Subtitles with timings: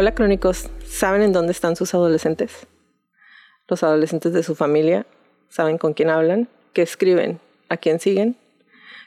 [0.00, 2.68] Hola crónicos, ¿saben en dónde están sus adolescentes?
[3.66, 5.06] Los adolescentes de su familia,
[5.48, 6.46] ¿saben con quién hablan?
[6.72, 7.40] ¿Qué escriben?
[7.68, 8.36] ¿A quién siguen?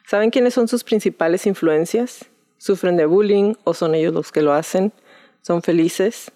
[0.06, 2.26] ¿Saben quiénes son sus principales influencias?
[2.58, 4.92] ¿Sufren de bullying o son ellos los que lo hacen?
[5.42, 6.30] ¿Son felices?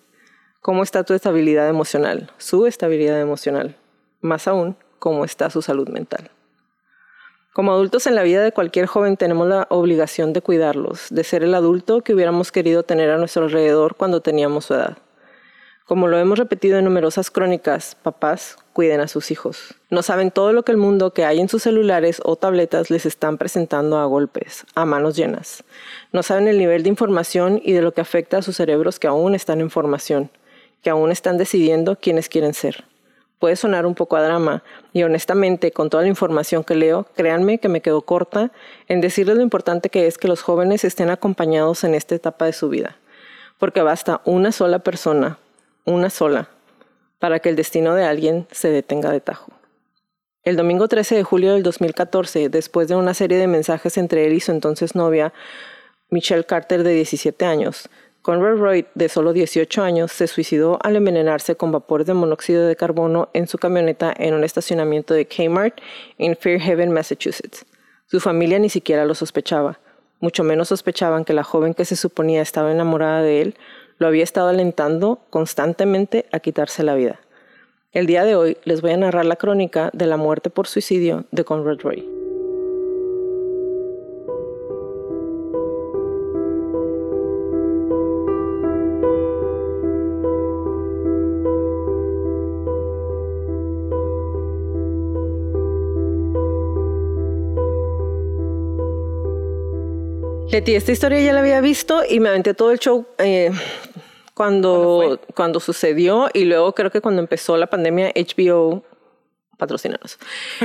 [0.61, 2.31] ¿Cómo está tu estabilidad emocional?
[2.37, 3.75] Su estabilidad emocional.
[4.21, 6.31] Más aún, ¿cómo está su salud mental?
[7.55, 11.41] Como adultos en la vida de cualquier joven tenemos la obligación de cuidarlos, de ser
[11.41, 14.97] el adulto que hubiéramos querido tener a nuestro alrededor cuando teníamos su edad.
[15.85, 19.73] Como lo hemos repetido en numerosas crónicas, papás cuiden a sus hijos.
[19.89, 23.05] No saben todo lo que el mundo que hay en sus celulares o tabletas les
[23.05, 25.63] están presentando a golpes, a manos llenas.
[26.11, 29.07] No saben el nivel de información y de lo que afecta a sus cerebros que
[29.07, 30.29] aún están en formación,
[30.83, 32.83] que aún están decidiendo quiénes quieren ser
[33.39, 37.59] puede sonar un poco a drama y honestamente con toda la información que leo, créanme
[37.59, 38.51] que me quedo corta
[38.87, 42.53] en decirles lo importante que es que los jóvenes estén acompañados en esta etapa de
[42.53, 42.97] su vida,
[43.57, 45.37] porque basta una sola persona,
[45.83, 46.49] una sola,
[47.19, 49.51] para que el destino de alguien se detenga de tajo.
[50.43, 54.33] El domingo 13 de julio del 2014, después de una serie de mensajes entre él
[54.33, 55.33] y su entonces novia,
[56.11, 57.89] Michelle Carter de 17 años,
[58.25, 62.75] Conrad Roy, de solo 18 años, se suicidó al envenenarse con vapores de monóxido de
[62.75, 65.77] carbono en su camioneta en un estacionamiento de Kmart
[66.17, 67.67] en Fairhaven, Massachusetts.
[68.07, 69.79] Su familia ni siquiera lo sospechaba.
[70.21, 73.55] Mucho menos sospechaban que la joven que se suponía estaba enamorada de él
[73.99, 77.19] lo había estado alentando constantemente a quitarse la vida.
[77.91, 81.25] El día de hoy les voy a narrar la crónica de la muerte por suicidio
[81.29, 82.34] de Conrad Roy.
[100.55, 103.51] Leti, esta historia ya la había visto y me aventé todo el show eh,
[104.33, 108.81] cuando, cuando sucedió y luego creo que cuando empezó la pandemia HBO
[109.57, 110.17] patrocinados.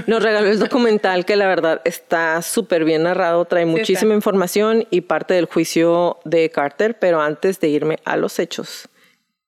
[0.07, 5.01] Nos regaló el documental que la verdad está súper bien narrado, trae muchísima información y
[5.01, 8.89] parte del juicio de Carter, pero antes de irme a los hechos,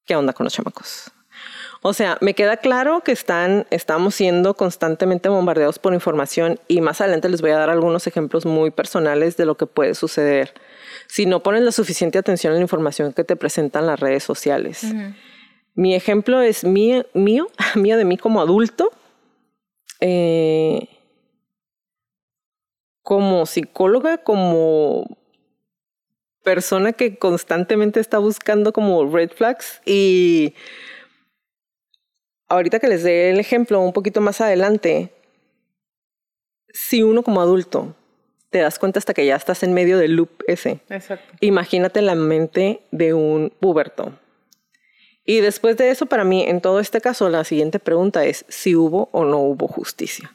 [0.06, 1.12] ¿qué onda con los chamacos?
[1.84, 7.00] O sea, me queda claro que están, estamos siendo constantemente bombardeados por información y más
[7.00, 10.54] adelante les voy a dar algunos ejemplos muy personales de lo que puede suceder
[11.08, 14.86] si no pones la suficiente atención a la información que te presentan las redes sociales.
[15.74, 18.90] Mi ejemplo es mío, mío, mío de mí como adulto.
[20.00, 20.88] Eh,
[23.02, 25.18] como psicóloga, como
[26.42, 30.54] persona que constantemente está buscando como red flags y
[32.52, 35.10] ahorita que les dé el ejemplo un poquito más adelante,
[36.68, 37.94] si uno como adulto
[38.50, 40.80] te das cuenta hasta que ya estás en medio del loop ese.
[40.90, 41.34] Exacto.
[41.40, 44.18] Imagínate la mente de un puberto.
[45.24, 48.74] Y después de eso, para mí, en todo este caso, la siguiente pregunta es si
[48.74, 50.34] hubo o no hubo justicia.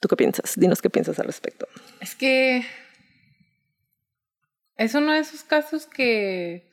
[0.00, 0.54] ¿Tú qué piensas?
[0.56, 1.66] Dinos qué piensas al respecto.
[2.00, 2.64] Es que
[4.76, 6.68] es uno de esos casos que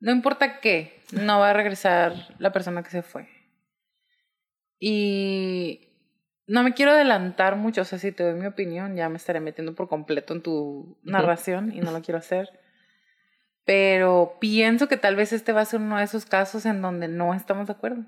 [0.00, 3.28] no importa qué, no va a regresar la persona que se fue.
[4.78, 5.88] Y
[6.46, 9.40] no me quiero adelantar mucho, o sea, si te doy mi opinión, ya me estaré
[9.40, 12.48] metiendo por completo en tu narración y no lo quiero hacer.
[13.64, 17.06] Pero pienso que tal vez este va a ser uno de esos casos en donde
[17.06, 18.04] no estamos de acuerdo.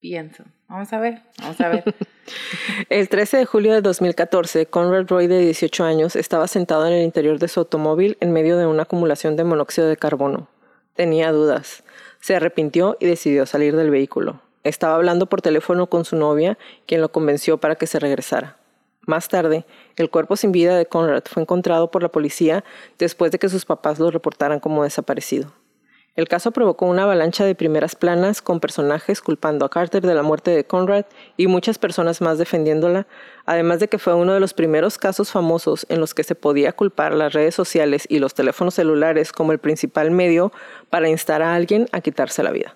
[0.00, 0.44] Pienso.
[0.68, 1.84] Vamos a ver, vamos a ver.
[2.88, 7.02] el 13 de julio de 2014, Conrad Roy, de 18 años, estaba sentado en el
[7.02, 10.48] interior de su automóvil en medio de una acumulación de monóxido de carbono.
[10.96, 11.84] Tenía dudas.
[12.20, 14.40] Se arrepintió y decidió salir del vehículo.
[14.64, 16.56] Estaba hablando por teléfono con su novia,
[16.86, 18.56] quien lo convenció para que se regresara.
[19.02, 19.66] Más tarde,
[19.96, 22.64] el cuerpo sin vida de Conrad fue encontrado por la policía
[22.98, 25.52] después de que sus papás lo reportaran como desaparecido.
[26.16, 30.22] El caso provocó una avalancha de primeras planas con personajes culpando a Carter de la
[30.22, 31.04] muerte de Conrad
[31.36, 33.06] y muchas personas más defendiéndola,
[33.44, 36.72] además de que fue uno de los primeros casos famosos en los que se podía
[36.72, 40.52] culpar las redes sociales y los teléfonos celulares como el principal medio
[40.88, 42.74] para instar a alguien a quitarse la vida.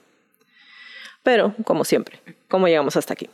[1.22, 3.30] Pero, como siempre, ¿cómo llegamos hasta aquí?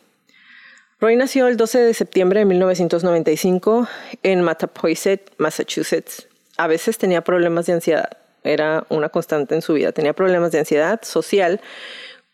[1.00, 3.88] Roy nació el 12 de septiembre de 1995
[4.22, 6.28] en Mattapoisett, Massachusetts.
[6.56, 8.16] A veces tenía problemas de ansiedad
[8.46, 9.92] era una constante en su vida.
[9.92, 11.60] Tenía problemas de ansiedad social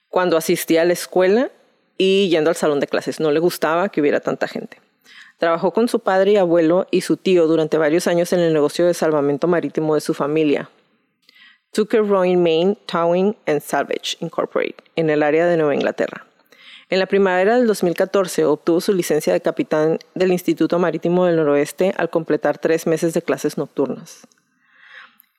[0.08, 1.50] cuando asistía a la escuela
[1.98, 3.20] y yendo al salón de clases.
[3.20, 4.78] No le gustaba que hubiera tanta gente.
[5.38, 8.86] Trabajó con su padre y abuelo y su tío durante varios años en el negocio
[8.86, 10.70] de salvamento marítimo de su familia,
[11.72, 16.26] Tucker Rowing Maine Towing and Salvage Incorporated, en el área de Nueva Inglaterra.
[16.90, 21.94] En la primavera del 2014 obtuvo su licencia de capitán del Instituto Marítimo del Noroeste
[21.96, 24.26] al completar tres meses de clases nocturnas.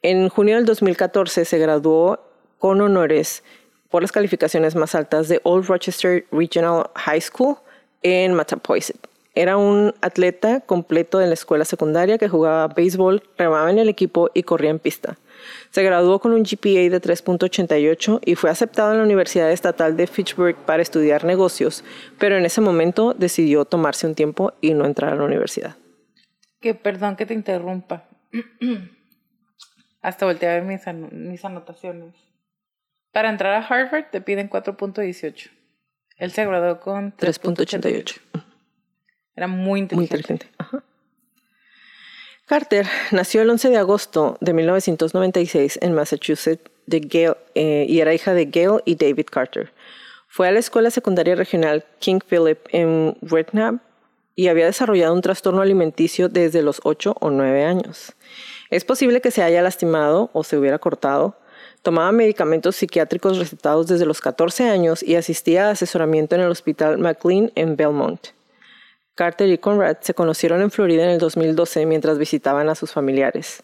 [0.04, 2.20] En junio del 2014 se graduó
[2.60, 3.42] con honores
[3.90, 7.56] por las calificaciones más altas de Old Rochester Regional High School
[8.02, 8.98] en Mattapoisett.
[9.34, 14.30] Era un atleta completo de la escuela secundaria que jugaba béisbol, remaba en el equipo
[14.34, 15.18] y corría en pista.
[15.72, 20.08] Se graduó con un GPA de 3.88 y fue aceptado en la Universidad Estatal de
[20.08, 21.86] Fitchburg para estudiar negocios,
[22.20, 25.78] pero en ese momento decidió tomarse un tiempo y no entrar a la universidad.
[26.60, 28.10] Que perdón que te interrumpa.
[30.04, 32.14] Hasta volteé a ver mis, mis anotaciones.
[33.12, 35.50] Para entrar a Harvard te piden 4.18.
[36.18, 38.20] Él se graduó con 3.88.
[39.36, 39.96] Era muy inteligente.
[39.96, 40.84] Muy inteligente.
[42.46, 48.14] Carter nació el 11 de agosto de 1996 en Massachusetts de Gail, eh, y era
[48.14, 49.72] hija de Gail y David Carter.
[50.28, 53.82] Fue a la escuela secundaria regional King Philip en Redknapp
[54.36, 58.14] y había desarrollado un trastorno alimenticio desde los 8 o 9 años.
[58.74, 61.36] Es posible que se haya lastimado o se hubiera cortado.
[61.84, 66.98] Tomaba medicamentos psiquiátricos recetados desde los 14 años y asistía a asesoramiento en el Hospital
[66.98, 68.30] McLean en Belmont.
[69.14, 73.62] Carter y Conrad se conocieron en Florida en el 2012 mientras visitaban a sus familiares.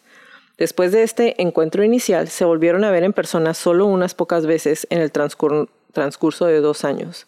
[0.58, 4.86] Después de este encuentro inicial, se volvieron a ver en persona solo unas pocas veces
[4.90, 7.26] en el transcurso de dos años.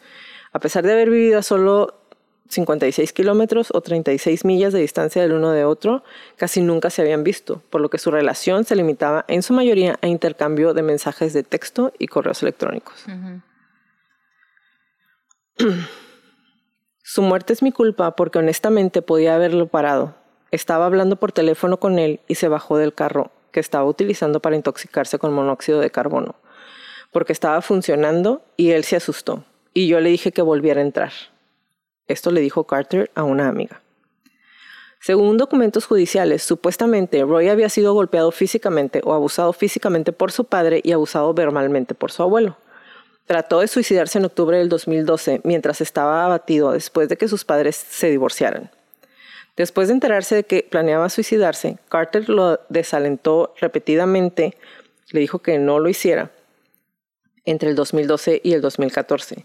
[0.52, 2.01] A pesar de haber vivido solo
[2.52, 6.04] 56 kilómetros o 36 millas de distancia del uno de otro,
[6.36, 9.98] casi nunca se habían visto, por lo que su relación se limitaba en su mayoría
[10.02, 13.04] a intercambio de mensajes de texto y correos electrónicos.
[17.02, 20.14] su muerte es mi culpa porque honestamente podía haberlo parado.
[20.50, 24.56] Estaba hablando por teléfono con él y se bajó del carro que estaba utilizando para
[24.56, 26.34] intoxicarse con monóxido de carbono,
[27.10, 29.44] porque estaba funcionando y él se asustó,
[29.74, 31.12] y yo le dije que volviera a entrar.
[32.12, 33.80] Esto le dijo Carter a una amiga.
[35.00, 40.80] Según documentos judiciales, supuestamente Roy había sido golpeado físicamente o abusado físicamente por su padre
[40.84, 42.56] y abusado verbalmente por su abuelo.
[43.26, 47.74] Trató de suicidarse en octubre del 2012 mientras estaba abatido después de que sus padres
[47.74, 48.70] se divorciaran.
[49.56, 54.56] Después de enterarse de que planeaba suicidarse, Carter lo desalentó repetidamente,
[55.10, 56.30] le dijo que no lo hiciera
[57.44, 59.44] entre el 2012 y el 2014.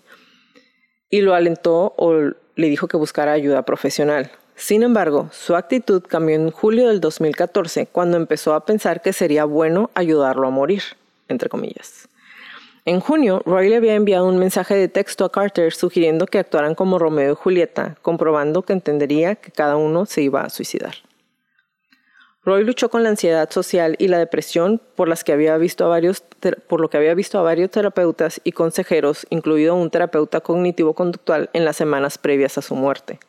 [1.10, 4.32] Y lo alentó o le dijo que buscara ayuda profesional.
[4.56, 9.46] Sin embargo, su actitud cambió en julio del 2014 cuando empezó a pensar que sería
[9.46, 10.82] bueno ayudarlo a morir,
[11.30, 12.10] entre comillas.
[12.84, 16.74] En junio, Roy le había enviado un mensaje de texto a Carter sugiriendo que actuaran
[16.74, 20.96] como Romeo y Julieta, comprobando que entendería que cada uno se iba a suicidar.
[22.48, 25.90] Roy luchó con la ansiedad social y la depresión por, las que había visto a
[25.90, 26.22] varios,
[26.70, 31.66] por lo que había visto a varios terapeutas y consejeros, incluido un terapeuta cognitivo-conductual, en
[31.66, 33.20] las semanas previas a su muerte.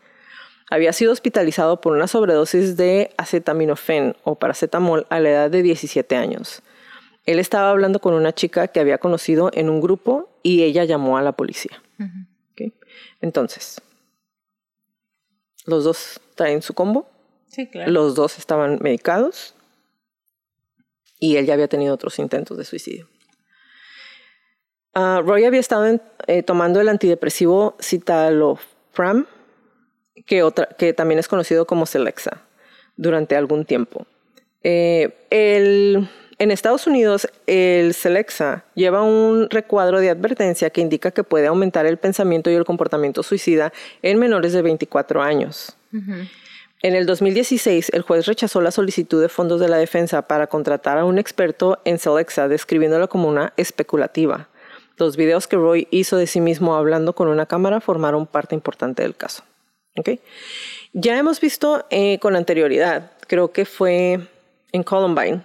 [0.71, 6.15] Había sido hospitalizado por una sobredosis de acetaminofén o paracetamol a la edad de 17
[6.15, 6.63] años.
[7.27, 11.19] Él estaba hablando con una chica que había conocido en un grupo y ella llamó
[11.19, 11.83] a la policía.
[13.21, 13.83] Entonces,
[15.67, 17.09] los dos traen su combo
[17.87, 19.55] los dos estaban medicados
[21.19, 23.09] y él ya había tenido otros intentos de suicidio.
[24.95, 29.27] Ah, Roy había estado eh, tomando el antidepresivo citalopram,
[30.27, 32.43] que, otra, que también es conocido como Celexa,
[32.97, 34.07] durante algún tiempo.
[34.63, 41.47] Eh, en Estados Unidos, el Celexa lleva un recuadro de advertencia que indica que puede
[41.47, 45.77] aumentar el pensamiento y el comportamiento suicida en menores de 24 años.
[46.81, 50.97] En el 2016, el juez rechazó la solicitud de fondos de la defensa para contratar
[50.99, 54.49] a un experto en Celexa, describiéndola como una especulativa.
[54.97, 59.03] Los videos que Roy hizo de sí mismo hablando con una cámara formaron parte importante
[59.03, 59.43] del caso.
[59.97, 60.11] ¿Ok?
[60.93, 64.21] Ya hemos visto eh, con anterioridad, creo que fue
[64.71, 65.43] en Columbine,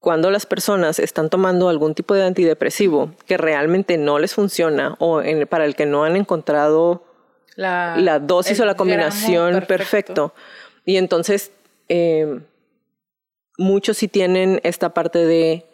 [0.00, 5.22] cuando las personas están tomando algún tipo de antidepresivo que realmente no les funciona o
[5.50, 7.02] para el que no han encontrado
[7.58, 10.32] la, dosis o la combinación perfecto.
[10.84, 11.50] Y entonces,
[11.88, 12.40] eh,
[13.58, 15.66] muchos sí tienen esta parte de,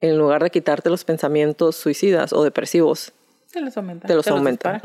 [0.00, 3.12] en lugar de quitarte los pensamientos suicidas o depresivos,
[3.52, 4.06] te los aumenta.
[4.06, 4.80] Te los aumenta.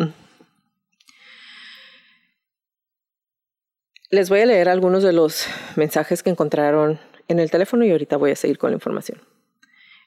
[4.10, 8.18] Les voy a leer algunos de los mensajes que encontraron en el teléfono y ahorita
[8.18, 9.22] voy a seguir con la información.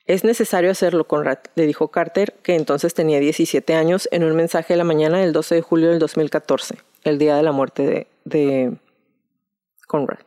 [0.06, 4.74] Es necesario hacerlo, Conrad, le dijo Carter, que entonces tenía 17 años, en un mensaje
[4.74, 8.06] de la mañana del 12 de julio del 2014, el día de la muerte de,
[8.24, 8.76] de
[9.86, 10.18] Conrad.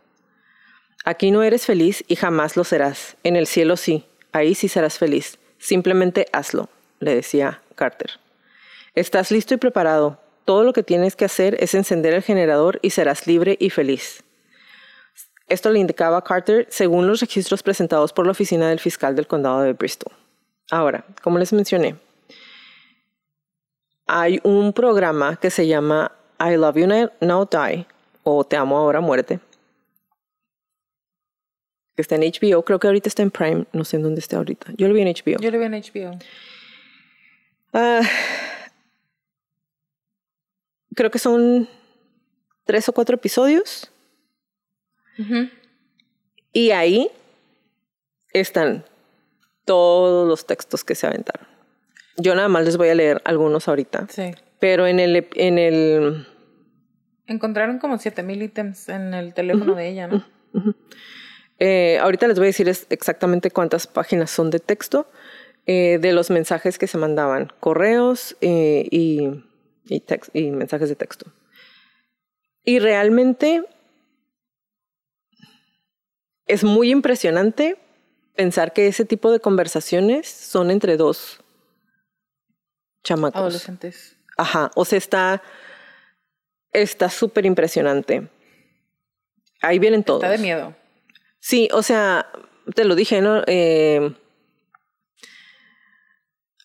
[1.05, 3.17] Aquí no eres feliz y jamás lo serás.
[3.23, 5.37] En el cielo sí, ahí sí serás feliz.
[5.59, 6.69] Simplemente hazlo,
[6.99, 8.19] le decía Carter.
[8.95, 10.19] Estás listo y preparado.
[10.43, 14.23] Todo lo que tienes que hacer es encender el generador y serás libre y feliz.
[15.47, 19.61] Esto le indicaba Carter según los registros presentados por la oficina del fiscal del condado
[19.61, 20.13] de Bristol.
[20.69, 21.95] Ahora, como les mencioné,
[24.05, 26.87] hay un programa que se llama I Love You
[27.21, 27.85] Now Die
[28.23, 29.39] o Te Amo Ahora Muerte,
[31.95, 34.37] que está en HBO, creo que ahorita está en Prime, no sé en dónde está
[34.37, 34.73] ahorita.
[34.75, 35.39] Yo lo vi en HBO.
[35.39, 36.19] Yo lo vi en HBO.
[37.73, 38.01] Ah,
[40.93, 41.69] creo que son
[42.65, 43.91] tres o cuatro episodios
[46.53, 47.09] y ahí
[48.33, 48.85] están
[49.65, 51.47] todos los textos que se aventaron.
[52.17, 54.07] Yo nada más les voy a leer algunos ahorita.
[54.09, 54.31] Sí.
[54.59, 55.27] Pero en el...
[55.35, 56.27] En el
[57.27, 60.25] Encontraron como 7000 ítems en el teléfono de ella, ¿no?
[61.59, 65.09] Eh, ahorita les voy a decir exactamente cuántas páginas son de texto
[65.65, 69.43] eh, de los mensajes que se mandaban, correos eh, y,
[69.89, 71.33] y, y mensajes de texto.
[72.63, 73.63] Y realmente
[76.47, 77.77] es muy impresionante
[78.35, 81.41] pensar que ese tipo de conversaciones son entre dos
[83.03, 83.39] chamacos.
[83.39, 84.17] Adolescentes.
[84.37, 85.41] Ajá, o sea, está
[86.71, 88.29] está súper impresionante.
[89.61, 90.23] Ahí vienen todos.
[90.23, 90.75] Está de miedo.
[91.39, 92.27] Sí, o sea,
[92.75, 93.41] te lo dije, ¿no?
[93.47, 94.13] Eh,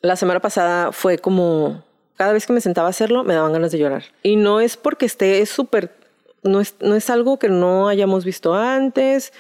[0.01, 1.85] la semana pasada fue como,
[2.17, 4.05] cada vez que me sentaba a hacerlo, me daban ganas de llorar.
[4.23, 6.03] Y no es porque esté súper
[6.43, 9.33] no es, no es algo que no hayamos visto antes,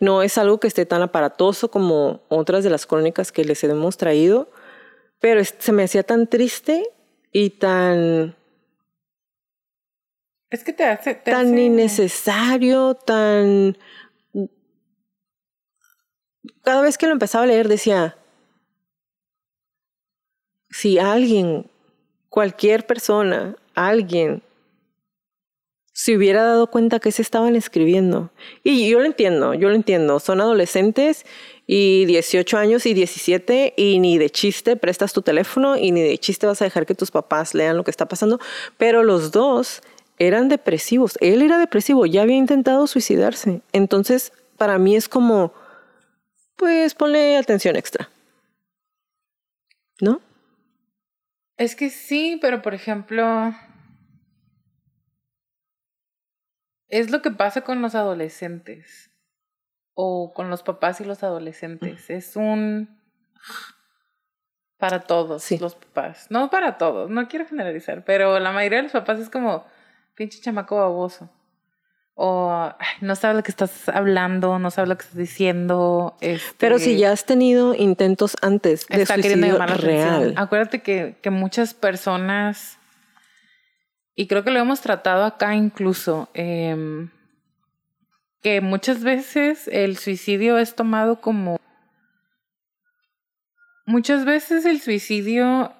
[0.00, 3.96] no es algo que esté tan aparatoso como otras de las crónicas que les hemos
[3.96, 4.50] traído,
[5.20, 6.88] pero se me hacía tan triste
[7.32, 8.36] y tan...
[10.50, 11.14] Es que te hace...
[11.14, 13.76] tan innecesario, tan...
[16.62, 18.16] Cada vez que lo empezaba a leer decía,
[20.70, 21.70] si alguien,
[22.28, 24.42] cualquier persona, alguien
[25.98, 28.30] se hubiera dado cuenta que se estaban escribiendo.
[28.62, 30.20] Y yo lo entiendo, yo lo entiendo.
[30.20, 31.26] Son adolescentes
[31.66, 36.16] y 18 años y 17 y ni de chiste prestas tu teléfono y ni de
[36.16, 38.38] chiste vas a dejar que tus papás lean lo que está pasando.
[38.76, 39.82] Pero los dos
[40.20, 41.18] eran depresivos.
[41.20, 43.60] Él era depresivo, ya había intentado suicidarse.
[43.72, 45.52] Entonces, para mí es como,
[46.54, 48.08] pues ponle atención extra.
[50.00, 50.20] ¿No?
[51.56, 53.52] Es que sí, pero por ejemplo,
[56.88, 59.10] Es lo que pasa con los adolescentes
[59.94, 62.08] o con los papás y los adolescentes.
[62.08, 62.98] Es un
[64.78, 66.26] para todos los papás.
[66.30, 69.64] No para todos, no quiero generalizar, pero la mayoría de los papás es como
[70.14, 71.28] pinche chamaco baboso.
[72.14, 76.16] O no sabe lo que estás hablando, no sabe lo que estás diciendo.
[76.20, 80.34] Este, pero si ya has tenido intentos antes de suicidio real.
[80.36, 82.77] Acuérdate que, que muchas personas
[84.18, 87.08] y creo que lo hemos tratado acá incluso, em,
[88.42, 91.60] que muchas veces el suicidio es tomado como...
[93.86, 95.72] Muchas veces el suicidio,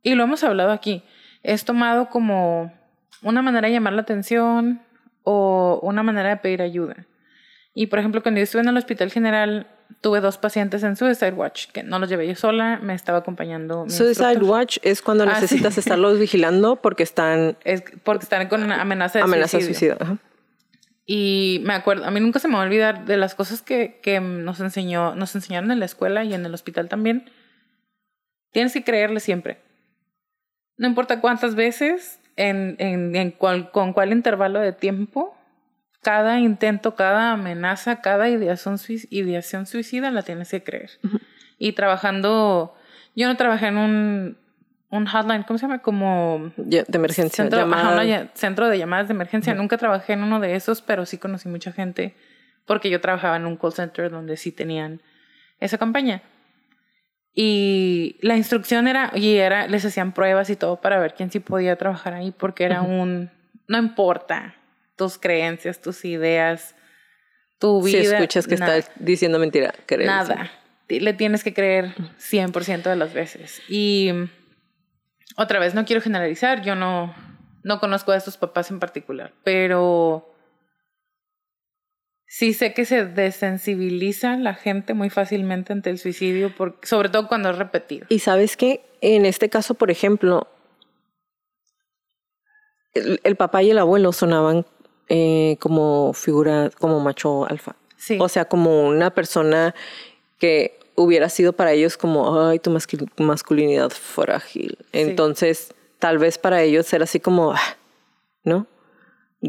[0.00, 1.02] y lo hemos hablado aquí,
[1.42, 2.72] es tomado como
[3.20, 4.80] una manera de llamar la atención
[5.24, 7.08] o una manera de pedir ayuda.
[7.74, 9.66] Y por ejemplo, cuando yo estuve en el Hospital General,
[10.00, 13.88] tuve dos pacientes en Suicide Watch, que no los llevé yo sola, me estaba acompañando.
[13.88, 17.56] Suicide Watch es cuando ah, necesitas estarlos vigilando porque están...
[17.64, 19.94] Es porque están con amenaza de amenaza suicidio.
[19.94, 20.32] De suicidio.
[21.04, 23.98] Y me acuerdo, a mí nunca se me va a olvidar de las cosas que,
[24.02, 27.30] que nos enseñó, nos enseñaron en la escuela y en el hospital también.
[28.52, 29.58] Tienes que creerle siempre.
[30.76, 35.36] No importa cuántas veces, en, en, en cuál, con cuál intervalo de tiempo,
[36.02, 38.76] cada intento, cada amenaza, cada ideación,
[39.10, 40.90] ideación suicida la tienes que creer.
[41.58, 42.74] Y trabajando,
[43.14, 44.42] yo no trabajé en un
[44.90, 45.78] un hotline, ¿cómo se llama?
[45.78, 47.44] Como De emergencia.
[47.44, 49.54] centro, ajá, ya- centro de llamadas de emergencia.
[49.54, 52.14] Nunca trabajé en uno de esos, pero sí conocí mucha gente
[52.66, 55.00] porque yo trabajaba en un call center donde sí tenían
[55.60, 56.20] esa campaña.
[57.34, 61.40] Y la instrucción era, y era, les hacían pruebas y todo para ver quién sí
[61.40, 63.30] podía trabajar ahí, porque era un,
[63.68, 64.54] no importa
[65.02, 66.74] tus creencias, tus ideas,
[67.58, 68.16] tu Si vida.
[68.18, 68.76] escuchas que nada.
[68.76, 70.06] está diciendo mentira, crees.
[70.06, 70.50] Nada.
[70.88, 73.62] Le tienes que creer 100% de las veces.
[73.68, 74.10] Y
[75.36, 77.14] otra vez, no quiero generalizar, yo no,
[77.64, 80.28] no conozco a estos papás en particular, pero
[82.26, 87.26] sí sé que se desensibiliza la gente muy fácilmente ante el suicidio, porque, sobre todo
[87.26, 88.06] cuando es repetido.
[88.08, 90.46] Y sabes que en este caso, por ejemplo,
[92.94, 94.66] el, el papá y el abuelo sonaban
[95.08, 97.76] eh, como figura, como macho alfa.
[97.96, 98.18] Sí.
[98.20, 99.74] O sea, como una persona
[100.38, 104.76] que hubiera sido para ellos como, ay, tu mascul- masculinidad frágil.
[104.92, 107.76] Entonces, tal vez para ellos era así como, "Ah",
[108.44, 108.66] ¿no?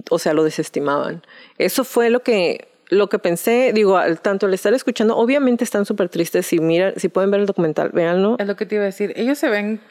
[0.10, 1.24] O sea, lo desestimaban.
[1.58, 5.86] Eso fue lo que, lo que pensé, digo, al, tanto al estar escuchando, obviamente están
[5.86, 6.46] súper tristes.
[6.48, 8.36] Si, mira, si pueden ver el documental, véanlo.
[8.40, 9.14] es lo que te iba a decir.
[9.16, 9.82] Ellos se ven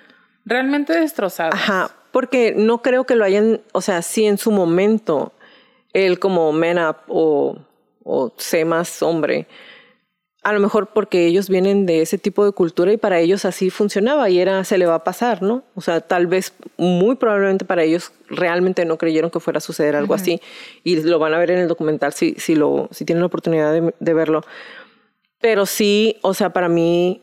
[0.45, 1.55] realmente destrozados.
[1.55, 5.33] Ajá, porque no creo que lo hayan, o sea, sí en su momento,
[5.93, 7.57] él como man up o,
[8.05, 9.47] o sé más hombre,
[10.43, 13.71] a lo mejor porque ellos vienen de ese tipo de cultura y para ellos así
[13.71, 15.63] funcionaba y era, se le va a pasar, ¿no?
[15.77, 19.95] O sea, tal vez, muy probablemente para ellos realmente no creyeron que fuera a suceder
[19.95, 20.41] algo así
[20.83, 23.73] y lo van a ver en el documental si, si, lo, si tienen la oportunidad
[23.73, 24.43] de, de verlo.
[25.41, 27.23] Pero sí, o sea, para mí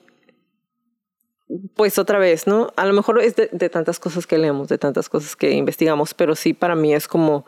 [1.76, 2.72] pues otra vez, ¿no?
[2.76, 6.14] A lo mejor es de, de tantas cosas que leemos, de tantas cosas que investigamos,
[6.14, 7.46] pero sí para mí es como,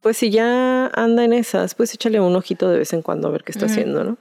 [0.00, 3.30] pues si ya anda en esas, pues échale un ojito de vez en cuando a
[3.30, 4.18] ver qué está haciendo, ¿no?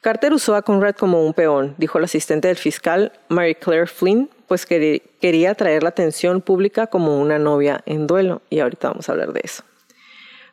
[0.00, 4.28] Carter usó a Conrad como un peón, dijo el asistente del fiscal Mary Claire Flynn,
[4.48, 9.12] pues quería atraer la atención pública como una novia en duelo, y ahorita vamos a
[9.12, 9.62] hablar de eso.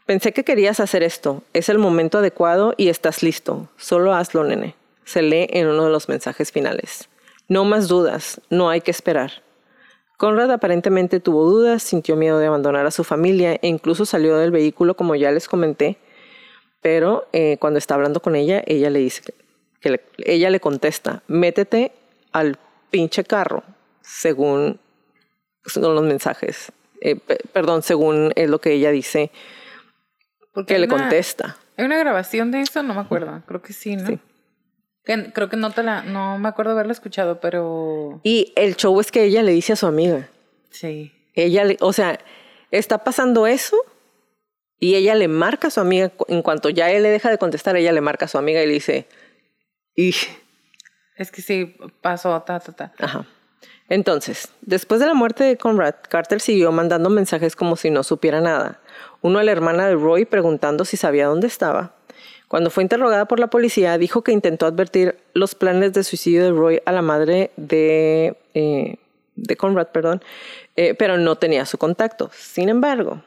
[0.05, 1.43] Pensé que querías hacer esto.
[1.53, 3.69] Es el momento adecuado y estás listo.
[3.77, 4.73] Solo hazlo, nene.
[5.05, 7.09] Se lee en uno de los mensajes finales.
[7.47, 8.41] No más dudas.
[8.49, 9.43] No hay que esperar.
[10.19, 14.51] Conrad aparentemente tuvo dudas, sintió miedo de abandonar a su familia e incluso salió del
[14.51, 15.97] vehículo, como ya les comenté.
[16.81, 19.33] Pero eh, cuando está hablando con ella, ella le dice que,
[19.79, 21.93] que le- ella le contesta: métete
[22.33, 22.57] al
[22.91, 23.63] pinche carro,
[24.01, 24.77] según
[25.65, 26.73] son los mensajes.
[26.99, 29.31] Eh, pe- perdón, según es lo que ella dice
[30.53, 31.55] Porque que le una- contesta.
[31.77, 32.83] ¿Hay una grabación de eso?
[32.83, 33.41] No me acuerdo.
[33.47, 34.05] Creo que sí, ¿no?
[34.05, 34.19] Sí.
[35.09, 36.03] Que- creo que no te la...
[36.03, 38.19] No me acuerdo haberla escuchado, pero...
[38.23, 40.29] Y el show es que ella le dice a su amiga.
[40.69, 41.11] Sí.
[41.33, 42.19] Ella, le, o sea,
[42.69, 43.75] está pasando eso
[44.77, 46.11] y ella le marca a su amiga.
[46.27, 48.67] En cuanto ya él le deja de contestar, ella le marca a su amiga y
[48.67, 49.07] le dice,
[49.95, 50.13] y,
[51.17, 52.93] Es que sí, pasó, ta, ta, ta.
[52.99, 53.25] ajá.
[53.89, 58.41] Entonces, después de la muerte de Conrad, Carter siguió mandando mensajes como si no supiera
[58.41, 58.79] nada.
[59.21, 61.95] Uno a la hermana de Roy preguntando si sabía dónde estaba.
[62.49, 66.51] Cuando fue interrogada por la policía, dijo que intentó advertir los planes de suicidio de
[66.51, 68.95] Roy a la madre de, eh,
[69.35, 70.23] de Conrad, perdón,
[70.75, 72.31] eh, pero no tenía su contacto.
[72.33, 73.21] Sin embargo,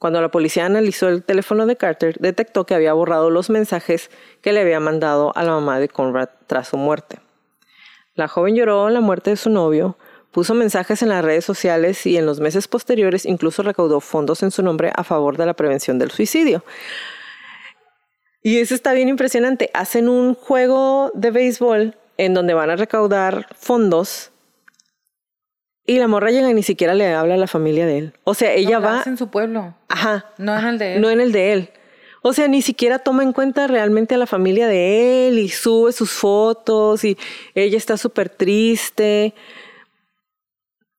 [0.00, 4.10] cuando la policía analizó el teléfono de Carter, detectó que había borrado los mensajes
[4.42, 7.20] que le había mandado a la mamá de Conrad tras su muerte.
[8.16, 9.96] La joven lloró la muerte de su novio,
[10.32, 14.50] puso mensajes en las redes sociales y en los meses posteriores incluso recaudó fondos en
[14.50, 16.64] su nombre a favor de la prevención del suicidio.
[18.44, 19.70] Y eso está bien impresionante.
[19.72, 24.30] Hacen un juego de béisbol en donde van a recaudar fondos
[25.86, 28.12] y la morra llega y ni siquiera le habla a la familia de él.
[28.24, 29.02] O sea, ella No, va...
[29.06, 29.74] en su pueblo.
[29.88, 30.26] Ajá.
[30.38, 31.00] No en el de él.
[31.00, 31.70] No en el de él.
[32.22, 35.92] O sea, ni siquiera toma en cuenta realmente a la familia de él y sube
[35.92, 37.18] sus fotos y
[37.54, 39.34] ella está súper triste.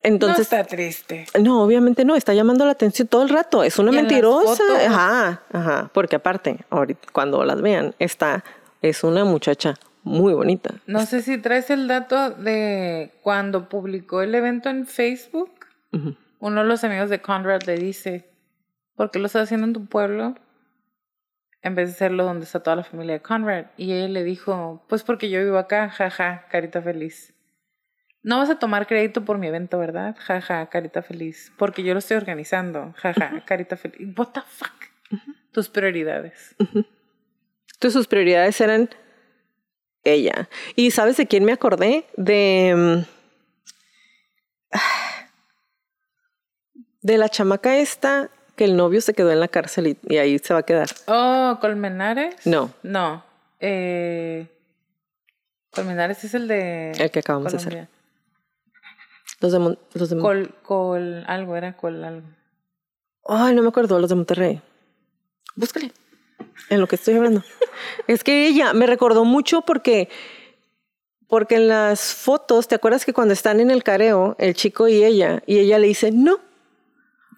[0.06, 1.26] No Entonces, está triste.
[1.40, 3.64] no, obviamente no, está llamando la atención todo el rato.
[3.64, 4.64] Es una mentirosa.
[4.88, 5.90] Ajá, ajá.
[5.94, 8.44] Porque aparte, ahorita, cuando las vean, está,
[8.82, 10.76] es una muchacha muy bonita.
[10.86, 15.52] No sé si traes el dato de cuando publicó el evento en Facebook.
[16.40, 18.30] Uno de los amigos de Conrad le dice,
[18.96, 20.36] ¿por qué lo estás haciendo en tu pueblo?
[21.62, 23.66] En vez de hacerlo donde está toda la familia de Conrad.
[23.78, 27.35] Y él le dijo, pues porque yo vivo acá, jaja, carita feliz.
[28.26, 30.16] No vas a tomar crédito por mi evento, ¿verdad?
[30.18, 31.54] Jaja, carita feliz.
[31.58, 34.00] Porque yo lo estoy organizando, jaja, carita feliz.
[34.18, 34.74] What the fuck?
[35.52, 36.56] Tus prioridades.
[36.58, 38.90] Entonces sus prioridades eran
[40.04, 40.50] ella.
[40.76, 42.08] ¿Y sabes de quién me acordé?
[42.18, 43.06] De...
[44.72, 44.76] mm,
[47.04, 50.40] De la chamaca esta que el novio se quedó en la cárcel y, y ahí
[50.40, 50.88] se va a quedar.
[51.06, 52.48] Oh, Colmenares.
[52.48, 52.74] No.
[52.82, 53.24] No.
[53.60, 54.48] Eh,
[55.70, 56.94] Colmenares es el de.
[56.94, 57.95] El que acabamos de hacer.
[59.46, 62.28] Los de, Mon- los de Mon- Col, col, algo, era col, algo.
[63.28, 64.60] Ay, no me acuerdo, los de Monterrey.
[65.56, 65.92] Búscale.
[66.72, 67.44] En lo que estoy hablando.
[68.08, 70.10] es que ella me recordó mucho porque,
[71.28, 75.04] porque en las fotos, ¿te acuerdas que cuando están en el careo, el chico y
[75.04, 76.40] ella, y ella le dice, no,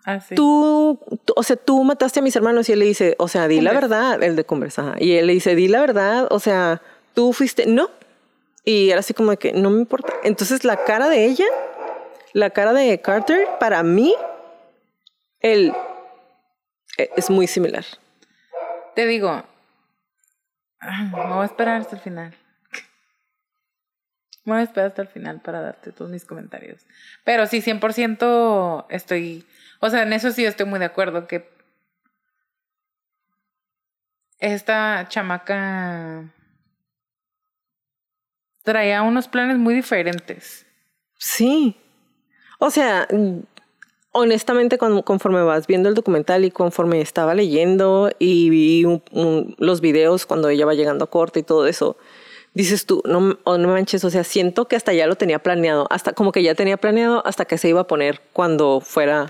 [0.06, 0.36] Ah, sí.
[0.36, 3.50] tú, tú- o sea, tú mataste a mis hermanos y él le dice, o sea,
[3.50, 4.96] di la verdad, el de Cumbres, ajá.
[5.00, 6.82] Y él le dice, di la verdad, o sea,
[7.14, 7.90] tú fuiste, no.
[8.64, 10.14] Y era así como de que no me importa.
[10.24, 11.46] Entonces la cara de ella,
[12.38, 14.14] la cara de Carter, para mí,
[15.40, 15.74] él
[17.00, 17.84] eh, es muy similar.
[18.94, 19.44] Te digo,
[20.82, 22.36] me voy a esperar hasta el final.
[24.46, 26.86] Me voy a esperar hasta el final para darte todos mis comentarios.
[27.24, 29.48] Pero sí, 100% estoy,
[29.80, 31.50] o sea, en eso sí estoy muy de acuerdo que
[34.38, 36.32] esta chamaca
[38.62, 40.68] traía unos planes muy diferentes.
[41.18, 41.76] Sí.
[42.60, 43.08] O sea,
[44.12, 49.56] honestamente, con- conforme vas viendo el documental y conforme estaba leyendo y vi un- un-
[49.60, 51.98] los videos cuando ella va llegando a corte y todo eso,
[52.54, 55.86] dices tú, no, oh, no manches, o sea, siento que hasta ya lo tenía planeado,
[55.92, 59.30] hasta como que ya tenía planeado hasta que se iba a poner cuando fuera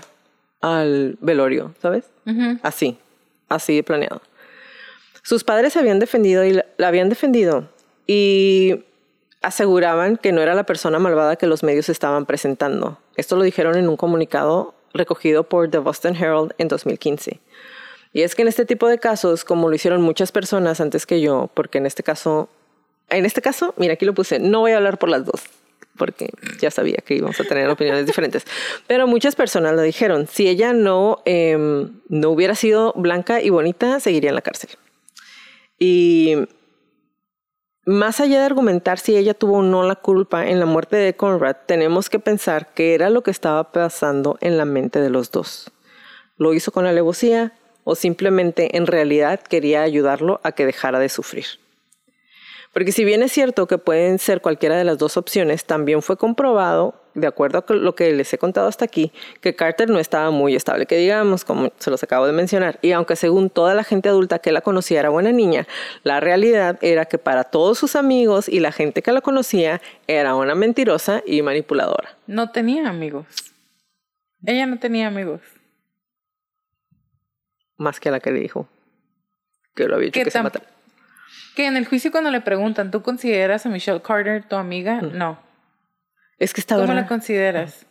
[0.62, 2.04] al velorio, ¿sabes?
[2.62, 2.96] Así,
[3.48, 4.22] así de planeado.
[5.22, 7.68] Sus padres se habían defendido y la, la habían defendido
[8.06, 8.82] y
[9.42, 12.98] aseguraban que no era la persona malvada que los medios estaban presentando.
[13.16, 17.40] Esto lo dijeron en un comunicado recogido por The Boston Herald en 2015.
[18.12, 21.20] Y es que en este tipo de casos, como lo hicieron muchas personas antes que
[21.20, 22.48] yo, porque en este caso,
[23.10, 25.42] en este caso, mira, aquí lo puse, no voy a hablar por las dos,
[25.96, 28.44] porque ya sabía que íbamos a tener opiniones diferentes.
[28.86, 34.00] Pero muchas personas lo dijeron, si ella no, em, no hubiera sido blanca y bonita,
[34.00, 34.70] seguiría en la cárcel.
[35.78, 36.34] Y
[37.88, 41.16] más allá de argumentar si ella tuvo o no la culpa en la muerte de
[41.16, 45.30] Conrad, tenemos que pensar qué era lo que estaba pasando en la mente de los
[45.30, 45.72] dos.
[46.36, 51.46] ¿Lo hizo con alevosía o simplemente en realidad quería ayudarlo a que dejara de sufrir?
[52.74, 56.18] Porque si bien es cierto que pueden ser cualquiera de las dos opciones, también fue
[56.18, 60.30] comprobado, de acuerdo a lo que les he contado hasta aquí, que Carter no estaba
[60.30, 62.78] muy estable, que digamos, como se los acabo de mencionar.
[62.82, 65.66] Y aunque según toda la gente adulta que la conocía era buena niña,
[66.04, 70.34] la realidad era que para todos sus amigos y la gente que la conocía era
[70.34, 72.16] una mentirosa y manipuladora.
[72.26, 73.26] No tenía amigos.
[74.44, 75.40] Ella no tenía amigos.
[77.76, 78.68] Más que a la que le dijo
[79.74, 80.66] que lo había hecho Que que se matara.
[81.54, 85.00] Que en el juicio cuando le preguntan, ¿tú consideras a Michelle Carter tu amiga?
[85.02, 85.47] No.
[86.38, 87.02] Es que está ¿Cómo verdad.
[87.02, 87.86] la consideras?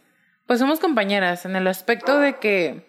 [0.45, 2.85] Pues somos compañeras en el aspecto de que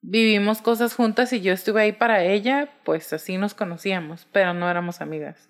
[0.00, 4.70] vivimos cosas juntas y yo estuve ahí para ella, pues así nos conocíamos, pero no
[4.70, 5.48] éramos amigas.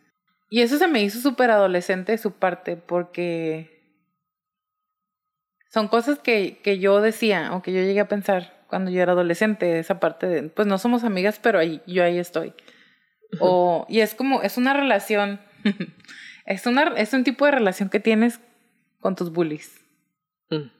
[0.50, 3.78] Y eso se me hizo súper adolescente de su parte porque
[5.70, 9.12] son cosas que, que yo decía o que yo llegué a pensar cuando yo era
[9.12, 12.52] adolescente, esa parte de, pues no somos amigas, pero ahí, yo ahí estoy.
[13.40, 15.40] O, y es como, es una relación,
[16.46, 18.40] es, una, es un tipo de relación que tienes
[19.00, 19.80] con tus bullies.
[20.50, 20.70] Mm.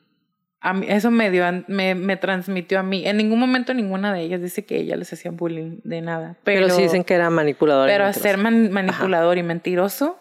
[0.61, 3.07] A mí, eso me dio, me, me transmitió a mí.
[3.07, 6.37] En ningún momento ninguna de ellas dice que ella les hacía bullying de nada.
[6.43, 7.93] Pero, Pero, sí dicen que era manipuladora.
[7.93, 10.19] y pero ser man- manipulador y mentiroso,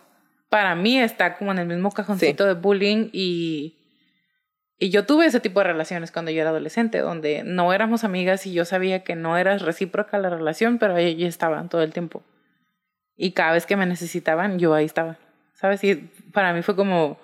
[0.50, 3.78] para mí está como en el mismo cajoncito de bullying y,
[4.78, 8.46] y yo tuve ese tipo de relaciones cuando yo era adolescente, donde no éramos amigas
[8.46, 12.22] y yo sabía que no era recíproca la relación, pero ahí estaban todo el tiempo.
[13.16, 15.18] Y cada vez que me necesitaban, yo ahí estaba.
[15.56, 15.84] ¿Sabes?
[15.84, 15.96] Y
[16.32, 17.18] para mí fue como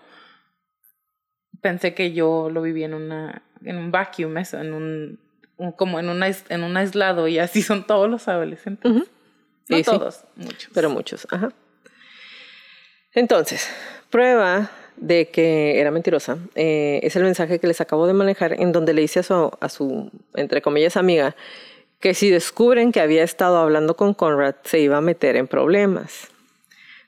[1.64, 5.20] pensé que yo lo vivía en una en un vacuum eso, en un,
[5.58, 8.92] un- como en un en un aislado y así son todos los adolescentes.
[8.92, 9.04] No
[9.66, 9.84] Sí, sí.
[9.86, 10.70] todos, muchos.
[10.76, 11.50] Pero muchos, ajá.
[13.14, 13.70] Entonces,
[14.10, 18.72] prueba de que era mentirosa eh, es el mensaje que les acabo de manejar en
[18.72, 21.36] donde le dice a su, a su, entre comillas, amiga,
[22.00, 26.28] que si descubren que había estado hablando con Conrad, se iba a meter en problemas.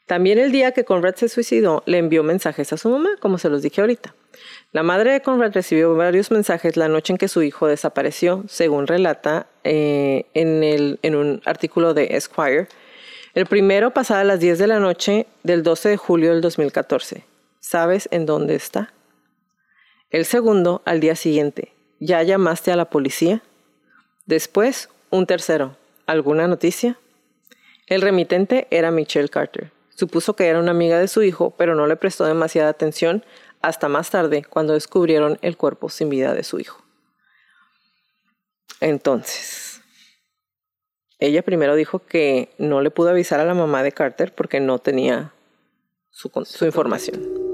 [0.06, 3.50] También el día que Conrad se suicidó, le envió mensajes a su mamá, como se
[3.50, 4.14] los dije ahorita.
[4.72, 8.86] La madre de Conrad recibió varios mensajes la noche en que su hijo desapareció, según
[8.86, 12.68] relata eh, en, en un artículo de Esquire.
[13.34, 17.24] El primero pasaba a las 10 de la noche del 12 de julio del 2014.
[17.60, 18.94] ¿Sabes en dónde está?
[20.12, 21.74] El segundo al día siguiente.
[22.00, 23.42] ¿Ya llamaste a la policía?
[24.26, 25.78] Después, un tercero.
[26.06, 27.00] ¿Alguna noticia?
[27.88, 29.75] El remitente era Michelle Carter.
[29.96, 33.24] Supuso que era una amiga de su hijo, pero no le prestó demasiada atención
[33.62, 36.84] hasta más tarde cuando descubrieron el cuerpo sin vida de su hijo.
[38.82, 39.82] Entonces,
[41.18, 44.80] ella primero dijo que no le pudo avisar a la mamá de Carter porque no
[44.80, 45.34] tenía
[46.12, 47.45] su, su información.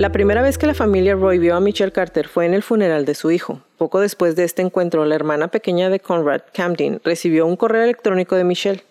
[0.00, 3.04] La primera vez que la familia Roy vio a Michelle Carter fue en el funeral
[3.04, 3.60] de su hijo.
[3.76, 8.34] Poco después de este encuentro, la hermana pequeña de Conrad, Camden, recibió un correo electrónico
[8.34, 8.82] de Michelle.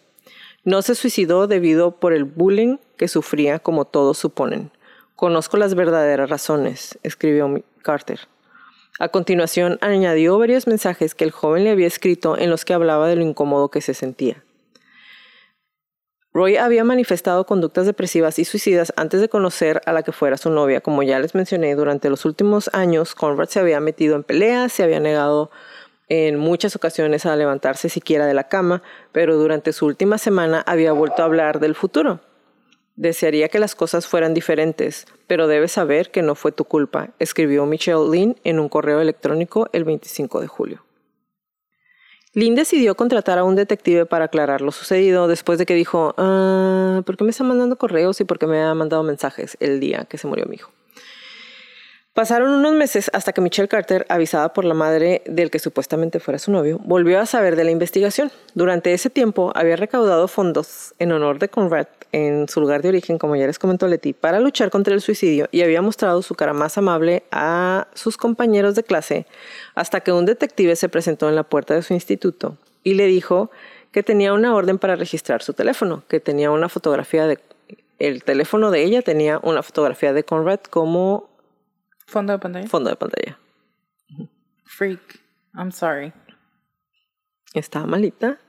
[0.66, 4.70] No se suicidó debido por el bullying que sufría, como todos suponen.
[5.16, 8.20] Conozco las verdaderas razones, escribió Carter.
[9.00, 13.08] A continuación, añadió varios mensajes que el joven le había escrito en los que hablaba
[13.08, 14.44] de lo incómodo que se sentía.
[16.32, 20.52] Roy había manifestado conductas depresivas y suicidas antes de conocer a la que fuera su
[20.52, 20.80] novia.
[20.80, 24.84] Como ya les mencioné, durante los últimos años, Conrad se había metido en peleas, se
[24.84, 25.50] había negado
[26.08, 30.92] en muchas ocasiones a levantarse siquiera de la cama, pero durante su última semana había
[30.92, 32.20] vuelto a hablar del futuro.
[32.96, 37.66] Desearía que las cosas fueran diferentes, pero debes saber que no fue tu culpa, escribió
[37.66, 40.89] Michelle Lynn en un correo electrónico el 25 de julio.
[42.34, 47.02] Lynn decidió contratar a un detective para aclarar lo sucedido después de que dijo, ah,
[47.06, 50.06] ¿por qué me está mandando correos y por qué me ha mandado mensajes el día
[50.08, 50.72] que se murió mi hijo?
[52.14, 56.38] Pasaron unos meses hasta que Michelle Carter, avisada por la madre del que supuestamente fuera
[56.38, 58.32] su novio, volvió a saber de la investigación.
[58.54, 63.18] Durante ese tiempo había recaudado fondos en honor de Conrad en su lugar de origen,
[63.18, 66.54] como ya les comentó Leti, para luchar contra el suicidio y había mostrado su cara
[66.54, 69.26] más amable a sus compañeros de clase
[69.76, 73.52] hasta que un detective se presentó en la puerta de su instituto y le dijo
[73.92, 77.40] que tenía una orden para registrar su teléfono, que tenía una fotografía de
[78.00, 81.30] el teléfono de ella tenía una fotografía de Conrad como
[82.08, 82.68] Fondo de pantalla.
[82.68, 83.38] fondo de pantalla.
[84.66, 85.20] Freak.
[85.54, 86.14] I'm sorry.
[87.54, 88.40] Estaba malita.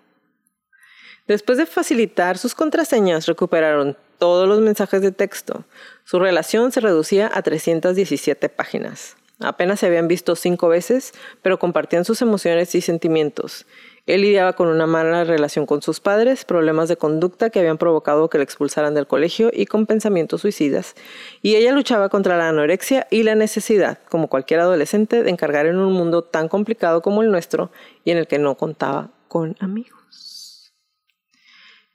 [1.31, 5.63] Después de facilitar sus contraseñas, recuperaron todos los mensajes de texto.
[6.03, 9.17] Su relación se reducía a 317 páginas.
[9.39, 13.65] Apenas se habían visto cinco veces, pero compartían sus emociones y sentimientos.
[14.07, 18.29] Él lidiaba con una mala relación con sus padres, problemas de conducta que habían provocado
[18.29, 20.97] que le expulsaran del colegio y con pensamientos suicidas.
[21.43, 25.77] Y ella luchaba contra la anorexia y la necesidad, como cualquier adolescente, de encargar en
[25.77, 27.71] un mundo tan complicado como el nuestro
[28.05, 30.00] y en el que no contaba con amigos.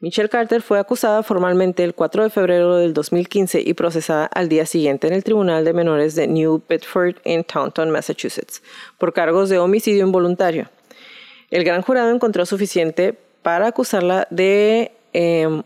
[0.06, 4.68] Michelle Carter fue acusada formalmente el 4 de febrero del 2015 y procesada al día
[4.68, 8.62] siguiente en el Tribunal de Menores de New Bedford en Taunton, Massachusetts,
[9.00, 10.70] por cargos de homicidio involuntario.
[11.50, 14.92] El gran jurado encontró suficiente para acusarla de...
[15.12, 15.64] em,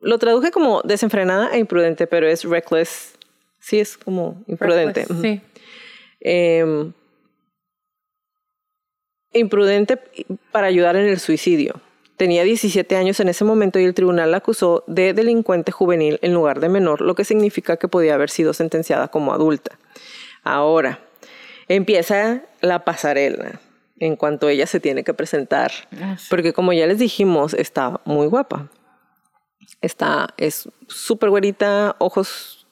[0.00, 3.18] lo traduje como desenfrenada e imprudente, pero es reckless.
[3.60, 5.00] Sí, es como imprudente.
[5.00, 5.20] Reckless.
[5.20, 5.40] Sí.
[6.20, 6.94] Em,
[9.34, 9.98] imprudente
[10.50, 11.82] para ayudar en el suicidio.
[12.22, 16.32] Tenía 17 años en ese momento y el tribunal la acusó de delincuente juvenil en
[16.32, 19.76] lugar de menor, lo que significa que podía haber sido sentenciada como adulta.
[20.44, 21.00] Ahora,
[21.66, 23.60] empieza la pasarela
[23.98, 25.72] en cuanto ella se tiene que presentar.
[26.00, 26.16] Ah.
[26.30, 28.68] Porque como ya les dijimos, está muy guapa.
[29.80, 32.68] Está, es súper güerita, ojos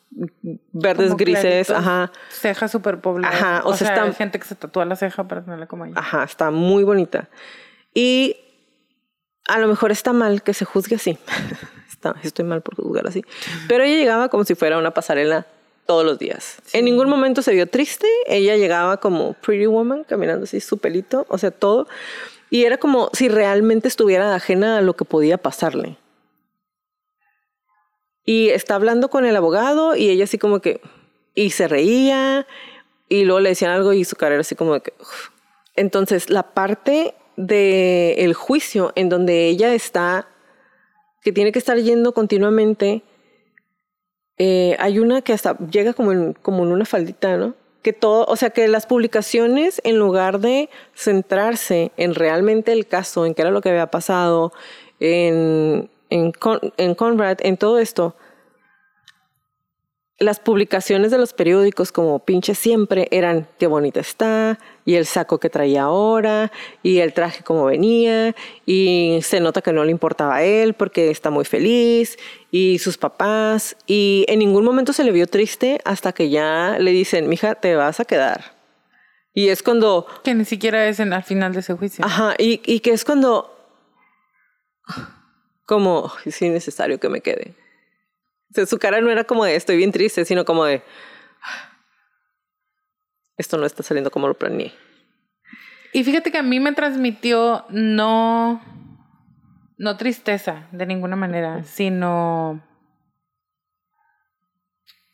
[0.72, 2.12] verdes, Como grises, claritos, ajá.
[2.30, 3.34] Ceja súper poblada.
[3.34, 5.66] Ajá, o o, sea, sea, está- hay gente que se tatúa la ceja para tenerla
[5.66, 5.94] como ella.
[5.98, 7.28] Ajá, está muy bonita.
[7.92, 8.36] Y
[9.48, 11.18] a lo mejor está mal que se juzgue así.
[11.90, 13.22] Está- estoy mal por juzgar así.
[13.68, 15.46] Pero ella llegaba como si fuera una pasarela
[15.86, 16.56] todos los días.
[16.72, 18.06] En ningún momento se vio triste.
[18.26, 21.88] Ella llegaba como Pretty Woman, caminando así su pelito, o sea, todo.
[22.48, 25.98] Y era como si realmente estuviera ajena a lo que podía pasarle.
[28.24, 30.80] Y está hablando con el abogado y ella así como que...
[31.34, 32.46] Y se reía
[33.08, 34.92] y luego le decían algo y su cara era así como que...
[35.00, 35.28] "Uf".
[35.76, 37.14] Entonces, la parte
[37.46, 40.28] del juicio en donde ella está,
[41.22, 43.02] que tiene que estar yendo continuamente,
[44.38, 47.54] eh, hay una que hasta llega como en, como en una faldita, ¿no?
[47.82, 53.26] Que todo, o sea, que las publicaciones, en lugar de centrarse en realmente el caso,
[53.26, 54.52] en qué era lo que había pasado,
[54.98, 58.14] en, en, Con- en Conrad, en todo esto,
[60.20, 65.40] las publicaciones de los periódicos como pinche siempre eran qué bonita está y el saco
[65.40, 66.52] que traía ahora
[66.82, 71.10] y el traje como venía y se nota que no le importaba a él porque
[71.10, 72.18] está muy feliz
[72.50, 76.90] y sus papás y en ningún momento se le vio triste hasta que ya le
[76.90, 78.60] dicen, mija, te vas a quedar.
[79.32, 82.04] Y es cuando Que ni siquiera es en, al final de ese juicio.
[82.04, 83.56] Ajá, y, y que es cuando
[85.64, 87.54] como es innecesario que me quede.
[88.50, 90.82] O sea, su cara no era como de estoy bien triste, sino como de
[93.36, 94.72] esto no está saliendo como lo planeé.
[95.92, 98.62] Y fíjate que a mí me transmitió no,
[99.78, 102.62] no tristeza de ninguna manera, sino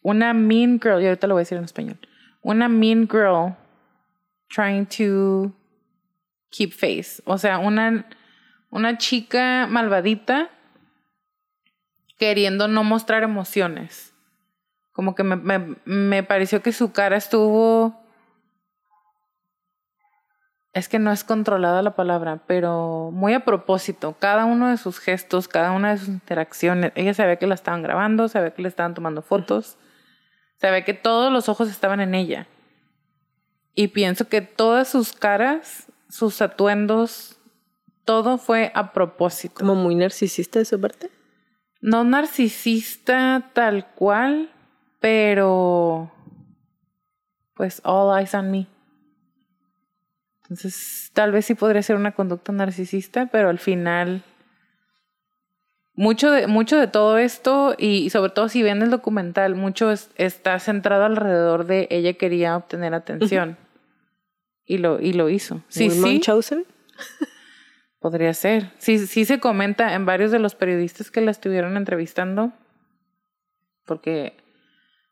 [0.03, 1.99] una mean girl, y ahorita lo voy a decir en español,
[2.42, 3.57] una mean girl
[4.49, 5.53] trying to
[6.51, 7.22] keep face.
[7.25, 8.07] O sea, una,
[8.70, 10.51] una chica malvadita
[12.19, 14.15] queriendo no mostrar emociones.
[14.93, 18.03] Como que me, me, me pareció que su cara estuvo...
[20.73, 24.17] Es que no es controlada la palabra, pero muy a propósito.
[24.19, 26.93] Cada uno de sus gestos, cada una de sus interacciones.
[26.95, 29.79] Ella sabía que la estaban grabando, sabía que le estaban tomando fotos,
[30.61, 32.47] sabía que todos los ojos estaban en ella.
[33.75, 37.39] Y pienso que todas sus caras, sus atuendos,
[38.05, 39.55] todo fue a propósito.
[39.55, 41.11] Como muy narcisista de su parte.
[41.81, 44.51] No narcisista tal cual,
[45.01, 46.11] pero
[47.55, 48.67] pues all eyes on me.
[50.43, 54.23] Entonces, tal vez sí podría ser una conducta narcisista, pero al final
[55.97, 60.59] mucho de, mucho de todo esto, y, sobre todo si ven el documental, mucho está
[60.61, 63.57] centrado alrededor de ella quería obtener atención.
[64.67, 65.62] y, lo, y lo hizo.
[65.69, 66.23] Sí, sí.
[68.07, 68.71] Podría ser.
[68.79, 72.53] Sí, sí se comenta en varios de los periodistas que la estuvieron entrevistando,
[73.85, 74.37] porque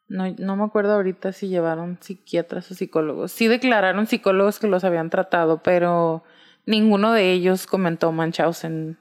[0.07, 3.33] no, no me acuerdo ahorita si llevaron psiquiatras o psicólogos.
[3.33, 6.23] Sí declararon psicólogos que los habían tratado, pero
[6.67, 8.97] ninguno de ellos comentó Munchausen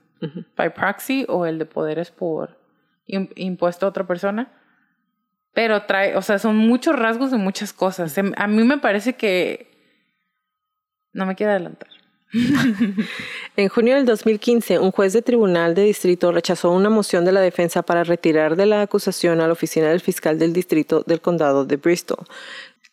[0.57, 2.57] by proxy o el de poderes por
[3.05, 4.51] impuesto a otra persona.
[5.53, 8.17] Pero trae, o sea, son muchos rasgos de muchas cosas.
[8.17, 9.71] Em, a mí me parece que...
[11.11, 11.92] No me quiero adelantar.
[13.57, 17.41] en junio del 2015, un juez de tribunal de distrito rechazó una moción de la
[17.41, 21.65] defensa para retirar de la acusación a la oficina del fiscal del distrito del condado
[21.65, 22.25] de Bristol.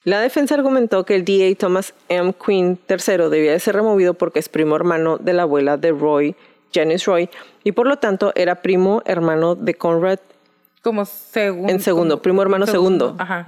[0.04, 2.34] La defensa argumentó que el DA Thomas M.
[2.34, 6.34] Quinn III debía de ser removido porque es primo hermano de la abuela de Roy,
[6.72, 7.30] Janice Roy,
[7.64, 10.18] y por lo tanto era primo hermano de Conrad.
[10.82, 11.70] Como segundo.
[11.70, 13.14] En segundo, primo hermano segundo.
[13.18, 13.46] Ajá.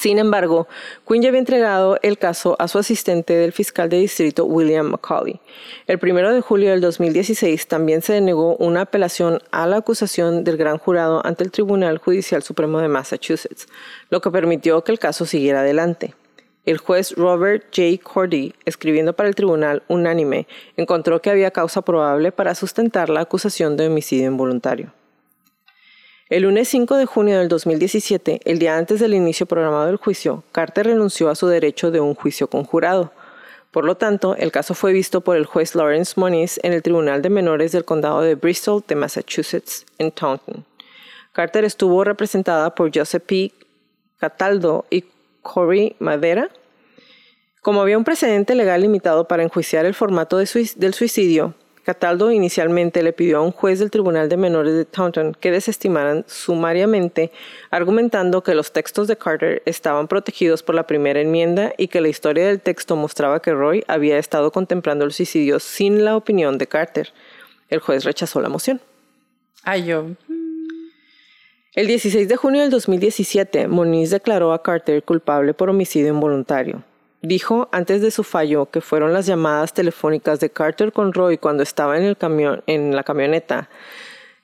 [0.00, 0.66] Sin embargo,
[1.06, 5.42] Quinn ya había entregado el caso a su asistente del fiscal de distrito, William McCauley.
[5.86, 10.56] El primero de julio del 2016 también se denegó una apelación a la acusación del
[10.56, 13.66] gran jurado ante el Tribunal Judicial Supremo de Massachusetts,
[14.08, 16.14] lo que permitió que el caso siguiera adelante.
[16.64, 18.02] El juez Robert J.
[18.02, 20.46] Cordy, escribiendo para el tribunal unánime,
[20.78, 24.94] encontró que había causa probable para sustentar la acusación de homicidio involuntario.
[26.30, 30.44] El lunes 5 de junio del 2017, el día antes del inicio programado del juicio,
[30.52, 33.12] Carter renunció a su derecho de un juicio conjurado.
[33.72, 37.20] Por lo tanto, el caso fue visto por el juez Lawrence Moniz en el Tribunal
[37.20, 40.64] de Menores del Condado de Bristol de Massachusetts, en Taunton.
[41.32, 43.52] Carter estuvo representada por Joseph P.
[44.18, 45.06] Cataldo y
[45.42, 46.48] Corey Madera.
[47.60, 53.12] Como había un precedente legal limitado para enjuiciar el formato del suicidio, Cataldo inicialmente le
[53.12, 57.32] pidió a un juez del Tribunal de Menores de Taunton que desestimaran sumariamente,
[57.70, 62.08] argumentando que los textos de Carter estaban protegidos por la primera enmienda y que la
[62.08, 66.66] historia del texto mostraba que Roy había estado contemplando el suicidio sin la opinión de
[66.66, 67.12] Carter.
[67.70, 68.80] El juez rechazó la moción.
[69.62, 70.06] Ay, yo.
[71.72, 76.82] El 16 de junio del 2017, Moniz declaró a Carter culpable por homicidio involuntario.
[77.22, 81.62] Dijo antes de su fallo que fueron las llamadas telefónicas de Carter con Roy cuando
[81.62, 83.68] estaba en, el camión, en la camioneta,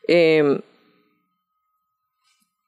[0.06, 0.60] em,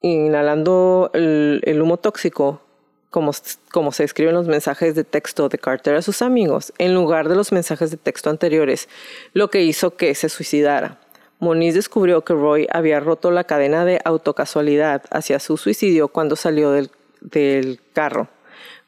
[0.01, 2.63] inhalando el, humo tóxico,
[3.11, 3.33] como,
[3.71, 7.37] como se escriben los mensajes de texto de Carter a sus amigos, en lugar de
[7.37, 8.89] los mensajes de texto anteriores,
[9.35, 11.01] lo que hizo que se suicidara.
[11.39, 16.73] Moniz descubrió que Roy había roto la cadena de autocasualidad hacia su suicidio cuando salió
[16.73, 18.29] del carro.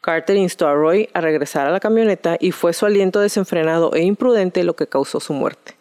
[0.00, 4.02] Carter instó a Roy a regresar a la camioneta y fue su aliento desenfrenado e
[4.02, 5.76] imprudente lo que causó su muerte.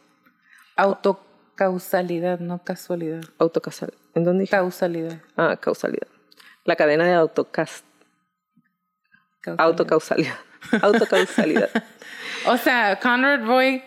[0.75, 3.21] Autocausalidad, no casualidad.
[3.37, 3.97] Autocausalidad.
[4.15, 4.51] ¿En dónde dije?
[4.51, 5.21] Causalidad.
[5.37, 6.07] Ah, causalidad.
[6.65, 7.85] La cadena de autocast.
[9.57, 10.35] Autocausalidad.
[10.81, 11.69] Autocausalidad.
[12.45, 13.81] o sea, Conrad Roy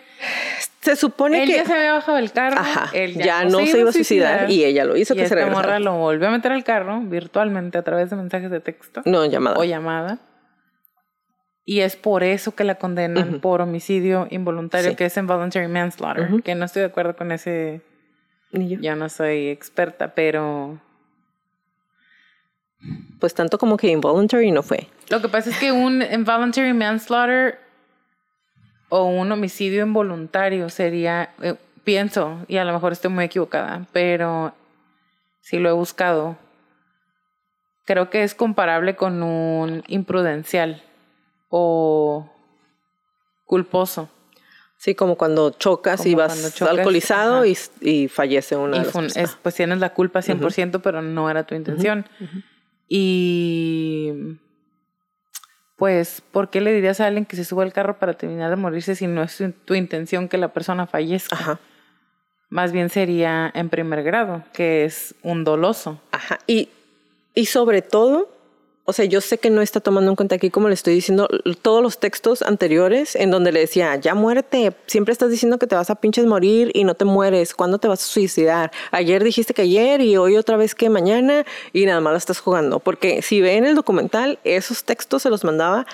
[0.83, 1.55] se supone él que.
[1.55, 2.59] ya se había bajado del carro.
[2.59, 5.37] Ajá, él ya, no, se iba a suicidar, y ella lo hizo y que esta
[5.37, 9.01] se morra lo volvió a meter al carro virtualmente a través de mensajes de texto.
[9.05, 9.57] No, llamada.
[9.57, 10.19] O llamada.
[11.65, 16.43] Y es por eso que la condenan por homicidio involuntario, que es involuntary manslaughter.
[16.43, 17.81] Que no estoy de acuerdo con ese.
[18.51, 18.79] Ni yo.
[18.81, 20.81] Ya no soy experta, pero.
[23.21, 24.89] Pues tanto como que involuntary no fue.
[25.09, 27.62] Lo que pasa es que un involuntary manslaughter
[28.89, 34.53] o un homicidio involuntario sería, eh, pienso, y a lo mejor estoy muy equivocada, pero
[35.41, 36.37] si lo he buscado,
[37.85, 40.83] creo que es comparable con un imprudencial
[41.49, 42.29] o
[43.45, 44.09] culposo.
[44.77, 49.79] Sí, como cuando chocas y vas alcoholizado y, y, fallece una de las Pues tienes
[49.79, 52.05] la culpa 100%, pero no era tu intención.
[52.89, 54.11] Y
[55.83, 58.55] pues, ¿por qué le dirías a alguien que se suba al carro para terminar de
[58.55, 61.35] morirse si no es tu intención que la persona fallezca?
[61.35, 61.59] Ajá.
[62.47, 65.99] Más bien sería en primer grado, que es un doloso.
[66.13, 66.39] Ajá.
[66.47, 66.69] Y
[67.35, 68.32] y sobre todo,
[68.85, 71.29] o sea, yo sé que no está tomando en cuenta aquí, como le estoy diciendo,
[71.61, 75.75] todos los textos anteriores en donde le decía, ya muérete, siempre estás diciendo que te
[75.75, 78.71] vas a pinches morir y no te mueres, ¿cuándo te vas a suicidar?
[78.91, 82.41] Ayer dijiste que ayer y hoy otra vez que mañana y nada más la estás
[82.41, 82.79] jugando.
[82.79, 85.85] Porque si ven el documental, esos textos se los mandaba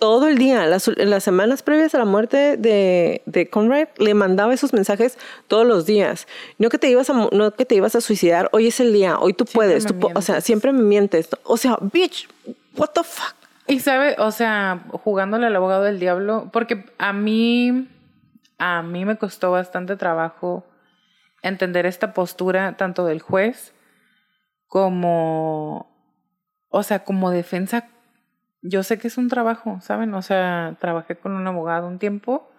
[0.00, 4.54] todo el día, las, las semanas previas a la muerte de, de, Conrad, le mandaba
[4.54, 6.26] esos mensajes todos los días.
[6.58, 9.18] No que te ibas a, no que te ibas a suicidar, hoy es el día,
[9.18, 11.28] hoy tú puedes, tú, o sea, siempre me mientes.
[11.44, 12.28] O sea, bitch,
[12.76, 13.34] what the fuck.
[13.66, 17.86] Y sabe, o sea, jugándole al abogado del diablo, porque a mí,
[18.58, 20.64] a mí me costó bastante trabajo
[21.42, 23.74] entender esta postura tanto del juez
[24.66, 25.94] como,
[26.70, 27.90] o sea, como defensa
[28.62, 30.12] yo sé que es un trabajo, ¿saben?
[30.14, 32.50] O sea, trabajé con un abogado un tiempo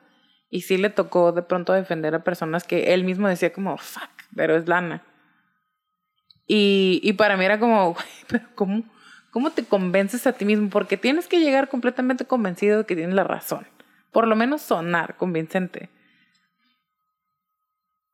[0.49, 4.09] y sí le tocó de pronto defender a personas que él mismo decía como, fuck,
[4.35, 5.03] pero es lana.
[6.47, 7.95] Y, y para mí era como,
[8.27, 8.83] pero ¿cómo,
[9.31, 10.69] ¿cómo te convences a ti mismo?
[10.69, 13.67] Porque tienes que llegar completamente convencido de que tienes la razón.
[14.11, 15.89] Por lo menos sonar convincente.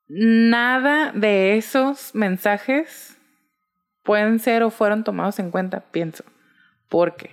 [0.07, 3.17] Nada de esos mensajes
[4.03, 6.23] pueden ser o fueron tomados en cuenta, pienso.
[6.87, 7.31] Porque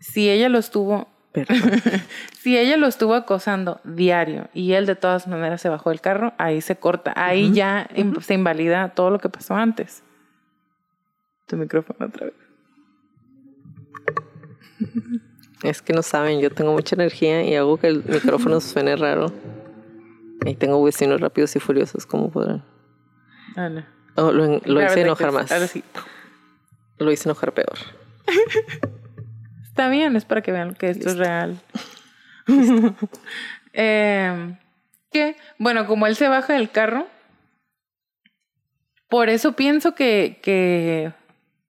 [0.00, 1.08] si ella lo estuvo,
[2.38, 6.32] si ella lo estuvo acosando diario y él de todas maneras se bajó del carro,
[6.38, 7.88] ahí se corta, ahí ya
[8.20, 10.02] se invalida todo lo que pasó antes.
[11.46, 12.34] Tu micrófono otra vez.
[15.62, 19.32] Es que no saben, yo tengo mucha energía y hago que el micrófono suene raro.
[20.44, 22.64] Y tengo vecinos rápidos y furiosos, como podrán.
[23.56, 23.84] Ah, no.
[24.14, 25.50] Oh, lo, lo hice enojar más.
[25.50, 25.82] Ahora sí.
[26.98, 27.76] Lo hice enojar peor.
[29.78, 31.56] Está bien, es para que vean que esto es real.
[33.72, 34.56] eh,
[35.12, 37.06] que, bueno, como él se baja del carro,
[39.08, 41.12] por eso pienso que, que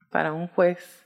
[0.10, 1.06] para un juez,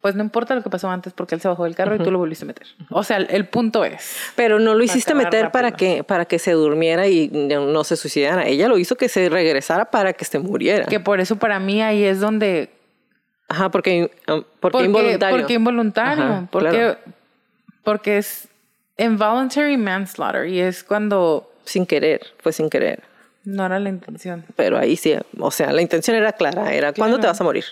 [0.00, 2.10] pues no importa lo que pasó antes porque él se bajó del carro y tú
[2.10, 2.66] lo volviste a meter.
[2.88, 4.32] O sea, el, punto es.
[4.36, 8.46] Pero no lo hiciste meter para que, para que se durmiera y no se suicidara.
[8.46, 10.86] Ella lo hizo que se regresara para que se muriera.
[10.86, 12.79] Que por eso para mí ahí es donde
[13.50, 15.36] Ajá, porque, um, porque, involuntario.
[15.36, 16.48] Porque involuntario.
[16.52, 16.96] porque,
[17.82, 18.46] porque es
[18.96, 21.52] involuntary manslaughter y es cuando...
[21.64, 23.02] Sin querer, fue sin querer.
[23.42, 24.44] No era la intención.
[24.54, 27.64] Pero ahí sí, o sea, la intención era clara, era ¿cuándo te vas a morir?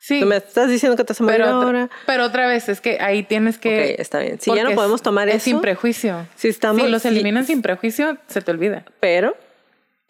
[0.00, 0.24] Sí.
[0.24, 1.90] Me estás diciendo que te vas a morir pero ahora.
[2.06, 3.92] pero otra vez, es que ahí tienes que...
[3.92, 4.40] Ok, está bien.
[4.40, 5.44] Si ya no podemos tomar es eso...
[5.44, 6.26] sin prejuicio.
[6.34, 8.84] Si, estamos, si los eliminan sin prejuicio, se te olvida.
[8.98, 9.36] Pero,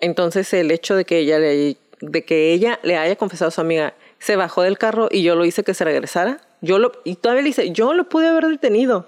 [0.00, 3.61] entonces el hecho de que ella le, de que ella le haya confesado a su
[3.61, 3.92] amiga,
[4.24, 6.40] se bajó del carro y yo lo hice que se regresara.
[6.62, 9.06] Yo lo, y todavía le dice, yo lo pude haber detenido,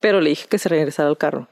[0.00, 1.46] pero le dije que se regresara al carro.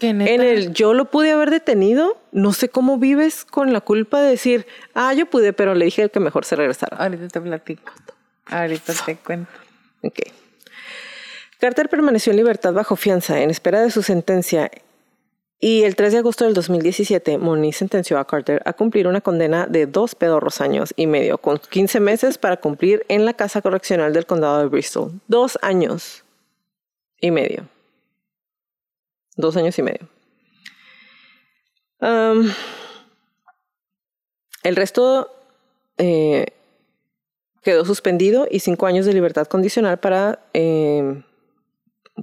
[0.00, 4.30] En el yo lo pude haber detenido, no sé cómo vives con la culpa de
[4.30, 6.96] decir, ah, yo pude, pero le dije que mejor se regresara.
[6.96, 7.92] Ahorita te platico.
[8.46, 9.52] Ahorita te cuento.
[10.02, 10.20] Ok.
[11.58, 14.70] Carter permaneció en libertad bajo fianza en espera de su sentencia
[15.58, 19.66] y el 3 de agosto del 2017, Moniz sentenció a Carter a cumplir una condena
[19.66, 24.12] de dos pedorros años y medio, con 15 meses para cumplir en la casa correccional
[24.12, 25.12] del condado de Bristol.
[25.28, 26.24] Dos años
[27.20, 27.66] y medio.
[29.36, 30.08] Dos años y medio.
[34.62, 35.32] el resto
[35.96, 36.46] eh,
[37.62, 41.22] quedó suspendido y cinco años de libertad condicional para eh,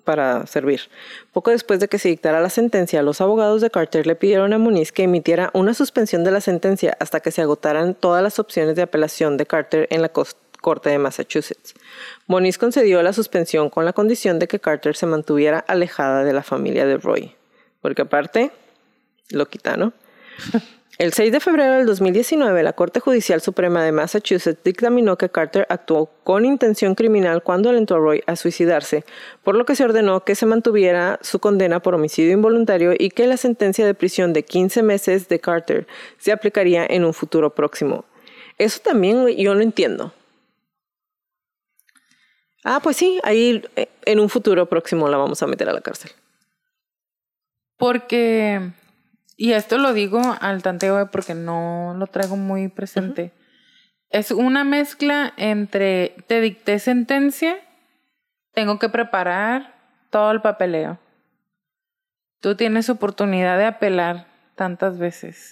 [0.03, 0.81] para servir.
[1.31, 4.57] Poco después de que se dictara la sentencia, los abogados de Carter le pidieron a
[4.57, 8.75] Muniz que emitiera una suspensión de la sentencia hasta que se agotaran todas las opciones
[8.75, 11.75] de apelación de Carter en la Corte de Massachusetts.
[12.27, 16.43] Moniz concedió la suspensión con la condición de que Carter se mantuviera alejada de la
[16.43, 17.35] familia de Roy,
[17.81, 18.51] porque aparte,
[19.29, 19.93] lo quita, ¿no?
[21.03, 25.67] El 6 de febrero del 2019, la Corte Judicial Suprema de Massachusetts dictaminó que Carter
[25.67, 29.03] actuó con intención criminal cuando alentó a Roy a suicidarse,
[29.43, 33.27] por lo que se ordenó que se mantuviera su condena por homicidio involuntario y que
[33.27, 35.87] la sentencia de prisión de 15 meses de Carter
[36.19, 38.05] se aplicaría en un futuro próximo.
[38.57, 40.13] Eso también yo no entiendo.
[42.63, 45.81] Ah, pues sí, ahí eh, en un futuro próximo la vamos a meter a la
[45.81, 46.11] cárcel.
[47.75, 48.71] Porque
[49.35, 53.31] y esto lo digo al tanteo porque no lo traigo muy presente.
[54.09, 57.57] Es una mezcla entre te dicté sentencia,
[58.53, 59.75] tengo que preparar
[60.11, 60.99] todo el papeleo.
[62.39, 65.51] Tú tienes oportunidad de apelar tantas veces.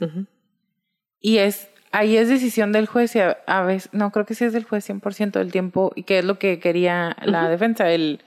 [1.19, 4.53] Y es ahí es decisión del juez y a, veces, no creo que sí es
[4.53, 8.23] del juez 100% del tiempo y que es lo que quería la defensa, el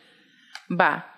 [0.71, 1.14] va,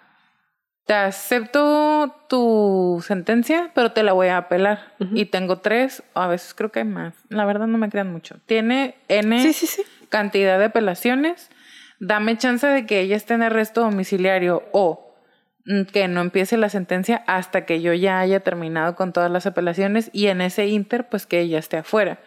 [0.87, 4.95] te acepto tu sentencia, pero te la voy a apelar.
[5.13, 7.15] Y tengo tres, o a veces creo que hay más.
[7.29, 8.37] La verdad no me crean mucho.
[8.47, 9.83] Tiene N Sí, sí, sí.
[10.09, 11.51] cantidad de apelaciones.
[11.99, 15.13] Dame chance de que ella esté en arresto domiciliario o
[15.93, 20.11] que no empiece la sentencia hasta que yo ya haya terminado con todas las apelaciones
[20.13, 22.21] y en ese inter, pues que ella esté afuera.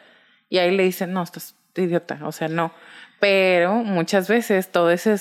[0.50, 2.74] Y ahí le dicen, no, estás idiota, o sea, no.
[3.22, 5.16] Pero muchas veces todo ese,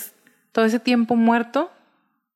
[0.51, 1.70] todo ese tiempo muerto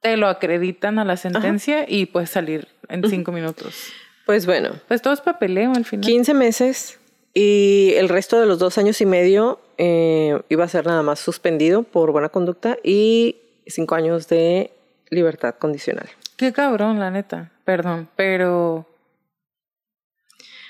[0.03, 3.93] te lo acreditan a la sentencia y puedes salir en cinco minutos.
[4.27, 6.05] Pues bueno, Pues todo es papeleo al final.
[6.05, 6.99] 15 meses
[7.33, 11.21] y el resto de los dos años y medio eh, iba a ser nada más
[11.21, 13.37] suspendido por buena conducta y
[13.67, 14.73] cinco años de
[15.09, 16.09] libertad condicional.
[16.37, 17.51] Qué cabrón, la neta.
[17.65, 18.87] Perdón, pero.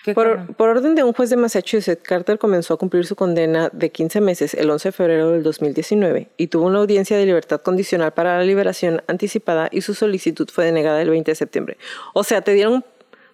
[0.05, 4.21] Por orden de un juez de Massachusetts, Carter comenzó a cumplir su condena de 15
[4.21, 8.37] meses el 11 de febrero del 2019 y tuvo una audiencia de libertad condicional para
[8.39, 11.79] la liberación anticipada y su solicitud fue denegada el 20 de septiembre.
[12.15, 12.85] O sea, te dieron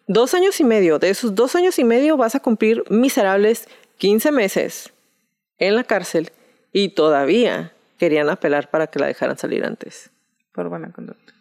[0.06, 0.98] dos años y medio.
[0.98, 3.66] De esos dos años y medio vas a cumplir miserables
[3.96, 4.92] 15 meses
[5.58, 6.32] en la cárcel
[6.70, 10.10] y todavía querían apelar para que la dejaran salir antes.
[10.52, 11.37] Por buena conducta.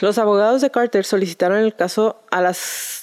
[0.00, 2.54] Los abogados de Carter solicitaron el caso a la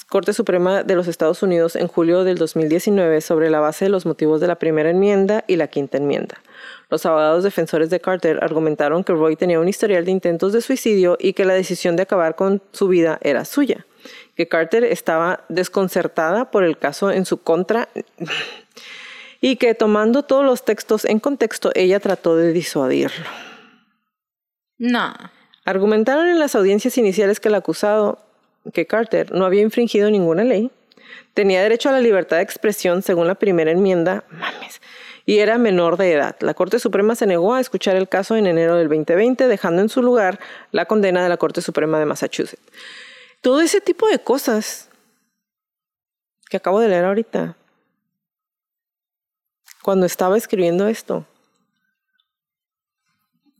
[0.09, 4.05] Corte Suprema de los Estados Unidos en julio del 2019 sobre la base de los
[4.05, 6.41] motivos de la primera enmienda y la quinta enmienda.
[6.89, 11.18] Los abogados defensores de Carter argumentaron que Roy tenía un historial de intentos de suicidio
[11.20, 13.86] y que la decisión de acabar con su vida era suya,
[14.36, 17.89] que Carter estaba desconcertada por el caso en su contra
[19.41, 23.26] y que tomando todos los textos en contexto ella trató de disuadirlo.
[24.78, 25.13] No.
[25.68, 28.20] Argumentaron en las audiencias iniciales que el acusado,
[28.72, 30.72] que Carter, no había infringido ninguna ley,
[31.34, 34.80] tenía derecho a la libertad de expresión según la primera enmienda, mames,
[35.26, 36.38] y era menor de edad.
[36.39, 39.89] La Corte Suprema se negó a escuchar el caso en enero del 2020, dejando en
[39.89, 40.39] su lugar
[40.72, 42.63] la condena de la Corte Suprema de Massachusetts.
[43.41, 44.88] Todo ese tipo de cosas
[46.49, 47.57] que acabo de leer ahorita,
[49.84, 51.26] cuando estaba escribiendo esto,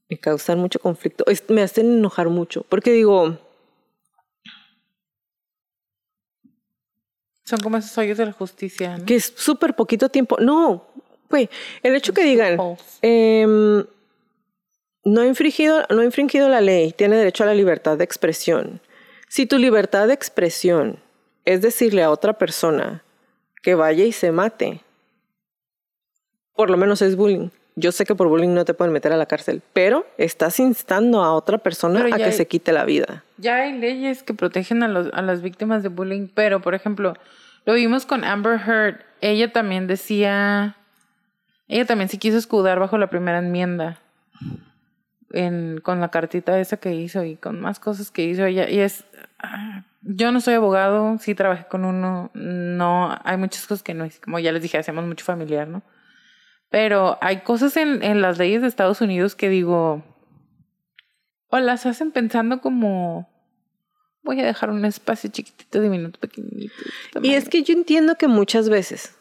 [0.10, 3.38] me causan mucho conflicto, Es- me hacen enojar mucho, porque digo,
[7.46, 8.98] Son como esos hoyos de la justicia.
[8.98, 9.06] ¿no?
[9.06, 10.38] que es súper poquito tiempo.
[10.40, 10.86] No,
[11.30, 11.50] güey,
[11.82, 12.58] el hecho que digan,
[13.02, 13.86] em,
[15.06, 18.82] no, ha infringido, no ha infringido la ley, tiene derecho a la libertad de expresión.
[19.30, 21.00] Si tu libertad de expresión
[21.46, 23.02] es decirle a otra persona
[23.64, 24.82] que vaya y se mate,
[26.54, 27.50] por lo menos es bullying.
[27.80, 31.24] Yo sé que por bullying no te pueden meter a la cárcel, pero estás instando
[31.24, 33.24] a otra persona a que hay- se quite la vida.
[33.38, 37.14] Ya hay leyes que protegen a, los, a las víctimas de bullying, pero por ejemplo,
[37.66, 39.02] lo vimos con Amber Heard.
[39.22, 40.76] Ella también decía,
[41.68, 44.00] ella también se quiso escudar bajo la primera enmienda.
[45.34, 48.70] En, con la cartita esa que hizo y con más cosas que hizo ella.
[48.70, 49.04] Y es,
[50.02, 54.20] yo no soy abogado, sí trabajé con uno, no, hay muchas cosas que no es,
[54.22, 55.82] como ya les dije, hacemos mucho familiar, ¿no?
[56.70, 60.04] Pero hay cosas en, en las leyes de Estados Unidos que digo,
[61.50, 63.30] o las hacen pensando como
[64.24, 66.74] voy a dejar un espacio chiquitito, diminuto, pequeñito.
[67.22, 69.16] Y es que yo entiendo que muchas veces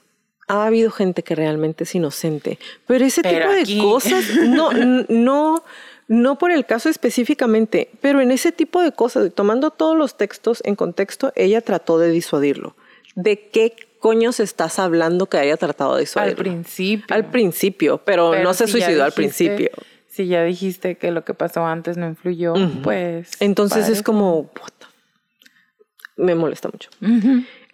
[0.48, 4.70] ha habido gente que realmente es inocente, pero ese Pero tipo de aquí- cosas, no,
[5.08, 5.62] no,
[6.08, 10.60] no por el caso específicamente, pero en ese tipo de cosas, tomando todos los textos
[10.64, 12.74] en contexto, ella trató de disuadirlo.
[13.14, 13.74] ¿De qué
[14.06, 16.44] coños estás hablando que haya tratado de al disuadirlo?
[16.44, 17.06] principio.
[17.16, 19.70] Al principio, pero, Pero no se si suicidó al principio.
[20.08, 22.54] Si ya dijiste que lo que pasó antes no influyó,
[22.84, 23.32] pues.
[23.40, 26.88] Entonces es como, what the- me molesta mucho.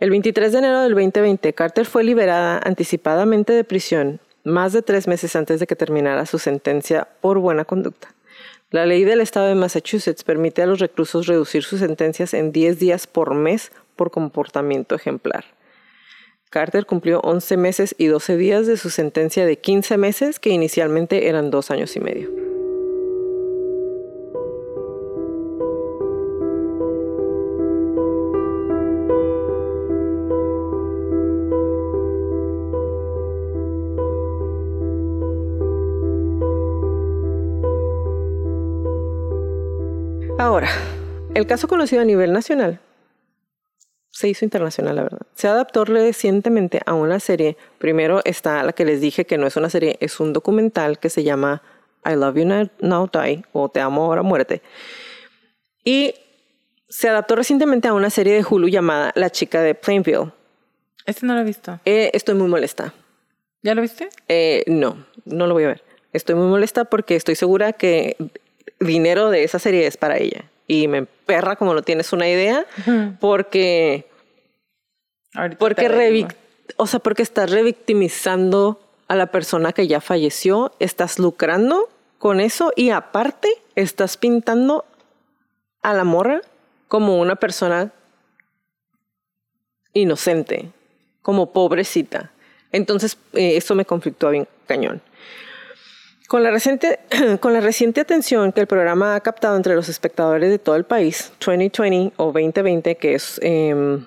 [0.01, 5.07] El 23 de enero del 2020, Carter fue liberada anticipadamente de prisión más de tres
[5.07, 8.09] meses antes de que terminara su sentencia por buena conducta.
[8.71, 12.79] La ley del estado de Massachusetts permite a los reclusos reducir sus sentencias en 10
[12.79, 15.45] días por mes por comportamiento ejemplar.
[16.53, 21.27] Carter cumplió 11 meses y 12 días de su sentencia de 15 meses, que inicialmente
[21.29, 22.29] eran dos años y medio.
[40.39, 40.69] Ahora,
[41.33, 42.79] el caso conocido a nivel nacional
[44.13, 45.23] se hizo internacional, la verdad.
[45.35, 47.57] Se adaptó recientemente a una serie.
[47.79, 51.11] Primero está la que les dije que no es una serie, es un documental que
[51.11, 51.63] se llama
[52.05, 54.63] I Love You Now- Now Die o Te Amo Ahora Muerte.
[55.85, 56.15] Y
[56.89, 60.31] se adaptó recientemente a una serie de Hulu llamada La Chica de Plainville.
[61.07, 61.81] Este no lo he visto.
[61.85, 62.93] Eh, estoy muy molesta.
[63.63, 64.09] ¿Ya lo viste?
[64.29, 65.83] Eh, no, no lo voy a ver.
[66.13, 68.17] Estoy muy molesta porque estoy segura que
[68.79, 70.45] dinero de esa serie es para ella.
[70.67, 72.67] Y me perra como no tienes una idea,
[73.21, 74.07] porque,
[75.35, 76.29] Ahorita porque,
[76.77, 81.89] o sea, porque estás revictimizando a la persona que ya falleció, estás lucrando
[82.19, 84.85] con eso y aparte estás pintando
[85.83, 86.41] a la morra
[86.89, 87.93] como una persona
[89.93, 90.71] inocente,
[91.21, 92.31] como pobrecita.
[92.71, 95.03] Entonces, eh, eso me conflictó bien cañón.
[96.33, 100.85] Con la, reciente, atención que el programa ha captado entre los espectadores de todo el
[100.85, 103.39] país, 2020 o 2020, que es...
[103.43, 104.07] em,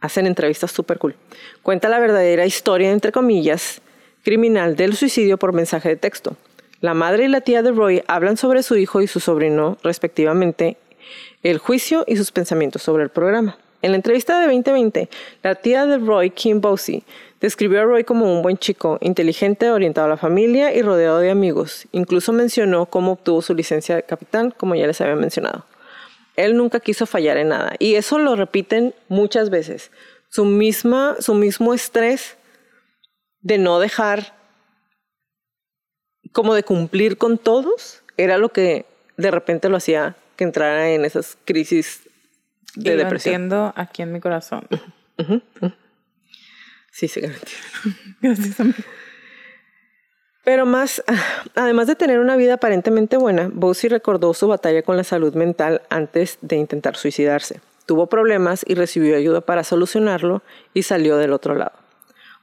[0.00, 1.14] hacen entrevistas súper cool.
[1.62, 3.82] Cuenta la verdadera historia, entre comillas,
[4.24, 6.34] criminal del suicidio por mensaje de texto.
[6.80, 10.78] La madre y la tía de Roy hablan sobre su hijo y su sobrino, respectivamente,
[11.42, 13.58] el juicio y sus pensamientos sobre el programa.
[13.82, 15.10] En la entrevista de 2020,
[15.42, 17.04] la tía de Roy, Kim Bosey,
[17.40, 21.30] describió a Roy como un buen chico, inteligente, orientado a la familia y rodeado de
[21.30, 21.86] amigos.
[21.92, 25.64] Incluso mencionó cómo obtuvo su licencia de capitán, como ya les había mencionado.
[26.36, 27.74] Él nunca quiso fallar en nada.
[27.78, 29.90] Y eso lo repiten muchas veces.
[30.28, 32.36] Su, misma, su mismo estrés
[33.40, 34.34] de no dejar
[36.32, 38.84] como de cumplir con todos era lo que
[39.16, 42.02] de repente lo hacía que entrara en esas crisis
[42.74, 43.34] de y lo depresión.
[43.34, 44.66] entiendo aquí en mi corazón.
[46.96, 47.58] Sí, garantía.
[48.22, 48.78] Gracias, amigo.
[50.44, 51.04] Pero más,
[51.54, 55.82] además de tener una vida aparentemente buena, Bosey recordó su batalla con la salud mental
[55.90, 57.60] antes de intentar suicidarse.
[57.84, 60.42] Tuvo problemas y recibió ayuda para solucionarlo
[60.72, 61.72] y salió del otro lado.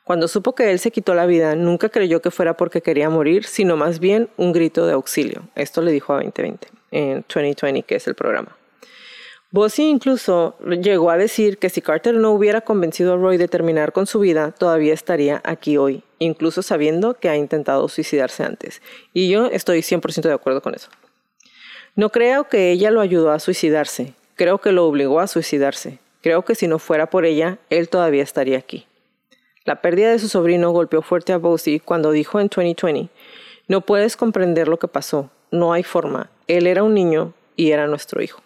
[0.04, 3.46] Cuando supo que él se quitó la vida, nunca creyó que fuera porque quería morir,
[3.46, 5.48] sino más bien un grito de auxilio.
[5.56, 8.56] Esto le dijo a 2020, en 2020, que es el programa.
[9.54, 13.94] Bosey incluso llegó a decir que si Carter no hubiera convencido a Roy de terminar
[13.94, 18.82] con su vida, todavía estaría aquí hoy, incluso sabiendo que ha intentado suicidarse antes.
[19.14, 20.90] Y yo estoy 100% de acuerdo con eso.
[21.96, 26.00] No creo que ella lo ayudó a suicidarse, creo que lo obligó a suicidarse.
[26.24, 28.88] Creo que si no fuera por ella, él todavía estaría aquí.
[29.66, 33.10] La pérdida de su sobrino golpeó fuerte a Bosey cuando dijo en 2020,
[33.68, 37.86] no puedes comprender lo que pasó, no hay forma, él era un niño y era
[37.86, 38.42] nuestro hijo.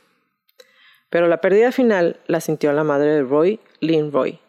[1.09, 4.39] Pero la pérdida final la sintió la madre de Roy, Lynn Roy,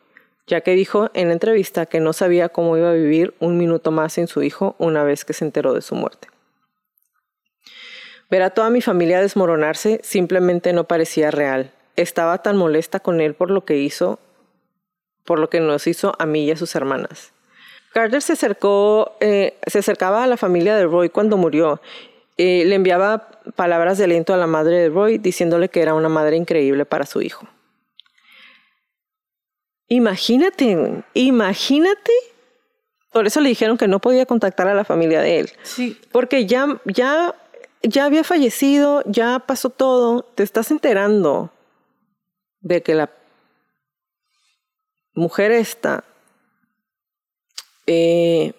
[0.46, 3.90] ya que dijo en la entrevista que no sabía cómo iba a vivir un minuto
[3.90, 6.28] más sin su hijo una vez que se enteró de su muerte.
[8.30, 11.72] Ver a toda mi familia desmoronarse simplemente no parecía real.
[11.96, 14.18] Estaba tan molesta con él por lo que hizo,
[15.24, 17.32] por lo que nos hizo a mí y a sus hermanas.
[17.92, 21.80] Carter se acercó, eh, se acercaba a la familia de Roy cuando murió.
[22.38, 26.08] Eh, le enviaba palabras de aliento a la madre de Roy diciéndole que era una
[26.08, 27.48] madre increíble para su hijo.
[29.88, 32.12] Imagínate, imagínate.
[33.10, 35.50] Por eso le dijeron que no podía contactar a la familia de él.
[35.62, 37.34] Sí, Porque ya, ya,
[37.82, 40.22] ya había fallecido, ya pasó todo.
[40.22, 41.50] Te estás enterando
[42.60, 43.10] de que la
[45.14, 46.04] mujer esta
[47.86, 48.52] eh,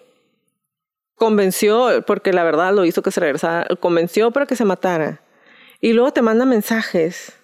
[1.20, 5.20] convenció, porque la verdad lo hizo que se regresara, convenció para que se matara.
[5.78, 7.34] Y luego te manda mensajes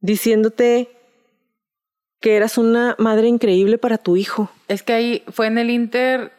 [0.00, 0.88] diciéndote
[2.20, 4.50] que eras una madre increíble para tu hijo.
[4.68, 6.32] es que ahí fue en el Inter,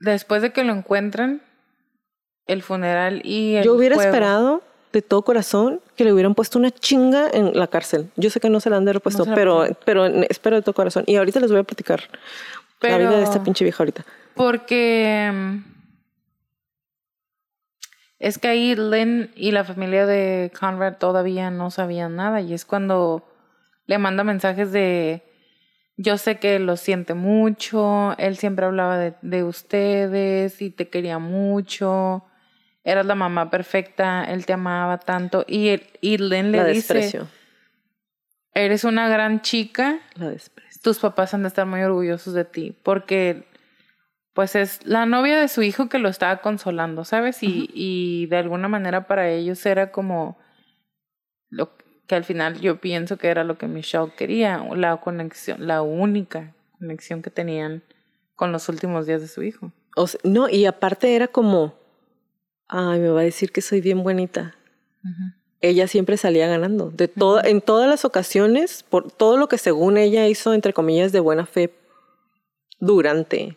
[0.00, 1.42] después de que lo encuentran,
[2.46, 4.10] el funeral y el Yo hubiera juego.
[4.10, 8.10] esperado de todo corazón que le hubieran puesto una chinga en la cárcel.
[8.16, 10.74] Yo sé que no se la han de puesto, la pero, pero espero de todo
[10.74, 11.04] corazón.
[11.06, 12.04] Y ahorita les voy a platicar
[12.80, 14.06] la vida de esta pinche vieja ahorita.
[14.34, 15.62] Porque
[18.26, 22.64] es que ahí Lynn y la familia de Conrad todavía no sabían nada y es
[22.64, 23.22] cuando
[23.86, 25.22] le manda mensajes de
[25.96, 31.18] yo sé que lo siente mucho, él siempre hablaba de, de ustedes y te quería
[31.18, 32.24] mucho,
[32.82, 36.94] eras la mamá perfecta, él te amaba tanto y, él- y Lynn le La dice,
[36.94, 37.28] desprecio.
[38.54, 40.80] eres una gran chica, La desprecio.
[40.82, 43.44] tus papás han de estar muy orgullosos de ti, porque
[44.34, 47.42] pues es la novia de su hijo que lo estaba consolando, ¿sabes?
[47.42, 50.36] Y, y de alguna manera para ellos era como
[51.48, 51.70] lo
[52.06, 56.52] que al final yo pienso que era lo que Michelle quería, la conexión, la única
[56.78, 57.82] conexión que tenían
[58.34, 59.72] con los últimos días de su hijo.
[59.96, 61.74] O sea, no, y aparte era como,
[62.66, 64.56] ay, me va a decir que soy bien bonita.
[65.60, 66.90] Ella siempre salía ganando.
[66.90, 71.12] De toda, En todas las ocasiones, por todo lo que según ella hizo, entre comillas,
[71.12, 71.72] de buena fe
[72.80, 73.56] durante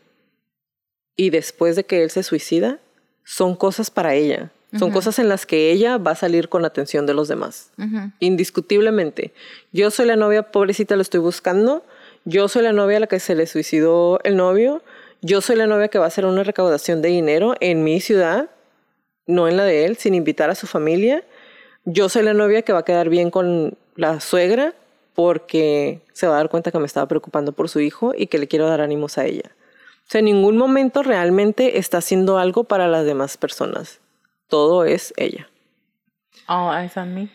[1.17, 2.79] y después de que él se suicida,
[3.25, 4.51] son cosas para ella.
[4.77, 7.71] Son cosas en las que ella va a salir con atención de los demás.
[8.19, 9.33] Indiscutiblemente.
[9.71, 11.83] Yo soy la novia pobrecita, lo estoy buscando.
[12.25, 14.83] Yo soy la novia a la que se le suicidó el novio.
[15.21, 18.49] Yo soy la novia que va a hacer una recaudación de dinero en mi ciudad.
[19.25, 21.23] no en la de él, sin invitar a su familia.
[21.83, 24.73] Yo soy la novia que va a quedar bien con la suegra
[25.15, 28.37] porque se va a dar cuenta que me estaba preocupando por su hijo y que
[28.37, 29.51] le quiero dar ánimos a ella.
[30.07, 33.99] O sea, en ningún momento realmente está haciendo algo para las demás personas.
[34.47, 35.49] Todo es ella.
[36.47, 37.29] All eyes on me.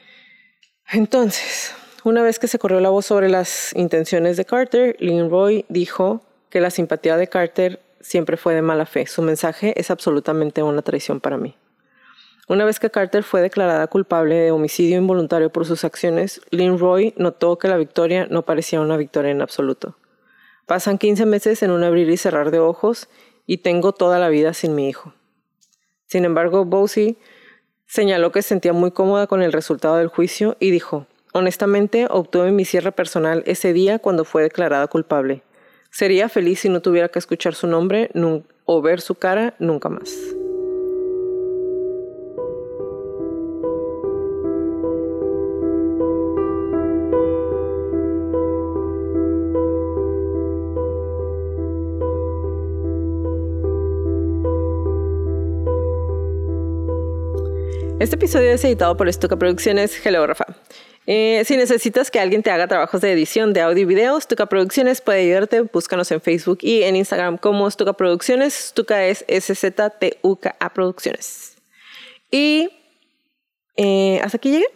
[0.91, 5.67] Entonces, una vez que se corrió la voz sobre las intenciones de Carter, Lynn Roy
[5.69, 9.07] dijo que la simpatía de Carter siempre fue de mala fe.
[9.07, 11.55] Su mensaje es absolutamente una traición para mí.
[12.49, 17.13] Una vez que Carter fue declarada culpable de homicidio involuntario por sus acciones, Lynn Roy
[17.19, 19.95] notó que la victoria no parecía una victoria en absoluto.
[20.73, 23.11] Pasan 15 meses en un abrir y cerrar de ojos
[23.45, 25.13] y tengo toda la vida sin mi hijo.
[26.07, 27.19] Sin embargo, Bowsy
[27.85, 32.53] señaló que se sentía muy cómoda con el resultado del juicio y dijo, honestamente obtuve
[32.53, 35.43] mi cierre personal ese día cuando fue declarada culpable.
[35.91, 38.11] Sería feliz si no tuviera que escuchar su nombre
[38.65, 40.11] o ver su cara nunca más.
[58.03, 60.05] Este episodio es editado por Stuka Producciones.
[60.05, 60.45] Hello, Rafa.
[61.07, 64.47] Eh, si necesitas que alguien te haga trabajos de edición de audio y video, Stuka
[64.47, 65.61] Producciones puede ayudarte.
[65.61, 68.55] Búscanos en Facebook y en Instagram como Stuka Producciones.
[68.55, 71.59] Stuka es S-Z-T-U-K-A Producciones.
[72.29, 72.71] Y
[73.77, 74.67] eh, hasta aquí llegué.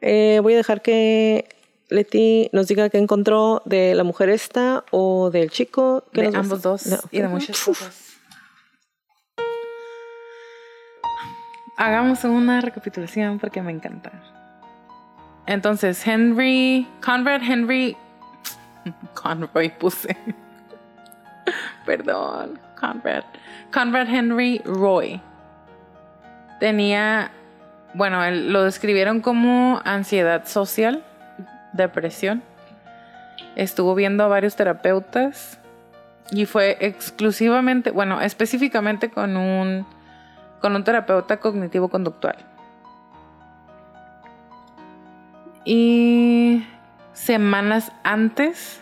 [0.00, 1.48] Eh, voy a dejar que
[1.88, 6.04] Leti nos diga qué encontró de la mujer esta o del chico.
[6.12, 8.05] de ambos dos y de muchas cosas.
[11.76, 14.12] Hagamos una recapitulación porque me encanta.
[15.46, 17.96] Entonces, Henry, Conrad Henry,
[19.14, 20.16] Conroy puse.
[21.86, 23.24] Perdón, Conrad.
[23.72, 25.20] Conrad Henry Roy.
[26.58, 27.30] Tenía,
[27.94, 31.04] bueno, lo describieron como ansiedad social,
[31.72, 32.42] depresión.
[33.54, 35.58] Estuvo viendo a varios terapeutas
[36.30, 39.86] y fue exclusivamente, bueno, específicamente con un
[40.60, 42.36] con un terapeuta cognitivo-conductual.
[45.64, 46.64] Y
[47.12, 48.80] semanas antes,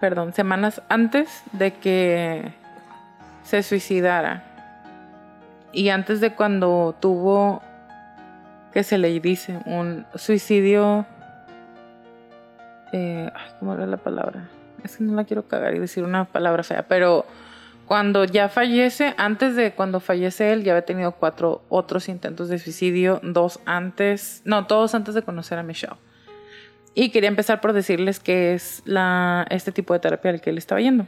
[0.00, 2.52] perdón, semanas antes de que
[3.44, 4.44] se suicidara
[5.72, 7.62] y antes de cuando tuvo,
[8.72, 11.06] que se le dice, un suicidio,
[12.92, 14.48] eh, ¿cómo era la palabra?
[14.82, 17.26] Es que no la quiero cagar y decir una palabra fea, pero
[17.88, 22.58] cuando ya fallece, antes de cuando fallece él, ya había tenido cuatro otros intentos de
[22.58, 25.96] suicidio, dos antes, no, todos antes de conocer a Michelle.
[26.94, 28.82] Y quería empezar por decirles que es
[29.48, 31.06] este tipo de terapia al que él estaba yendo.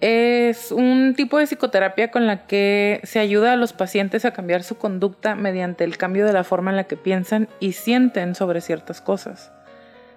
[0.00, 4.64] Es un tipo de psicoterapia con la que se ayuda a los pacientes a cambiar
[4.64, 8.60] su conducta mediante el cambio de la forma en la que piensan y sienten sobre
[8.60, 9.52] ciertas cosas.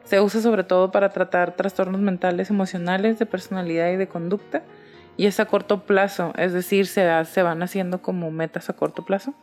[0.04, 4.64] Se usa sobre todo para tratar trastornos mentales, emocionales, de personalidad y de conducta.
[5.18, 7.06] Y es a corto plazo, es decir, se,
[7.43, 9.34] van haciendo como metas a corto plazo.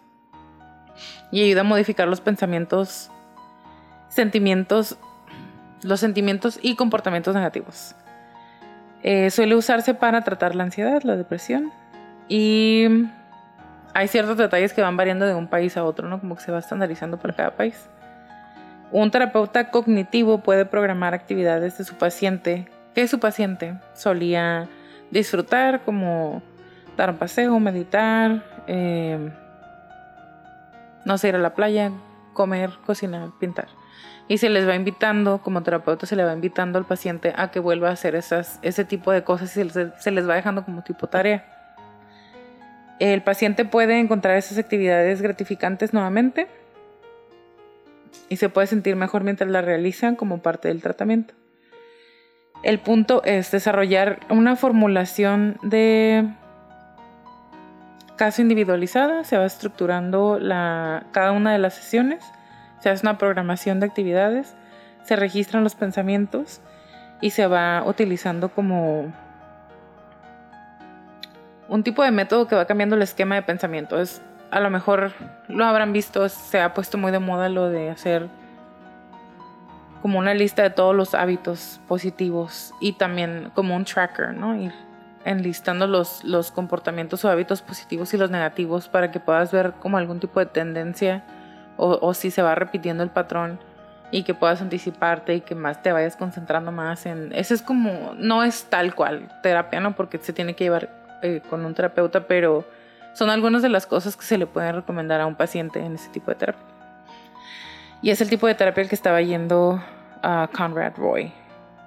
[1.31, 3.11] Y ayuda a modificar los pensamientos,
[4.09, 4.99] sentimientos,
[5.83, 7.95] los sentimientos y comportamientos negativos.
[9.03, 11.71] Eh, suele usarse para tratar la ansiedad, la depresión.
[12.29, 12.87] Y
[13.95, 16.19] hay ciertos detalles que van variando de un país a otro, ¿no?
[16.21, 17.89] Como que se va estandarizando para cada país.
[18.91, 24.69] Un terapeuta cognitivo puede programar actividades de su paciente que su paciente solía
[25.11, 26.43] disfrutar, como
[26.97, 29.31] dar un paseo, meditar, em,
[31.05, 31.93] no sé, ir a la playa,
[32.33, 33.69] comer, cocinar, pintar.
[34.27, 37.61] Y se les va invitando, como terapeuta, se le va invitando al paciente a que
[37.61, 40.83] vuelva a hacer esas, ese tipo de cosas y se, se les va dejando como
[40.83, 41.45] tipo tarea.
[42.99, 46.49] El paciente puede encontrar esas actividades gratificantes nuevamente
[48.29, 51.35] y se puede sentir mejor mientras la realizan como parte del tratamiento.
[52.63, 56.29] El punto es desarrollar una formulación de
[58.17, 62.25] caso individualizada, se va estructurando la, cada una de las sesiones,
[62.81, 64.55] se hace una programación de actividades,
[65.05, 66.61] se registran los pensamientos
[67.21, 69.13] y se va utilizando como
[71.69, 73.97] un tipo de método que va cambiando el esquema de pensamiento.
[74.51, 75.13] A lo mejor
[75.49, 78.29] lo habrán visto, se ha puesto muy de moda lo de hacer
[80.03, 84.55] como una lista de todos los hábitos positivos y también como un tracker, ¿no?
[84.57, 84.73] Ir
[85.25, 89.99] enlistando los, los comportamientos o hábitos positivos y los negativos para que puedas ver como
[89.99, 91.25] algún tipo de tendencia
[91.77, 93.61] o, si se va repitiendo el patrón
[94.11, 97.33] y que puedas anticiparte y que más te vayas concentrando más en...
[97.33, 99.95] Eso es como, no es tal cual terapia, ¿no?
[99.95, 100.89] Porque se tiene que llevar
[101.23, 102.65] eh, con un terapeuta, pero
[103.19, 106.09] son algunas de las cosas que se le pueden recomendar a un paciente en ese
[106.11, 106.65] tipo de terapia.
[108.01, 109.83] Y es el tipo de terapia al que estaba yendo
[110.23, 111.33] a Conrad Roy.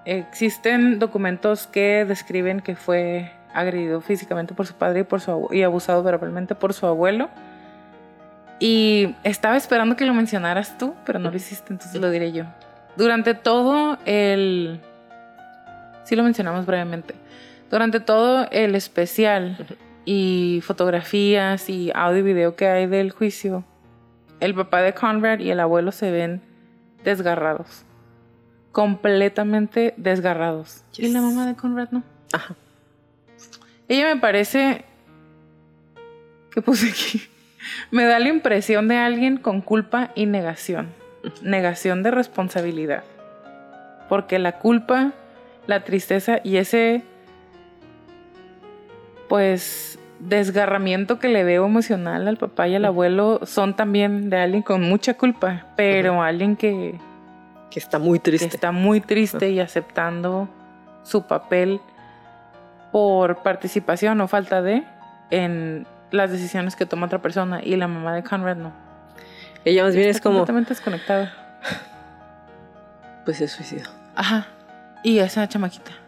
[0.03, 5.63] Existen documentos que describen que fue agredido físicamente por su padre y, por su, y
[5.63, 7.29] abusado verbalmente por su abuelo.
[8.59, 12.43] Y estaba esperando que lo mencionaras tú, pero no lo hiciste, entonces lo diré yo.
[12.97, 14.81] Durante todo el...
[16.03, 17.15] Sí lo mencionamos brevemente.
[17.69, 19.55] Durante todo el especial
[20.05, 23.63] y fotografías y audio y video que hay del juicio,
[24.39, 26.41] el papá de Conrad y el abuelo se ven
[27.03, 27.83] desgarrados.
[28.71, 30.83] Completamente desgarrados.
[30.97, 32.03] Y la mamá de Conrad no.
[32.33, 32.55] Ajá.
[33.87, 34.85] Ella me parece.
[36.51, 37.21] ¿Qué puse aquí?
[37.91, 40.89] Me da la impresión de alguien con culpa y negación.
[41.41, 43.03] Negación de responsabilidad.
[44.09, 45.11] Porque la culpa,
[45.67, 47.03] la tristeza y ese.
[49.31, 54.61] Pues desgarramiento que le veo emocional al papá y al abuelo son también de alguien
[54.61, 56.99] con mucha culpa, pero alguien que,
[57.69, 58.49] que está muy triste.
[58.49, 60.49] Que está muy triste y aceptando
[61.03, 61.79] su papel
[62.91, 64.83] por participación o falta de
[65.29, 68.73] en las decisiones que toma otra persona y la mamá de Conrad no.
[69.63, 71.33] Ella más bien es como completamente desconectada.
[73.23, 73.89] Pues se suicidó.
[74.13, 74.47] Ajá.
[75.03, 76.00] Y esa chamaquita.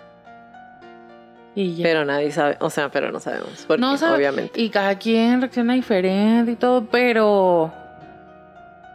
[1.55, 1.83] Y ya.
[1.83, 3.65] Pero nadie sabe, o sea, pero no sabemos.
[3.67, 4.59] Porque, no sabe, obviamente.
[4.59, 7.71] Y cada quien reacciona diferente y todo, pero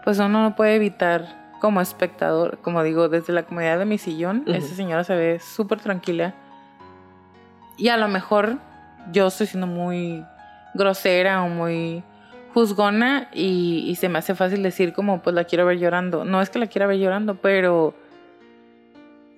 [0.04, 1.26] pues uno no puede evitar
[1.60, 4.52] como espectador, como digo, desde la comodidad de mi sillón, Ujú.
[4.52, 6.34] esa señora se ve súper tranquila.
[7.76, 8.56] Y a lo mejor
[9.12, 10.24] yo estoy siendo muy
[10.74, 12.02] grosera o muy
[12.54, 16.24] juzgona y, y se me hace fácil decir como pues la quiero ver llorando.
[16.24, 17.94] No es que la quiera ver llorando, pero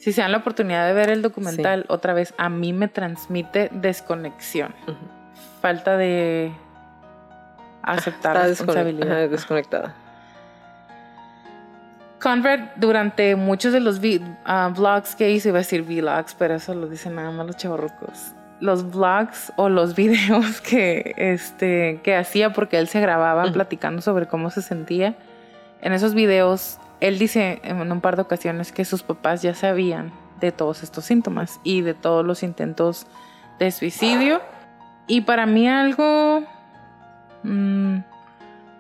[0.01, 3.69] si se dan la oportunidad de ver el documental otra vez, a mí me transmite
[3.71, 4.75] desconexión,
[5.61, 6.53] falta de
[7.83, 9.29] aceptar Está responsabilidad.
[9.29, 9.95] desconectada.
[12.19, 14.01] Conrad durante muchos de los
[14.45, 17.57] ah, vlogs que hizo, iba a decir vlogs, pero eso lo dicen nada más los
[17.59, 18.33] chavorrucos.
[18.61, 24.27] Los vlogs o los videos que, este, que hacía porque él se grababa platicando sobre
[24.27, 25.15] cómo se sentía.
[25.83, 30.13] En esos videos, él dice en un par de ocasiones que sus papás ya sabían
[30.41, 33.07] de todos estos síntomas y de todos los intentos
[33.59, 34.41] de suicidio.
[35.07, 36.45] Y para mí algo...
[37.43, 37.97] mm,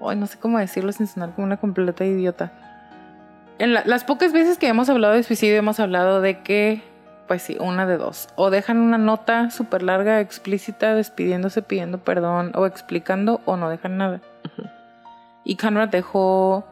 [0.06, 2.52] ay, no sé cómo decirlo sin sonar como una completa idiota
[3.58, 6.82] en la- las pocas veces que hemos hablado de suicidio hemos hablado de que,
[7.28, 8.30] pues sí, una de dos.
[8.36, 13.98] O dejan una nota súper larga, explícita, despidiéndose, pidiendo perdón o explicando, o no dejan
[13.98, 14.22] nada.
[15.44, 16.64] Y Conrad dejó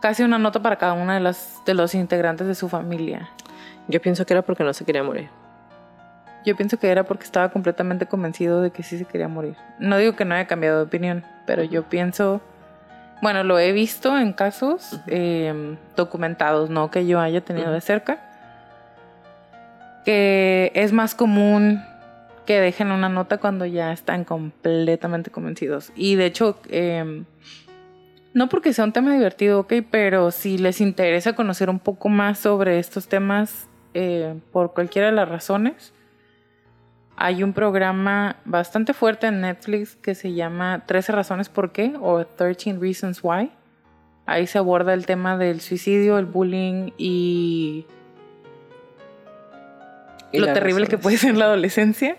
[0.00, 3.28] casi una nota para cada una de, las, de los integrantes de su familia.
[3.88, 5.28] Yo pienso que era porque no se quería morir.
[6.44, 9.56] Yo pienso que era porque estaba completamente convencido de que sí se quería morir.
[9.78, 12.40] No digo que no haya cambiado de opinión, pero yo pienso,
[13.22, 18.18] bueno, lo he visto en casos eh, documentados, no que yo haya tenido de cerca,
[20.04, 21.82] que es más común
[22.46, 25.92] que dejen una nota cuando ya están completamente convencidos.
[25.94, 27.24] Y de hecho, eh,
[28.38, 32.38] no porque sea un tema divertido, ok, pero si les interesa conocer un poco más
[32.38, 35.92] sobre estos temas, eh, por cualquiera de las razones,
[37.16, 42.24] hay un programa bastante fuerte en Netflix que se llama 13 razones por qué o
[42.24, 43.50] 13 Reasons Why.
[44.24, 47.86] Ahí se aborda el tema del suicidio, el bullying y
[50.30, 52.18] Y lo terrible que puede ser la adolescencia.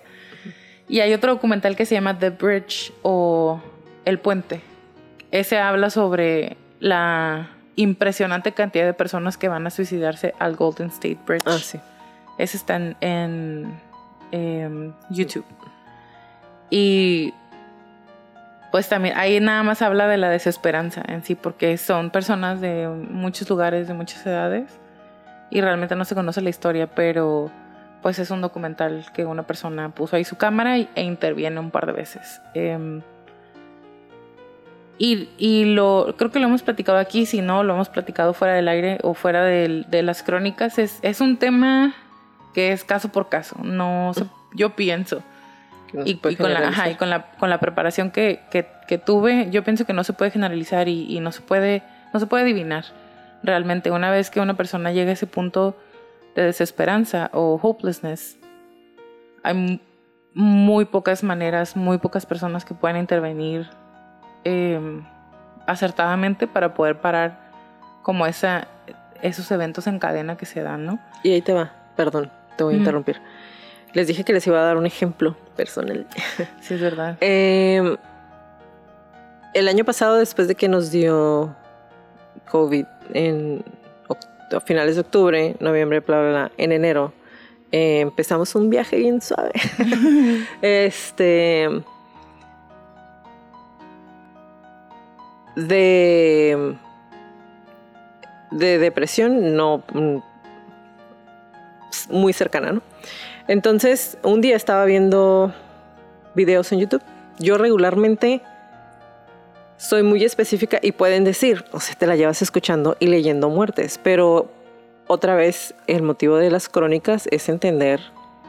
[0.90, 3.62] Y hay otro documental que se llama The Bridge o
[4.04, 4.69] El Puente.
[5.32, 11.20] Ese habla sobre la impresionante cantidad de personas que van a suicidarse al Golden State
[11.26, 11.44] Bridge.
[11.46, 11.80] Ah, sí.
[12.38, 13.80] Ese está en, en,
[14.32, 15.46] em, YouTube.
[16.70, 17.34] Y
[18.72, 22.88] pues también ahí nada más habla de la desesperanza en sí, porque son personas de
[22.88, 24.80] muchos lugares, de muchas edades,
[25.50, 27.50] y realmente no se conoce la historia, pero
[28.02, 31.86] pues es un documental que una persona puso ahí su cámara e interviene un par
[31.88, 32.42] de veces.
[32.54, 33.02] Em,
[35.00, 38.54] y, y lo creo que lo hemos platicado aquí, si no, lo hemos platicado fuera
[38.54, 40.78] del aire o fuera del- de las crónicas.
[40.78, 41.96] Es, es un tema
[42.54, 43.56] que es caso por caso.
[43.64, 45.24] No se- yo pienso.
[45.94, 48.98] No Y, y con, la, ajá, y con, la, con la preparación que, que- que
[49.00, 51.82] tuve, yo pienso que no se puede generalizar y, y no, se puede,
[52.14, 52.86] no se puede adivinar.
[53.42, 55.78] Realmente, una vez que una persona llega a ese punto
[56.36, 58.38] de desesperanza o hopelessness,
[59.44, 59.82] hay
[60.34, 63.68] muy pocas maneras, muy pocas personas que puedan intervenir
[64.44, 65.02] eh,
[65.68, 67.50] acertadamente para poder parar
[68.02, 68.68] como esa,
[69.22, 71.00] esos eventos en cadena que se dan, ¿no?
[71.24, 72.82] Y ahí te va, perdón, te voy a Ujú.
[72.82, 73.22] interrumpir.
[73.94, 76.08] Les dije que les iba a dar un ejemplo personal.
[76.62, 77.18] Sí, es verdad.
[77.22, 77.98] Eh,
[79.54, 81.56] el año pasado, después de que nos dio
[82.50, 83.64] COVID en
[84.52, 87.14] a finales de octubre, noviembre, bla, bla, bla, en enero,
[87.72, 89.52] eh, empezamos un viaje bien suave.
[90.62, 91.70] este.
[95.56, 96.76] De.
[98.52, 99.84] De depresión, no.
[99.94, 100.18] Mm,
[102.10, 102.82] muy cercana, ¿no?
[103.48, 105.54] Entonces, un día estaba viendo
[106.36, 107.02] videos en YouTube.
[107.40, 108.42] Yo regularmente
[109.78, 114.00] soy muy específica y pueden decir, o sea, te la llevas escuchando y leyendo muertes,
[114.04, 114.52] pero
[115.08, 118.02] otra vez el motivo de las crónicas es entender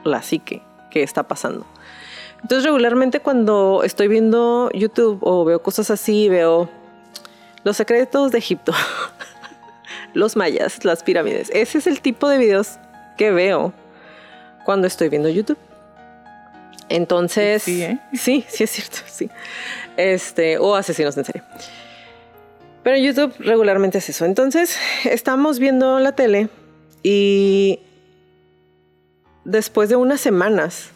[0.04, 1.66] la psique, qué está pasando.
[2.42, 6.68] Entonces regularmente cuando estoy viendo YouTube o veo cosas así, veo
[7.64, 8.72] los secretos de Egipto,
[10.14, 11.50] los mayas, las pirámides.
[11.52, 12.78] Ese es el tipo de videos
[13.16, 13.72] que veo
[14.64, 15.58] cuando estoy viendo YouTube.
[16.88, 17.98] Entonces, Sí, ¿eh?
[18.14, 19.30] sí, sí es cierto, sí.
[19.96, 21.42] Este, o asesinos en serie.
[22.82, 24.24] Pero YouTube regularmente es eso.
[24.24, 26.48] Entonces, estamos viendo la tele
[27.02, 27.80] y
[29.44, 30.90] después de unas semanas,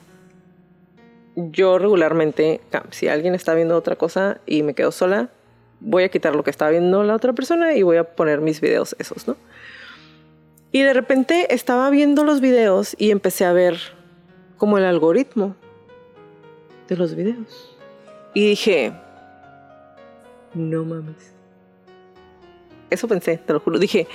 [1.37, 2.61] yo regularmente,
[2.91, 5.29] si alguien está viendo otra cosa y me quedo sola,
[5.85, 8.61] voy a quitar lo que está viendo la otra persona y voy a poner mis
[8.61, 9.37] videos esos, ¿no?
[10.73, 13.79] Y de repente estaba viendo los videos y empecé a ver
[14.57, 15.55] como el algoritmo
[16.89, 17.77] de los videos.
[18.33, 18.93] Y dije,
[20.55, 21.33] no mames.
[22.91, 23.79] Eso pensé, te lo juro.
[23.79, 24.09] Dije,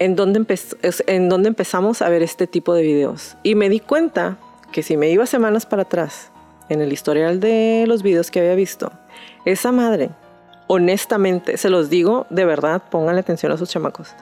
[0.00, 0.44] ¿en dónde,
[1.06, 3.36] ¿en dónde empezamos a ver este tipo de videos?
[3.44, 4.38] Y me di cuenta
[4.72, 6.32] que si me iba semanas para atrás
[6.68, 8.92] en el historial de los videos que había visto,
[9.44, 10.10] esa madre,
[10.66, 14.14] honestamente, se los digo de verdad, pónganle atención a sus chamacos,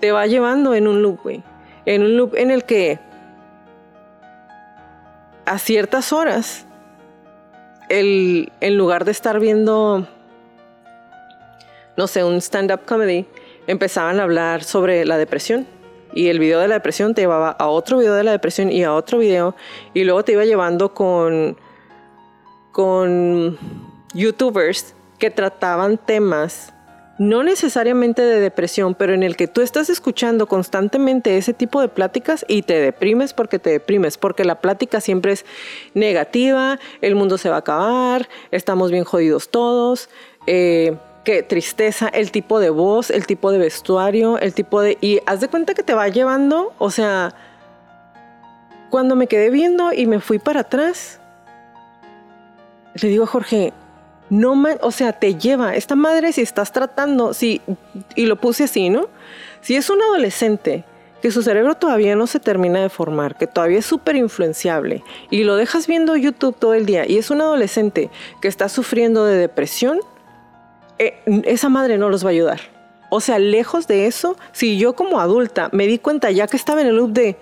[0.00, 1.42] te va llevando en un loop, güey.
[1.86, 2.98] En un loop en el que
[5.46, 6.66] a ciertas horas,
[7.88, 10.06] el, en lugar de estar viendo,
[11.96, 13.26] no sé, un stand-up comedy,
[13.66, 15.66] empezaban a hablar sobre la depresión.
[16.12, 18.82] Y el video de la depresión te llevaba a otro video de la depresión y
[18.84, 19.54] a otro video.
[19.94, 21.56] Y luego te iba llevando con,
[22.72, 23.58] con
[24.14, 26.72] youtubers que trataban temas
[27.20, 31.88] no necesariamente de depresión, pero en el que tú estás escuchando constantemente ese tipo de
[31.88, 35.44] pláticas y te deprimes porque te deprimes, porque la plática siempre es
[35.92, 40.08] negativa, el mundo se va a acabar, estamos bien jodidos todos,
[40.46, 44.96] eh, qué tristeza, el tipo de voz, el tipo de vestuario, el tipo de...
[45.02, 47.34] Y haz de cuenta que te va llevando, o sea,
[48.88, 51.19] cuando me quedé viendo y me fui para atrás,
[52.94, 53.72] le digo a Jorge,
[54.30, 57.60] no man, o sea, te lleva, esta madre si estás tratando, si,
[58.14, 59.08] y lo puse así, ¿no?
[59.60, 60.84] Si es un adolescente
[61.20, 65.44] que su cerebro todavía no se termina de formar, que todavía es súper influenciable, y
[65.44, 68.10] lo dejas viendo YouTube todo el día, y es un adolescente
[68.40, 70.00] que está sufriendo de depresión,
[70.98, 72.60] eh, esa madre no los va a ayudar.
[73.10, 76.80] O sea, lejos de eso, si yo como adulta me di cuenta ya que estaba
[76.80, 77.36] en el loop de,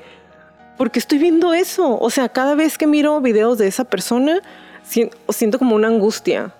[0.78, 1.98] porque estoy viendo eso?
[2.00, 4.40] O sea, cada vez que miro videos de esa persona,
[4.88, 6.52] siento como una angustia.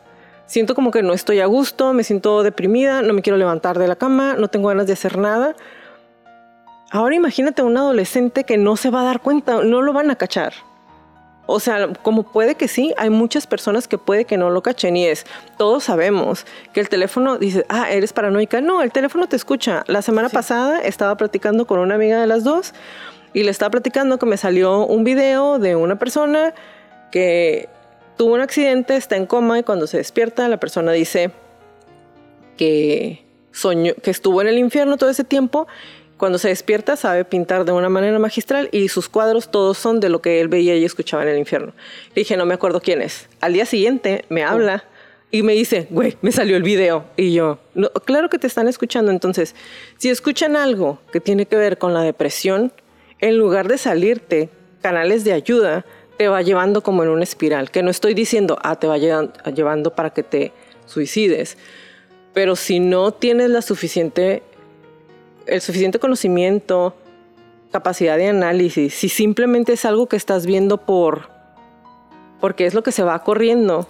[0.47, 3.87] Siento como que no estoy a gusto, me siento deprimida, no me quiero levantar de
[3.87, 5.55] la cama, no tengo ganas de hacer nada.
[6.91, 10.17] Ahora imagínate un adolescente que no se va a dar cuenta, no lo van a
[10.17, 10.55] cachar.
[11.45, 14.97] O sea, como puede que sí, hay muchas personas que puede que no lo cachen
[14.97, 15.25] y es,
[15.57, 18.61] todos sabemos que el teléfono dice, ah, eres paranoica.
[18.61, 19.83] No, el teléfono te escucha.
[19.87, 22.75] La semana pasada estaba platicando con una amiga de las dos
[23.33, 26.53] y le estaba platicando que me salió un video de una persona
[27.11, 27.69] que
[28.19, 31.31] tuvo un accidente, está en coma y cuando se despierta la persona dice
[32.59, 35.67] que soñó, que estuvo en el infierno todo ese tiempo.
[36.19, 40.09] Cuando se despierta sabe pintar de una manera magistral y sus cuadros todos son de
[40.09, 41.73] lo que él veía y escuchaba en el infierno.
[42.09, 43.29] Le dije, no me acuerdo quién es.
[43.41, 44.85] Al día siguiente me habla
[45.31, 47.05] y me dice, güey, me salió el video.
[47.17, 49.13] Y yo, "No, claro que te están escuchando.
[49.13, 49.55] Entonces,
[49.97, 52.73] si escuchan algo que tiene que ver con la depresión,
[53.21, 54.49] en lugar de salirte
[54.83, 55.85] canales de ayuda,
[56.19, 57.71] te va llevando como en una espiral.
[57.71, 60.53] Que no estoy diciendo, ah, te va llevan- llevando para que te
[60.85, 61.57] suicides.
[62.35, 64.43] Pero si no tienes la suficiente,
[65.47, 66.95] el suficiente conocimiento,
[67.73, 71.31] capacidad de análisis, si simplemente es algo que estás viendo por,
[72.41, 73.87] porque es lo que se va corriendo,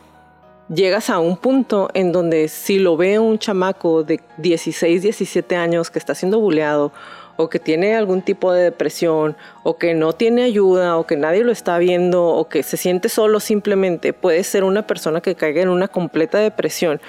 [0.69, 5.91] llegas a un punto en donde si lo ve un chamaco de 16, 17 años
[5.91, 6.93] que está siendo buleado
[7.39, 11.45] o que tiene algún tipo de depresión o que no tiene ayuda o que nadie
[11.45, 15.63] lo está viendo o que se siente solo simplemente, puede ser una persona que caiga
[15.63, 17.01] en una completa depresión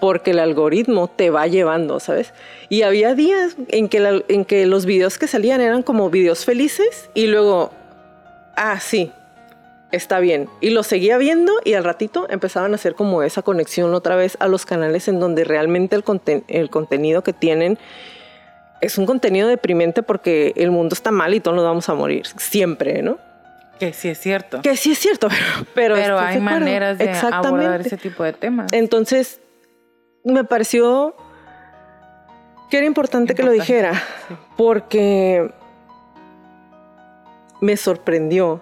[0.00, 2.34] porque el algoritmo te va llevando, ¿sabes?
[2.68, 7.08] Y había días en que, en que los videos que salían eran como videos felices
[7.14, 7.70] y luego,
[8.56, 9.12] ah, sí,
[9.92, 10.48] está bien.
[10.60, 14.36] Y lo seguía viendo y al ratito empezaban a hacer como esa conexión otra vez
[14.40, 16.04] a los canales en donde realmente el,
[16.48, 17.78] el contenido que tienen
[18.80, 22.26] es un contenido deprimente porque el mundo está mal y todos nos vamos a morir,
[22.36, 23.18] siempre, ¿no?
[23.78, 24.60] Que sí es cierto.
[24.62, 25.28] Que sí es cierto,
[25.74, 28.72] pero, pero hay maneras de abordar ese tipo de temas.
[28.72, 29.40] Entonces,
[30.24, 31.14] me pareció
[32.70, 34.02] que era importante, que lo dijera,
[34.56, 35.50] porque
[37.60, 38.60] me sorprendió.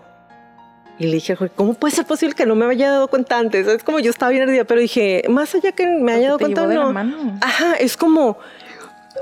[0.98, 3.66] Y le dije, ¿cómo puede ser posible que no me haya dado cuenta antes?
[3.66, 6.66] Es como yo estaba bien ardida, pero dije, más allá que me haya dado cuenta,
[6.66, 7.38] no.
[7.42, 8.38] Ajá, es como,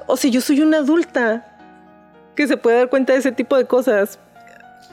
[0.06, 1.44] o sea, yo soy una adulta
[2.34, 4.18] que se puede dar cuenta de ese tipo de cosas.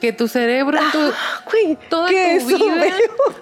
[0.00, 0.90] Que tu cerebro, ah,
[1.88, 2.14] toda tu
[2.48, 2.86] vida,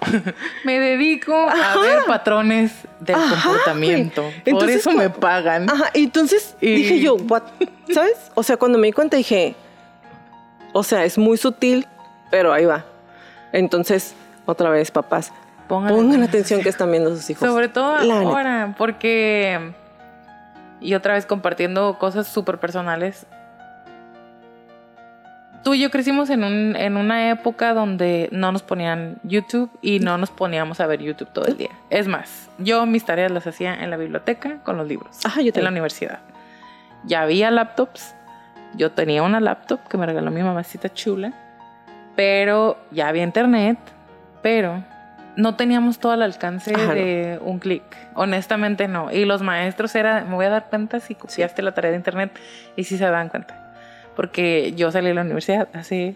[0.63, 4.31] me dedico a ver patrones del comportamiento.
[4.51, 5.67] Por eso me pagan.
[5.67, 7.43] Ajá, y entonces dije yo, What?
[7.91, 8.31] ¿sabes?
[8.35, 9.55] O sea, cuando me di cuenta dije,
[10.71, 11.87] o sea, es muy sutil,
[12.29, 12.85] pero ahí va.
[13.53, 14.13] Entonces,
[14.45, 15.33] otra vez, papás,
[15.67, 17.49] pongan, atención que están viendo sus hijos.
[17.49, 19.73] Sobre todo ahora, porque
[20.81, 23.27] y otra vez compartiendo cosas súper personales.
[25.63, 29.99] Tú y yo crecimos en, un, en una época donde no nos ponían YouTube y
[29.99, 31.69] no nos poníamos a ver YouTube todo el día.
[31.91, 35.23] Es más, yo mis tareas las hacía en la biblioteca con los libros.
[35.23, 36.19] Ajá, yo En la universidad.
[37.05, 38.15] Ya había laptops.
[38.75, 41.33] Yo tenía una laptop que me regaló mi mamacita chula.
[42.15, 43.77] Pero ya había internet.
[44.41, 44.83] Pero
[45.35, 47.83] no teníamos todo al alcance de un clic.
[48.15, 49.11] Honestamente no.
[49.11, 52.31] Y los maestros era, me voy a dar cuenta si copiaste la tarea de internet
[52.75, 53.73] y si se dan cuenta.
[54.15, 56.15] Porque yo salí de la universidad hace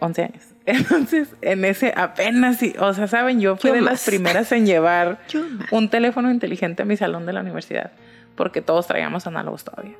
[0.00, 0.42] 11 años.
[0.66, 5.18] Entonces, en ese apenas, o sea, saben, yo fui de las primeras en llevar
[5.70, 7.92] un teléfono inteligente a mi salón de la universidad.
[8.34, 9.96] Porque todos traíamos análogos todavía.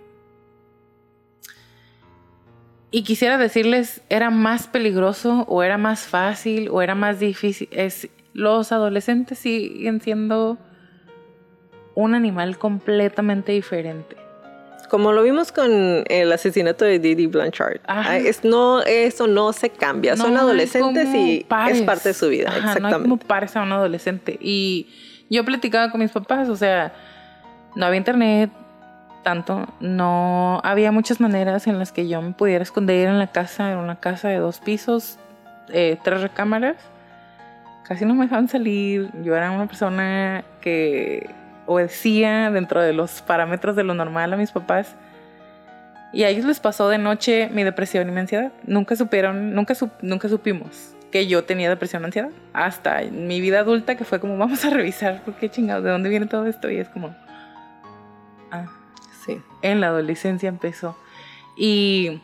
[2.91, 7.69] Y quisiera decirles, era más peligroso o era más fácil o era más difícil.
[7.71, 8.09] Es,
[8.39, 10.59] los adolescentes siguen siendo
[11.97, 14.17] un animal completamente diferente.
[14.89, 17.81] Como lo vimos con el asesinato de Didi Blanchard.
[18.13, 20.17] Es, no, eso no se cambia.
[20.17, 22.49] Son adolescentes y es parte de su vida.
[22.51, 22.81] exactamente.
[22.81, 24.39] No hay como pares a un adolescente.
[24.41, 24.87] Y
[25.29, 26.93] yo platicaba con mis papás, o sea,
[27.75, 28.51] no había internet
[29.25, 33.73] tanto, no había muchas maneras en las que yo me pudiera esconder en la casa,
[33.73, 35.19] en una casa de dos pisos,
[35.71, 36.77] eh, tres recámaras
[37.89, 39.11] casi no me dejaban salir.
[39.25, 41.31] Yo era una persona que
[41.67, 44.95] obedecía dentro de los parámetros de lo normal a mis papás.
[46.13, 48.53] Y a ellos les pasó de noche mi depresión y mi ansiedad.
[48.65, 52.31] Nunca supieron, nunca, nunca supimos que yo tenía depresión y ansiedad.
[52.53, 55.85] Hasta mi vida adulta que fue como, vamos a revisar, ¿por qué chingados?
[55.85, 56.71] ¿De dónde viene todo esto?
[56.71, 57.15] Y es como,
[58.51, 58.67] ah,
[59.25, 59.41] sí.
[59.63, 60.97] En la adolescencia empezó.
[61.57, 62.21] Y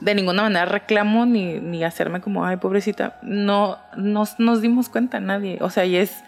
[0.00, 3.18] de ninguna manera reclamo ni, ni hacerme como, ay, pobrecita.
[3.22, 5.58] No nos, nos dimos cuenta nadie.
[5.60, 6.24] O sea, y es.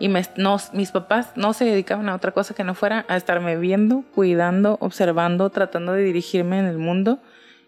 [0.00, 4.04] Y mis papás no se dedicaban a otra cosa que no fuera a estarme viendo,
[4.14, 7.18] cuidando, observando, tratando de dirigirme en el mundo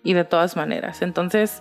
[0.04, 1.02] y de todas maneras.
[1.02, 1.60] Entonces,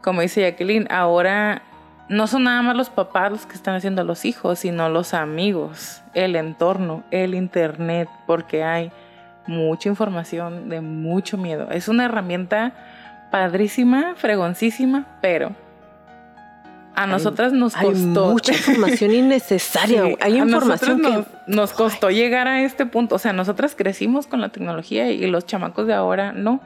[0.00, 1.62] como dice Jacqueline, ahora
[2.08, 5.14] no son nada más los papás los que están haciendo a los hijos, sino los
[5.14, 8.92] amigos, el entorno, el internet, porque hay
[9.46, 11.70] mucha información, de mucho miedo.
[11.70, 12.72] Es una herramienta
[13.30, 15.54] padrísima, fregoncísima, pero
[16.94, 17.88] a nosotras nos costó.
[17.88, 20.16] Hay mucha información innecesaria.
[20.20, 23.14] hay información que nos, costó llegar a este punto.
[23.16, 26.60] O sea, nosotras crecimos con la tecnología y los chamacos de ahora no.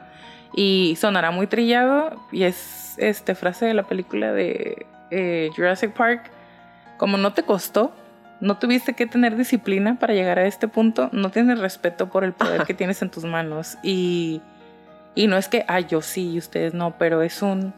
[0.55, 6.31] Y sonará muy trillado y es esta frase de la película de eh, Jurassic Park.
[6.97, 7.93] Como no te costó,
[8.39, 12.33] no tuviste que tener disciplina para llegar a este punto, no tienes respeto por el
[12.33, 13.77] poder que tienes en tus manos.
[13.83, 14.41] Y,
[15.15, 17.73] y no es que, ah, yo sí y ustedes no, pero es un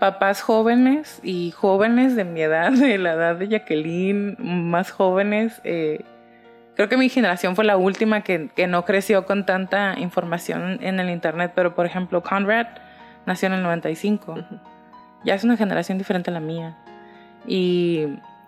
[0.00, 5.60] papás jóvenes y jóvenes de mi edad, de la edad de Jacqueline, más jóvenes.
[5.64, 6.04] Eh,
[6.74, 11.00] creo que mi generación fue la última que, que, no creció con tanta información en
[11.00, 12.66] el Internet, pero por ejemplo, Conrad
[13.24, 14.44] nació en el 95.
[15.24, 16.76] Ya es una generación diferente a la mía.
[17.46, 18.06] Y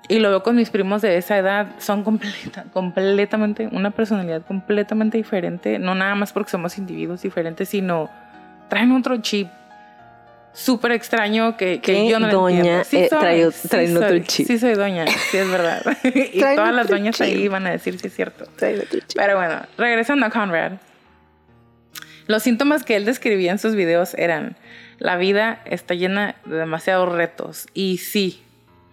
[0.09, 5.19] y lo veo con mis primos de esa edad, son completa, completamente, una personalidad completamente
[5.19, 8.11] diferente, no nada más porque somos individuos diferentes, sino
[8.69, 9.49] traen otro chip
[10.55, 14.47] súper extraño que, que yo no doña Sí eh, traen otro chip.
[14.47, 15.83] Sí soy doña, sí es verdad.
[16.03, 18.47] y todas las doñas ahí van a decir si es cierto.
[18.59, 20.73] Pero bueno, regresando a Conrad.
[22.27, 24.57] Los síntomas que él describía en sus videos eran,
[24.99, 27.69] la vida está llena de demasiados retos.
[27.73, 28.43] Y sí,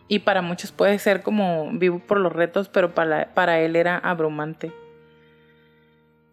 [0.07, 3.97] y para muchos puede ser como vivo por los retos, pero para, para él era
[3.97, 4.71] abrumante.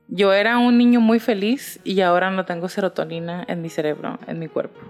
[0.08, 4.38] Yo era un niño muy feliz y ahora no tengo serotonina en mi cerebro, en
[4.38, 4.80] mi cuerpo.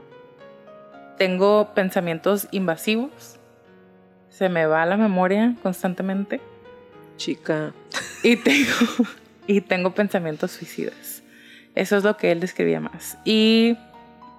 [1.16, 3.38] tengo pensamientos invasivos.
[4.30, 6.40] Se me va la memoria constantemente.
[7.16, 7.72] Chica.
[8.24, 9.08] Y tengo,
[9.46, 11.22] y tengo pensamientos suicidas.
[11.74, 13.18] Eso es lo que él describía más.
[13.24, 13.76] Y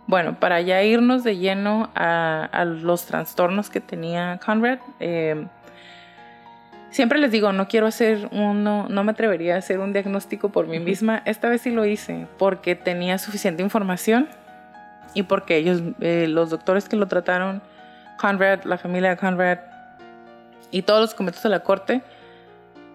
[0.07, 5.47] bueno, para ya irnos de lleno a, a los trastornos que tenía Conrad, eh,
[6.93, 10.67] siempre les digo, no quiero hacer uno, no me atrevería a hacer un diagnóstico por
[10.67, 11.21] mí misma.
[11.25, 14.27] Esta vez sí lo hice porque tenía suficiente información
[15.13, 17.61] y porque ellos, eh, los doctores que lo trataron,
[18.19, 19.59] Conrad, la familia de Conrad
[20.69, 22.01] y todos los comités de la corte,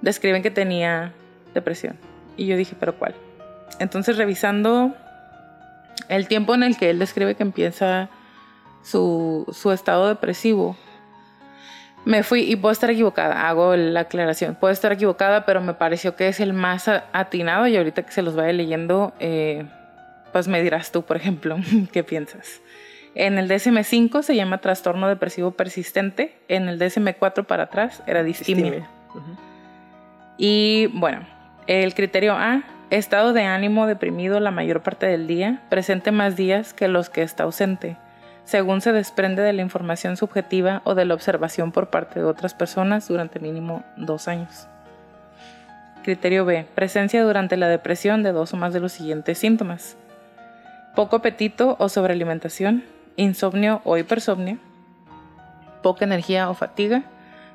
[0.01, 1.13] describen que tenía
[1.55, 1.97] depresión.
[2.37, 3.15] Y yo dije, ¿pero cuál?
[3.79, 4.95] Entonces, revisando
[6.09, 8.09] el tiempo en el que él describe que empieza
[8.83, 10.77] su, su estado depresivo,
[12.05, 16.17] me fui, y puedo estar equivocada, hago la aclaración, puedo estar equivocada, pero me pareció
[16.17, 19.67] que es el más atinado y ahorita que se los vaya leyendo, eh,
[20.33, 21.57] pues me dirás tú, por ejemplo,
[21.93, 22.61] qué piensas.
[23.15, 28.89] En el DSM-5 se llama trastorno depresivo persistente, en el DSM-4 para atrás era distimia.
[30.37, 31.27] Y bueno,
[31.67, 32.63] el criterio A,
[32.97, 37.23] estado de ánimo deprimido la mayor parte del día, presente más días que los que
[37.23, 37.97] está ausente,
[38.45, 42.55] según se desprende de la información subjetiva o de la observación por parte de otras
[42.55, 44.69] personas durante mínimo dos años.
[46.03, 49.97] Criterio B, presencia durante la depresión de dos o más de los siguientes síntomas.
[50.95, 52.85] Poco apetito o sobrealimentación,
[53.17, 54.57] insomnio o hipersomnio,
[55.83, 57.03] poca energía o fatiga,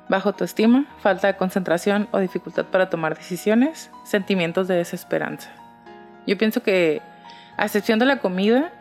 [0.08, 5.50] baja autoestima, falta de concentración o dificultad para tomar decisiones, sentimientos de desesperanza.
[6.26, 7.02] Yo pienso que,
[7.56, 8.72] a excepción de la comida,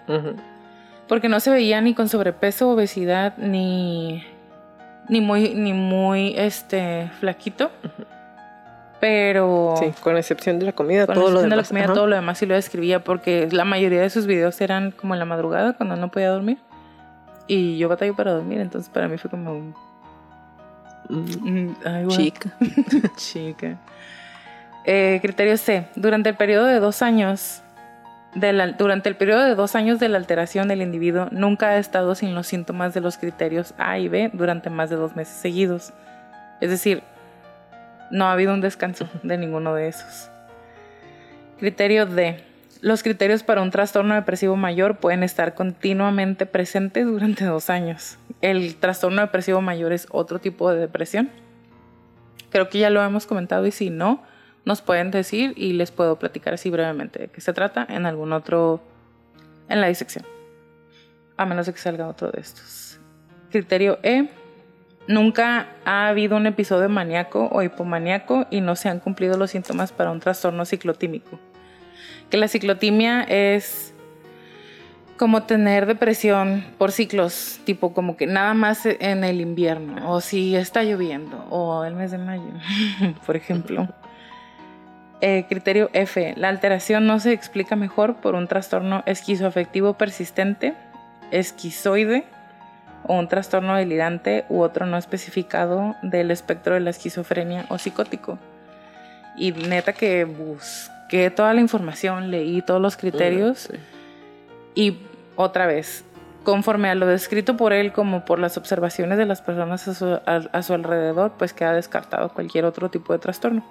[1.07, 4.23] porque no se veía ni con sobrepeso, obesidad, ni,
[5.09, 7.71] ni muy, ni muy este, flaquito.
[8.99, 11.67] Pero Sí, con excepción de la comida, con todo lo excepción de la demás.
[11.67, 15.13] comida, todo lo demás sí lo describía porque la mayoría de sus videos eran como
[15.13, 16.57] en la madrugada cuando no podía dormir.
[17.45, 19.75] Y yo batallo para dormir, entonces para mí fue como un...
[21.09, 22.17] ay, guau.
[22.17, 22.51] Chica.
[23.17, 23.77] Chica.
[24.85, 25.87] Eh, criterio C.
[25.95, 27.61] Durante el periodo de dos años,
[28.35, 31.77] de la- durante el periodo de dos años de la alteración del individuo, nunca ha
[31.77, 35.35] estado sin los síntomas de los criterios A y B durante más de dos meses
[35.35, 35.93] seguidos.
[36.59, 37.03] Es decir,
[38.11, 40.29] no ha habido un descanso de ninguno de esos.
[41.59, 42.43] Criterio D.
[42.83, 48.17] Los criterios para un trastorno depresivo mayor pueden estar continuamente presentes durante dos años.
[48.41, 51.29] El trastorno depresivo mayor es otro tipo de depresión.
[52.49, 54.21] Creo que ya lo hemos comentado y si no,
[54.65, 58.33] nos pueden decir y les puedo platicar así brevemente de qué se trata en algún
[58.33, 58.81] otro,
[59.69, 60.25] en la disección.
[61.37, 62.99] A menos de que salga otro de estos.
[63.49, 64.27] Criterio E.
[65.07, 69.93] Nunca ha habido un episodio maníaco o hipomaníaco y no se han cumplido los síntomas
[69.93, 71.39] para un trastorno ciclotímico.
[72.29, 73.93] Que la ciclotimia es
[75.17, 80.55] como tener depresión por ciclos, tipo como que nada más en el invierno, o si
[80.55, 82.43] está lloviendo, o el mes de mayo,
[83.25, 83.87] por ejemplo.
[85.21, 86.33] Eh, criterio F.
[86.35, 90.73] La alteración no se explica mejor por un trastorno esquizoafectivo persistente,
[91.31, 92.25] esquizoide,
[93.07, 98.39] o un trastorno delirante u otro no especificado del espectro de la esquizofrenia o psicótico.
[99.37, 100.25] Y neta que
[101.03, 103.77] busqué toda la información, leí todos los criterios Sí.
[104.75, 104.97] y
[105.35, 106.03] otra vez,
[106.43, 110.05] conforme a lo descrito por él como por las observaciones de las personas a su,
[110.13, 113.63] a- a su alrededor, pues queda descartado cualquier otro tipo de trastorno.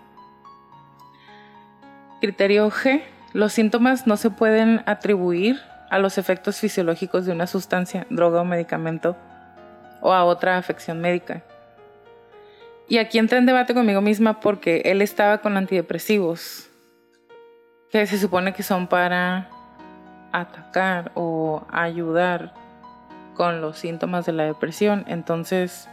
[2.21, 3.03] Criterio G.
[3.33, 5.61] Los síntomas no se pueden atribuir
[5.91, 9.17] a los efectos fisiológicos de una sustancia, droga o medicamento
[10.01, 11.43] o a otra afección médica.
[12.89, 16.69] Y aquí entré en debate conmigo misma porque él estaba con antidepresivos,
[17.93, 19.48] que se supone que son para
[20.32, 22.55] atacar o ayudar
[23.35, 25.05] con los síntomas de la depresión.
[25.06, 25.89] Entonces,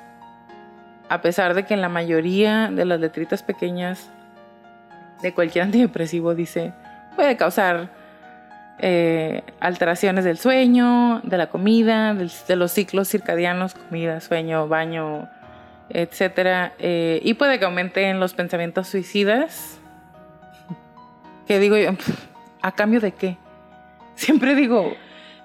[1.10, 4.10] a pesar de que en la mayoría de las letritas pequeñas
[5.22, 6.74] de cualquier antidepresivo dice
[7.18, 7.90] puede causar
[8.80, 15.28] eh, alteraciones del sueño, de la comida, de los ciclos circadianos, comida, sueño, baño,
[15.90, 19.79] etcétera, eh, y puede que aumenten los pensamientos suicidas.
[21.50, 21.90] Que digo yo,
[22.62, 23.36] ¿a cambio de qué?
[24.14, 24.94] Siempre digo,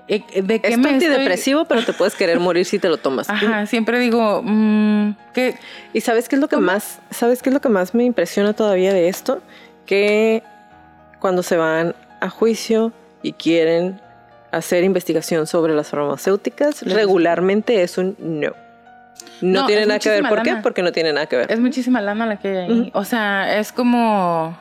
[0.07, 2.99] eh, ¿de qué Es me estoy- antidepresivo, pero te puedes querer morir si te lo
[2.99, 3.31] tomas.
[3.31, 5.57] Ajá, siempre digo, mm, ¿qué?
[5.95, 8.53] Y sabes qué es lo que más, sabes qué es lo que más me impresiona
[8.53, 9.41] todavía de esto,
[9.87, 10.43] que
[11.21, 13.99] cuando se van a juicio y quieren
[14.53, 18.53] hacer investigación sobre las farmacéuticas, regularmente es un no.
[19.41, 20.29] No, No, tiene nada que ver.
[20.29, 20.57] ¿Por qué?
[20.63, 21.51] Porque no tiene nada que ver.
[21.51, 22.91] Es muchísima lana la que hay ahí.
[22.93, 24.55] O sea, es como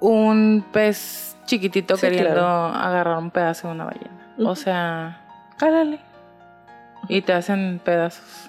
[0.00, 2.66] un pez chiquitito Sí, queriendo claro.
[2.74, 4.34] agarrar un pedazo de una ballena.
[4.38, 5.20] O sea,
[5.56, 5.98] cálale.
[7.08, 8.48] Y te hacen pedazos.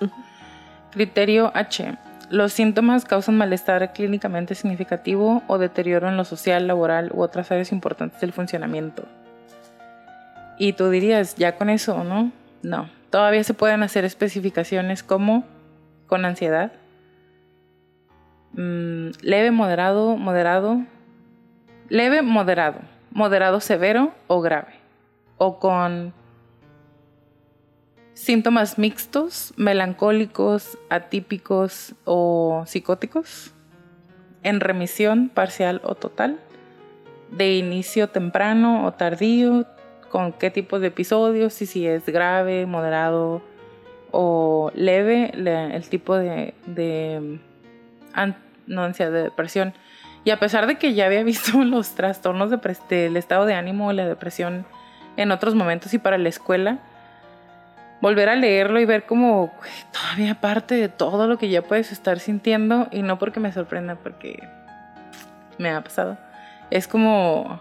[0.92, 1.98] Criterio H.
[2.30, 7.72] Los síntomas causan malestar clínicamente significativo o deterioro en lo social, laboral u otras áreas
[7.72, 9.04] importantes del funcionamiento.
[10.60, 12.32] Y tú dirías, ya con eso, ¿no?
[12.62, 12.90] No.
[13.10, 15.44] Todavía se pueden hacer especificaciones como
[16.06, 16.72] con ansiedad,
[18.54, 20.82] mm, leve, moderado, moderado,
[21.90, 22.80] leve, moderado,
[23.12, 24.74] moderado severo o grave.
[25.38, 26.14] O con
[28.14, 33.54] síntomas mixtos, melancólicos, atípicos o psicóticos,
[34.44, 36.40] en remisión parcial o total,
[37.32, 39.66] de inicio temprano o tardío,
[40.10, 43.42] con qué tipo de episodios, y si es grave, moderado
[44.12, 47.40] o leve, el tipo de, de
[48.16, 49.74] de depresión.
[50.24, 52.52] Y a pesar de que ya había visto los trastornos
[52.90, 54.66] del estado de ánimo o la depresión
[55.18, 56.80] en otros momentos y para la escuela,
[58.02, 59.52] volver a leerlo y ver como
[59.92, 63.96] todavía parte de todo lo que ya puedes estar sintiendo y no porque me sorprenda,
[63.96, 64.48] porque
[65.58, 66.18] me ha pasado.
[66.72, 67.60] Es como, o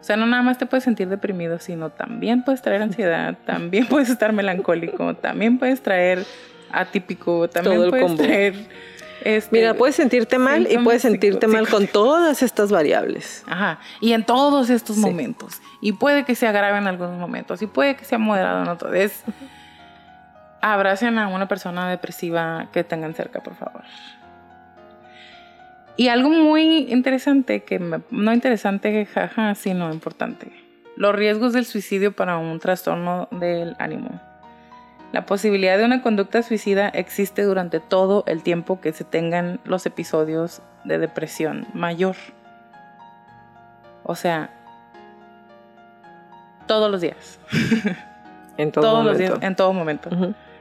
[0.00, 4.10] sea, no nada más te puedes sentir deprimido, sino también puedes traer ansiedad, también puedes
[4.10, 6.24] estar melancólico, también puedes traer
[6.72, 8.54] atípico, también puedes traer
[9.26, 13.42] este, Mira, puedes sentirte mal y puedes sentirte mal con todas estas variables.
[13.48, 15.60] Ajá, y en todos estos momentos.
[15.80, 18.94] Y puede que se agrave en algunos momentos y puede que sea moderado en otros.
[18.94, 19.24] Es,
[20.60, 23.82] abracen a una persona depresiva que tengan cerca, por favor.
[25.96, 30.52] Y algo muy interesante, que no interesante, jaja, sino importante.
[30.96, 34.20] Los riesgos del suicidio para un trastorno del ánimo.
[35.16, 39.86] La posibilidad de una conducta suicida existe durante todo el tiempo que se tengan los
[39.86, 42.16] episodios de depresión mayor.
[44.02, 44.50] O sea,
[46.66, 47.40] todos los días.
[48.58, 49.10] En todo todos momento.
[49.10, 50.10] los días, en todo momento.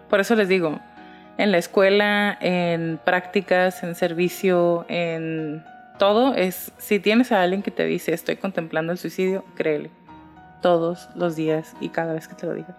[0.09, 0.79] Por eso les digo,
[1.37, 5.65] en la escuela, en prácticas, en servicio, en
[5.99, 9.91] todo es, si tienes a alguien que te dice estoy contemplando el suicidio, créele.
[10.61, 12.75] Todos los días y cada vez que te lo diga.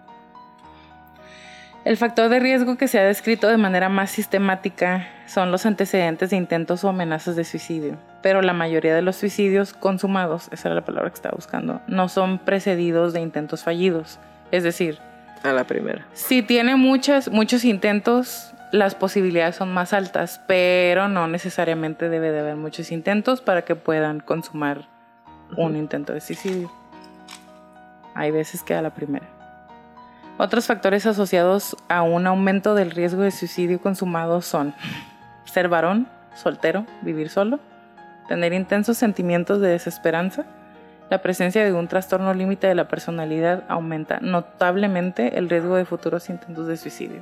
[1.87, 6.31] El factor de riesgo que se ha descrito de manera más sistemática son los antecedentes
[6.31, 10.75] de intentos o amenazas de suicidio, pero la mayoría de los suicidios consumados, esa era
[10.75, 14.19] la palabra que estaba buscando, no son precedidos de intentos fallidos.
[14.51, 14.99] Es decir,
[15.43, 16.05] a la primera.
[16.11, 22.41] Si tiene muchas, muchos intentos, las posibilidades son más altas, pero no necesariamente debe de
[22.41, 24.89] haber muchos intentos para que puedan consumar
[25.55, 26.69] un intento de suicidio.
[28.13, 29.36] Hay veces que a la primera.
[30.39, 34.75] Otros factores asociados a un aumento del riesgo de suicidio consumado son
[35.45, 37.59] ser varón, soltero, vivir solo,
[38.27, 40.45] tener intensos sentimientos de desesperanza,
[41.09, 46.29] la presencia de un trastorno límite de la personalidad aumenta notablemente el riesgo de futuros
[46.29, 47.21] intentos de suicidio.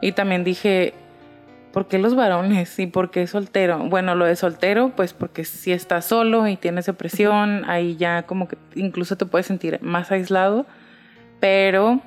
[0.00, 0.92] Y también dije,
[1.72, 2.76] ¿por qué los varones?
[2.80, 3.78] ¿Y por qué soltero?
[3.78, 8.48] Bueno, lo de soltero, pues porque si estás solo y tienes depresión, ahí ya como
[8.48, 10.66] que incluso te puedes sentir más aislado
[11.42, 12.00] pero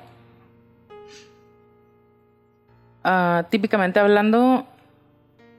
[3.04, 4.66] ah, típicamente hablando,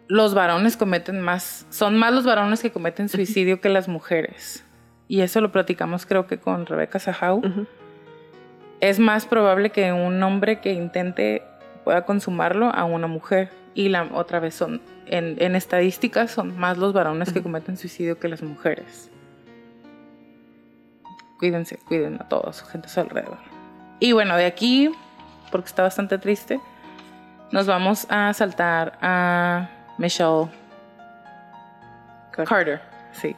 [0.07, 4.65] los varones cometen más, son más los varones que cometen suicidio que las mujeres.
[5.07, 7.43] Y eso lo platicamos creo que con Rebeca Sahau.
[8.79, 11.43] Es más probable que un hombre que intente
[11.83, 13.51] pueda consumarlo a una mujer.
[13.75, 18.27] Y la otra vez son, en, estadísticas, son más los varones que cometen suicidio que
[18.27, 19.11] las mujeres.
[21.37, 23.56] Cuídense, cuiden a todos, su gente a su alrededor.
[23.99, 24.91] Y bueno, de aquí,
[25.51, 26.59] porque está bastante triste,
[27.51, 30.47] nos vamos a saltar a Michelle
[32.31, 32.81] Carter.
[33.13, 33.35] Sí.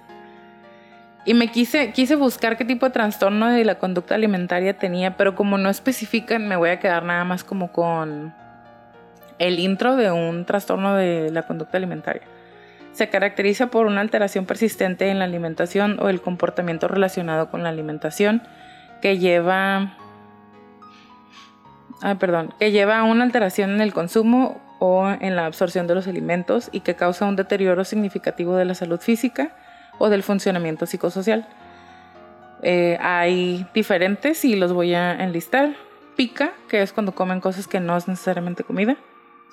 [1.26, 5.36] Y me quise, quise buscar qué tipo de trastorno de la conducta alimentaria tenía, pero
[5.36, 8.34] como no especifican, me voy a quedar nada más como con
[9.38, 12.24] el intro de un trastorno de la conducta alimentaria.
[12.94, 17.70] Se caracteriza por una alteración persistente en la alimentación o el comportamiento relacionado con la
[17.70, 18.42] alimentación
[19.02, 19.94] que lleva
[22.02, 25.96] ah, perdón, que lleva a una alteración en el consumo o en la absorción de
[25.96, 29.52] los alimentos y que causa un deterioro significativo de la salud física
[29.98, 31.48] o del funcionamiento psicosocial.
[32.64, 35.76] Eh, hay diferentes y los voy a enlistar.
[36.16, 38.98] Pica, que es cuando comen cosas que no es necesariamente comida.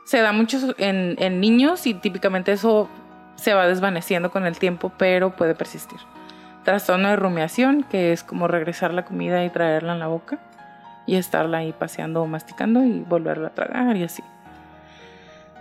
[0.05, 2.89] Se da mucho en, en niños y típicamente eso
[3.37, 5.99] se va desvaneciendo con el tiempo, pero puede persistir.
[6.65, 10.41] Trastorno de rumiación, que es como regresar la comida y traerla en la boca
[11.07, 14.23] y estarla ahí paseando o masticando y volverla a tragar y así.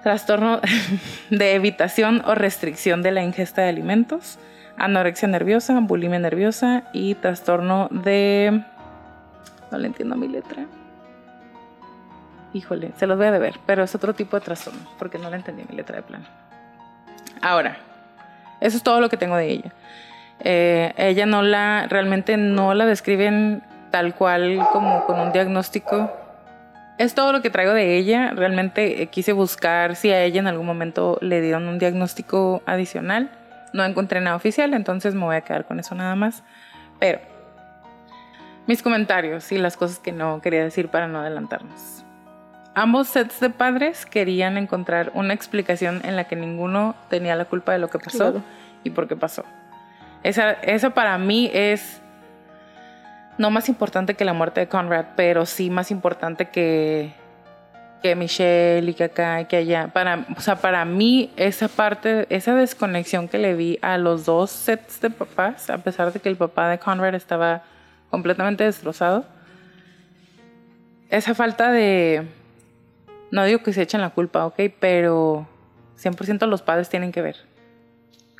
[0.04, 0.60] Trastorno
[1.30, 4.40] de evitación o restricción de la ingesta de alimentos,
[4.78, 8.64] anorexia nerviosa, bulimia nerviosa y trastorno de
[9.72, 10.66] no le entiendo mi letra.
[12.54, 15.36] Híjole, se los voy a deber, pero es otro tipo de trastorno, porque no le
[15.36, 16.26] entendí mi letra de plano.
[17.42, 17.78] Ahora,
[18.62, 19.74] eso es todo lo que tengo de ella.
[20.40, 23.64] Eh, ella no la, realmente no la describen
[23.96, 26.12] tal cual como con un diagnóstico.
[26.98, 28.32] Es todo lo que traigo de ella.
[28.36, 33.32] Realmente eh, quise buscar si a ella en algún momento le dieron un diagnóstico adicional.
[33.72, 36.44] No encontré nada oficial, entonces me voy a quedar con eso nada más.
[37.00, 37.22] Pero
[38.68, 42.04] mis comentarios y las cosas que no quería decir para no adelantarnos.
[42.74, 47.72] Ambos sets de padres querían encontrar una explicación en la que ninguno tenía la culpa
[47.72, 48.44] de lo que pasó
[48.84, 49.46] y por qué pasó.
[50.22, 52.02] Esa, eso para mí es
[53.38, 57.14] no más importante que la muerte de Conrad, pero sí más importante que,
[58.02, 59.90] que Michelle y que acá y que allá.
[59.90, 64.52] Para, o sea, para mí esa parte, esa desconexión que le vi a los dos
[64.52, 67.64] sets de papás, a pesar de que el papá de Conrad estaba
[68.10, 69.26] completamente destrozado,
[71.10, 72.28] esa falta de...
[73.32, 75.48] No digo que se echen la culpa, ok, pero
[76.02, 77.38] 100% los padres tienen que ver.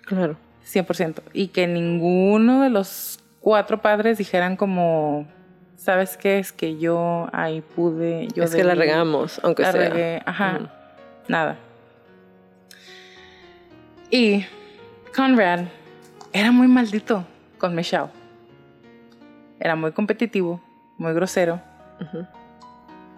[0.06, 0.38] Claro.
[0.66, 1.22] 100%.
[1.34, 5.28] Y que ninguno de los cuatro padres dijeran como,
[5.76, 6.40] ¿sabes qué?
[6.40, 8.28] Es que yo ahí pude...
[8.34, 9.88] Yo es que la regamos, aunque la sea.
[9.88, 10.24] regué.
[10.26, 10.62] Ajá,
[11.28, 11.56] nada.
[14.10, 14.44] Y
[15.16, 15.66] Conrad
[16.34, 17.24] era muy maldito
[17.60, 18.08] con Michelle.
[19.60, 20.60] Era muy competitivo,
[20.98, 21.62] muy grosero.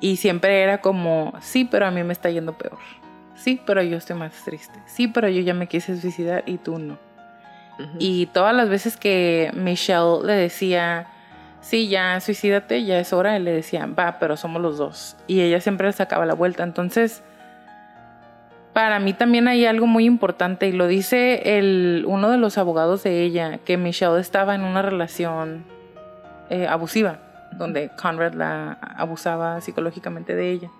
[0.01, 2.79] Y siempre era como, sí, pero a mí me está yendo peor.
[3.33, 4.77] Sí, pero yo estoy más triste.
[4.87, 7.06] Sí, pero yo ya me quise suicidar y tú no.
[7.99, 11.07] Y todas las veces que Michelle le decía,
[11.61, 15.15] sí, ya suicídate, ya es hora, él le decía, va, pero somos los dos.
[15.27, 16.63] Y ella siempre le sacaba la vuelta.
[16.63, 17.21] Entonces,
[18.73, 23.03] para mí también hay algo muy importante y lo dice el, uno de los abogados
[23.03, 25.65] de ella, que Michelle estaba en una relación
[26.49, 27.19] eh, abusiva,
[27.53, 30.71] donde Conrad la abusaba psicológicamente de ella.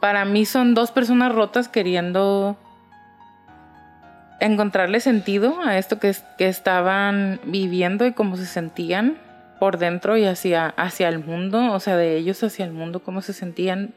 [0.00, 2.56] Para mí son dos personas rotas queriendo
[4.40, 9.16] encontrarle sentido a esto que, que estaban viviendo y cómo se sentían
[9.58, 13.22] por dentro y hacia, hacia el mundo, o sea, de ellos hacia el mundo, cómo
[13.22, 13.94] se sentían.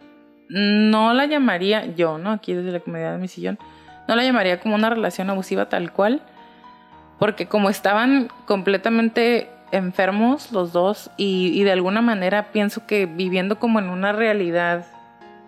[0.48, 2.32] No la llamaría, yo, ¿no?
[2.32, 3.60] Aquí desde la comunidad de mi sillón,
[4.08, 6.22] no la llamaría como una relación abusiva tal cual,
[7.20, 13.60] porque como estaban completamente enfermos los dos y, y de alguna manera pienso que viviendo
[13.60, 14.88] como en una realidad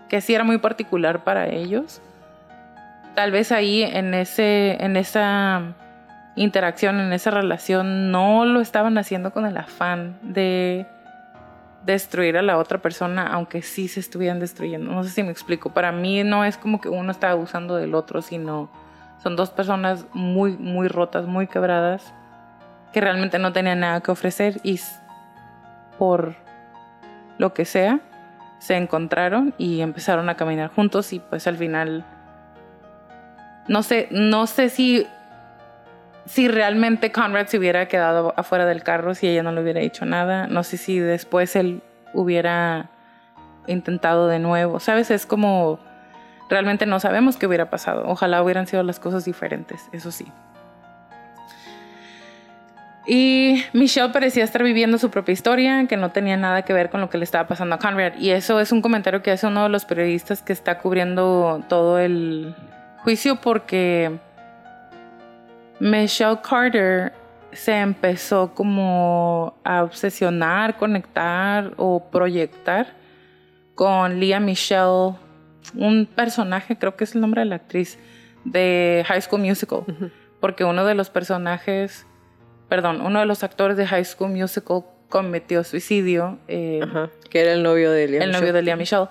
[0.09, 2.01] que sí era muy particular para ellos,
[3.15, 5.73] tal vez ahí en ese en esa
[6.35, 10.85] interacción en esa relación no lo estaban haciendo con el afán de
[11.85, 14.91] destruir a la otra persona aunque sí se estuvieran destruyendo.
[14.91, 15.71] No sé si me explico.
[15.71, 18.69] Para mí no es como que uno está abusando del otro sino
[19.21, 22.13] son dos personas muy muy rotas muy quebradas
[22.93, 24.79] que realmente no tenían nada que ofrecer y
[25.97, 26.35] por
[27.37, 27.99] lo que sea
[28.59, 32.05] se encontraron y empezaron a caminar juntos y pues al final
[33.67, 35.07] no sé, no sé si,
[36.25, 40.05] si realmente Conrad se hubiera quedado afuera del carro si ella no le hubiera dicho
[40.05, 40.47] nada.
[40.47, 41.81] No sé si después él
[42.13, 42.89] hubiera
[43.67, 44.79] intentado de nuevo.
[44.79, 45.11] ¿Sabes?
[45.11, 45.79] Es como
[46.49, 48.03] realmente no sabemos qué hubiera pasado.
[48.07, 50.27] Ojalá hubieran sido las cosas diferentes, eso sí.
[53.07, 57.01] Y Michelle parecía estar viviendo su propia historia, que no tenía nada que ver con
[57.01, 58.13] lo que le estaba pasando a Conrad.
[58.19, 61.97] Y eso es un comentario que hace uno de los periodistas que está cubriendo todo
[61.97, 62.53] el,
[63.03, 64.19] juicio porque
[65.79, 67.13] Michelle Carter
[67.51, 72.93] se empezó como a obsesionar, conectar o proyectar
[73.75, 75.15] con Leah Michelle,
[75.75, 77.97] un personaje, creo que es el nombre de la actriz,
[78.45, 79.83] de High School Musical,
[80.39, 82.05] porque uno de los personajes,
[82.69, 86.39] perdón, uno de los actores de High School Musical cometió suicidio.
[86.47, 89.07] Eh, Ajá, que era el novio de Liam el novio de Leah Michelle.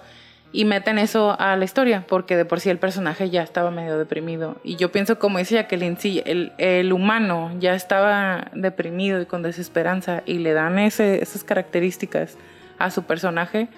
[0.53, 3.97] Y meten eso a la historia, porque de por sí el personaje ya estaba medio
[3.99, 4.57] deprimido.
[4.65, 9.43] Y yo pienso, como dice Jacqueline, sí, el, el humano ya estaba deprimido y con
[9.43, 12.37] desesperanza, y le dan ese, esas características
[12.79, 13.69] a su personaje.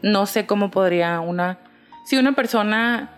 [0.00, 1.58] No sé cómo podría una.
[2.06, 3.10] Si una persona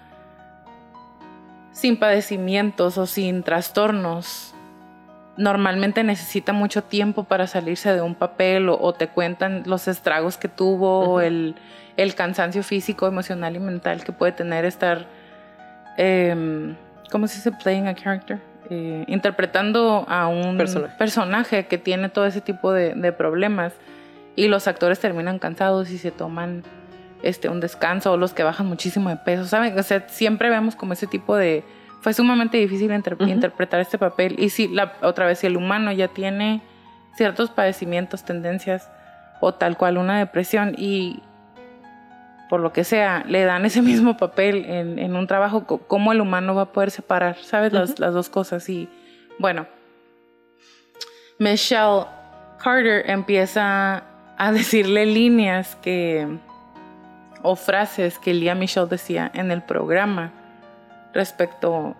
[1.73, 4.55] sin padecimientos o sin trastornos
[5.37, 10.37] normalmente necesita mucho tiempo para salirse de un papel o, o te cuentan los estragos
[10.37, 11.55] que tuvo o el,
[12.03, 15.07] el, cansancio físico, emocional y mental que puede tener estar,
[15.97, 16.75] eh,
[17.11, 17.53] ¿cómo se dice?
[17.53, 18.41] Playing a character.
[18.69, 20.95] Eh, interpretando a un personaje.
[20.97, 21.67] personaje.
[21.67, 23.73] que tiene todo ese tipo de, de, problemas
[24.37, 26.63] y los actores terminan cansados y se toman
[27.23, 29.77] este, un descanso o los que bajan muchísimo de peso, ¿saben?
[29.79, 31.65] O sea, siempre vemos como ese tipo de
[32.01, 33.29] fue sumamente difícil inter uh -huh.
[33.29, 34.37] interpretar este papel.
[34.39, 36.63] Y si, la, otra vez, si el humano ya tiene
[37.15, 38.91] ciertos padecimientos, tendencias
[39.41, 41.23] o tal cual una depresión y
[42.51, 46.55] por lo que sea, le dan ese mismo papel en, un trabajo, ¿cómo el humano
[46.55, 48.69] va a poder separar, sabes, las, las dos cosas?
[48.69, 48.89] Y
[49.39, 49.67] bueno,
[51.39, 52.07] Michelle
[52.63, 54.03] Carter empieza
[54.37, 56.27] a decirle líneas que
[57.43, 60.33] o frases que Lia Michelle decía en el programa
[61.15, 61.97] respecto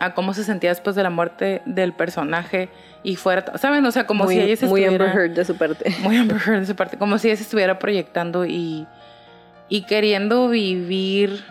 [0.00, 2.68] a cómo se sentía después de la muerte del personaje
[3.04, 3.86] y fuera, ¿saben?
[3.86, 5.04] O sea, como si ella se muy estuviera...
[5.12, 5.94] Amber Heard de su parte.
[6.00, 6.98] Muy Amber Heard de su parte.
[6.98, 8.86] Como si ella se estuviera proyectando y,
[9.68, 11.44] y queriendo vivir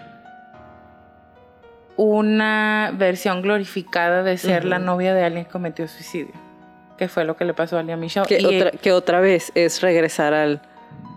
[1.95, 6.33] una versión glorificada de ser la novia de alguien que cometió suicidio.
[6.97, 8.25] Que fue lo que le pasó a Lia Michelle.
[8.25, 10.61] Que, otra, que otra vez es regresar al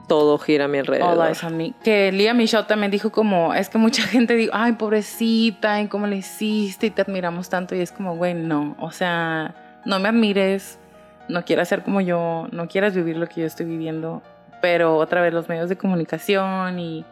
[0.09, 1.19] todo gira a mi alrededor.
[1.19, 1.75] All eyes on me.
[1.83, 6.07] Que Lia Michelle también dijo como, es que mucha gente dijo, ay, pobrecita, ¿y cómo
[6.07, 6.87] le hiciste?
[6.87, 7.75] Y te admiramos tanto.
[7.75, 8.77] Y es como, güey, no.
[8.79, 9.55] O sea,
[9.85, 10.79] no me admires,
[11.29, 14.23] no quieras ser como yo, no quieras vivir lo que yo estoy viviendo.
[14.61, 17.05] Pero otra vez los medios de comunicación y,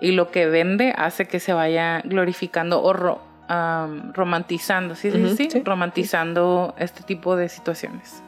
[0.00, 2.92] y lo que vende hace que se vaya glorificando o
[4.12, 5.10] romantizando, ¿sí?
[5.10, 5.50] ¿sí?
[5.50, 8.22] sí, Romantizando este tipo de situaciones.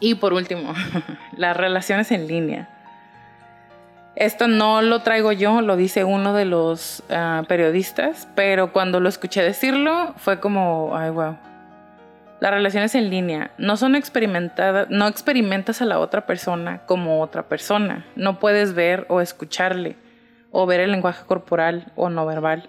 [0.00, 0.74] Y por último,
[1.36, 2.68] las relaciones en línea.
[4.16, 9.08] Esto no lo traigo yo, lo dice uno de los ah, periodistas, pero cuando lo
[9.08, 11.36] escuché decirlo fue como, ay, wow.
[12.40, 17.48] Las relaciones en línea no son experimentadas, no experimentas a la otra persona como otra
[17.48, 18.06] persona.
[18.14, 19.96] No puedes ver o escucharle,
[20.50, 22.68] o ver el lenguaje corporal o no verbal.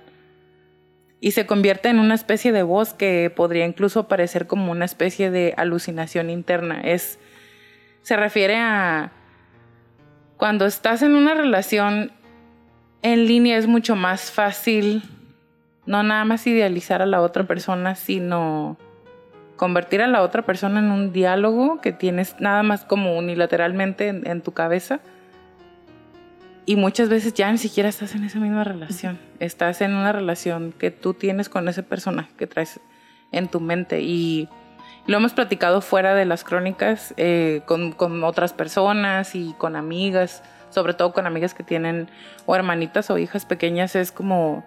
[1.21, 5.29] Y se convierte en una especie de voz que podría incluso parecer como una especie
[5.31, 6.81] de alucinación interna.
[6.81, 7.19] Es
[8.01, 9.11] se refiere a
[10.37, 12.11] cuando estás en una relación
[13.01, 15.03] en línea es mucho más fácil
[15.85, 18.77] no nada más idealizar a la otra persona, sino
[19.59, 24.41] convertir a la otra persona en un diálogo que tienes nada más como unilateralmente en,
[24.41, 25.01] tu cabeza.
[26.65, 29.19] Y muchas veces ya ni siquiera estás en esa misma relación.
[29.41, 32.79] Estás en una relación que tú tienes con ese personaje que traes
[33.33, 33.99] en tu mente.
[33.99, 34.47] Y
[35.07, 40.41] lo hemos platicado fuera de las crónicas eh, con, con, otras personas y con amigas,
[40.69, 42.07] sobre todo con amigas que tienen
[42.45, 43.97] o hermanitas o hijas pequeñas.
[43.97, 44.63] Es como,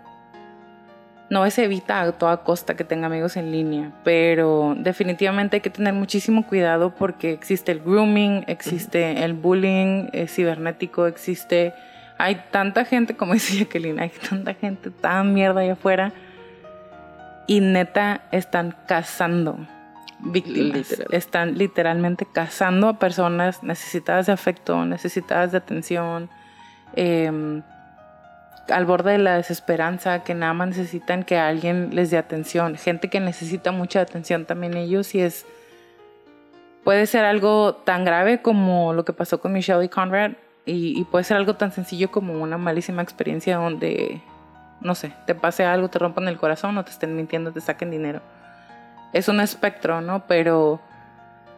[1.30, 5.70] no es evita a toda costa que tenga amigos en línea, pero definitivamente hay que
[5.70, 11.74] tener muchísimo cuidado porque existe el grooming, existe el bullying eh, cibernético, existe...
[12.18, 16.12] Hay tanta gente, como decía Jacqueline, hay tanta gente tan mierda allá afuera
[17.46, 19.66] y neta están cazando
[20.22, 21.02] víctimas.
[21.10, 26.30] Están literalmente cazando a personas necesitadas de afecto, necesitadas de atención,
[26.94, 27.62] em,
[28.68, 32.76] al borde de la desesperanza, que nada más necesitan que alguien les dé atención.
[32.76, 35.47] Gente que necesita mucha atención también ellos y es...
[36.84, 40.32] Puede ser algo tan grave como lo que pasó con Michelle y Conrad
[40.66, 44.20] y, puede ser algo tan sencillo como una malísima experiencia donde,
[44.80, 47.90] no sé, te pase algo, te rompan el corazón o te estén mintiendo, te saquen
[47.90, 48.20] dinero
[49.12, 50.26] es un espectro, ¿no?
[50.26, 50.80] Pero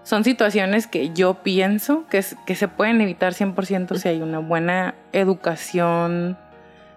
[0.03, 4.95] son situaciones que yo pienso que, que se pueden evitar 100% si hay una buena
[5.13, 6.37] educación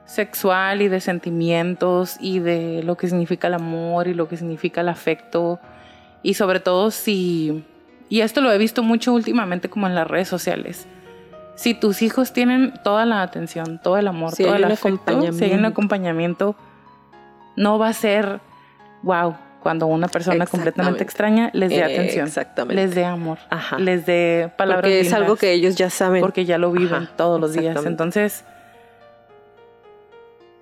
[0.08, 4.82] sexual y de sentimientos y de lo que significa el amor y lo que significa
[4.82, 5.60] el afecto
[6.24, 7.64] y sobre todo si,
[8.10, 10.88] y esto lo he visto mucho últimamente como en las redes sociales,
[11.56, 15.54] si tus hijos tienen toda la atención, todo el amor, todo el afecto, si hay
[15.54, 16.56] un acompañamiento,
[17.56, 18.40] no va a ser,
[19.04, 22.76] wow, cuando una persona completamente extraña les dé atención, Exactamente.
[22.76, 23.40] les dé amor,
[23.80, 26.22] les dé palabras Porque es algo que ellos ya saben.
[26.22, 27.86] Porque ya lo viven todos los días.
[27.86, 28.46] Entonces,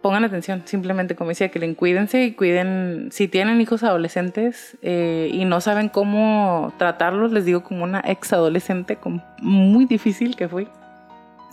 [0.06, 5.32] pongan atención, simplemente como decía, que le cuídense y cuiden, si tienen hijos adolescentes eh,
[5.34, 9.00] y no saben cómo tratarlos, les digo como una ex adolescente
[9.40, 10.68] muy difícil que fui.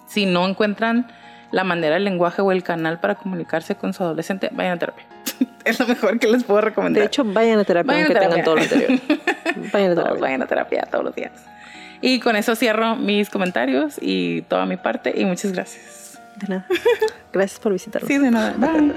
[0.06, 1.10] Si no encuentran
[1.50, 5.06] la manera, el lenguaje o el canal para comunicarse con su adolescente, vayan a terapia.
[5.64, 7.00] es lo mejor que les puedo recomendar.
[7.00, 8.90] De hecho, vayan a terapia aunque tengan todo lo anterior.
[9.72, 10.20] vayan a terapia.
[10.20, 11.32] vayan a terapia todos los días.
[12.02, 16.01] Y con eso cierro mis comentarios y toda mi parte y muchas gracias.
[16.43, 16.66] De nada.
[17.32, 18.09] Gracias por visitarnos.
[18.09, 18.55] Sí, de nada.
[18.59, 18.93] Bye.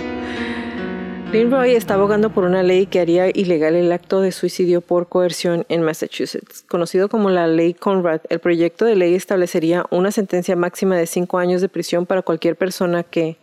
[1.32, 5.10] Lynn Roy está abogando por una ley que haría ilegal el acto de suicidio por
[5.10, 6.64] coerción en Massachusetts.
[6.68, 11.38] Conocido como la Ley Conrad, el proyecto de ley establecería una sentencia máxima de cinco
[11.38, 13.38] años de prisión para cualquier persona que,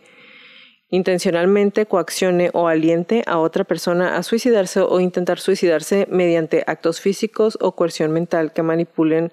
[0.93, 7.57] intencionalmente coaccione o aliente a otra persona a suicidarse o intentar suicidarse mediante actos físicos
[7.61, 9.31] o coerción mental que manipulen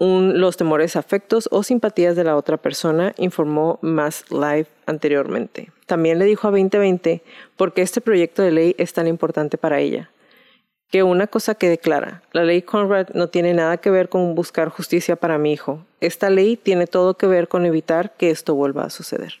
[0.00, 5.70] los temores, afectos o simpatías de la otra persona, informó Mass Live anteriormente.
[5.86, 7.22] También le dijo a 2020
[7.56, 10.10] por qué este proyecto de ley es tan importante para ella.
[10.88, 14.70] Que una cosa quede clara, la ley Conrad no tiene nada que ver con buscar
[14.70, 15.84] justicia para mi hijo.
[16.00, 19.34] Esta ley tiene todo que ver con evitar que esto vuelva a suceder.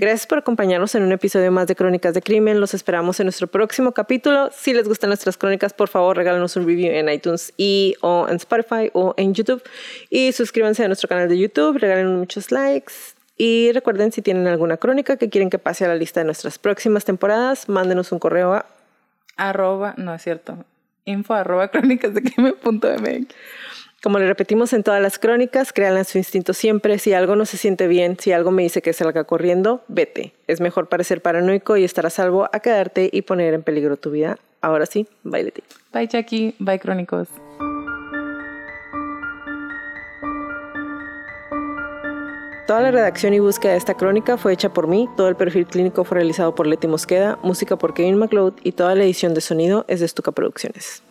[0.00, 2.60] Gracias por acompañarnos en un episodio más de Crónicas de Crimen.
[2.60, 4.48] Los esperamos en nuestro próximo capítulo.
[4.56, 8.36] Si les gustan nuestras crónicas, por favor, regálanos un review en iTunes y o en
[8.36, 9.60] Spotify o en YouTube.
[10.08, 12.92] Y suscríbanse a nuestro canal de YouTube, regalen muchos likes.
[13.36, 16.60] Y recuerden, si tienen alguna crónica que quieren que pase a la lista de nuestras
[16.60, 18.66] próximas temporadas, mándenos un correo a...
[19.36, 20.64] Arroba, no es cierto,
[21.06, 23.34] info arroba crónicasdecrimen.mx.
[24.00, 27.00] Como le repetimos en todas las crónicas, créanle su instinto siempre.
[27.00, 30.34] Si algo no se siente bien, si algo me dice que salga corriendo, vete.
[30.46, 34.12] Es mejor parecer paranoico y estar a salvo a quedarte y poner en peligro tu
[34.12, 34.38] vida.
[34.60, 35.62] Ahora sí, bye Leti.
[35.92, 37.28] Bye Jackie, bye Crónicos.
[42.68, 45.66] Toda la redacción y búsqueda de esta crónica fue hecha por mí, todo el perfil
[45.66, 49.40] clínico fue realizado por Leti Mosqueda, música por Kevin McLeod y toda la edición de
[49.40, 51.02] sonido es de Stuka Producciones.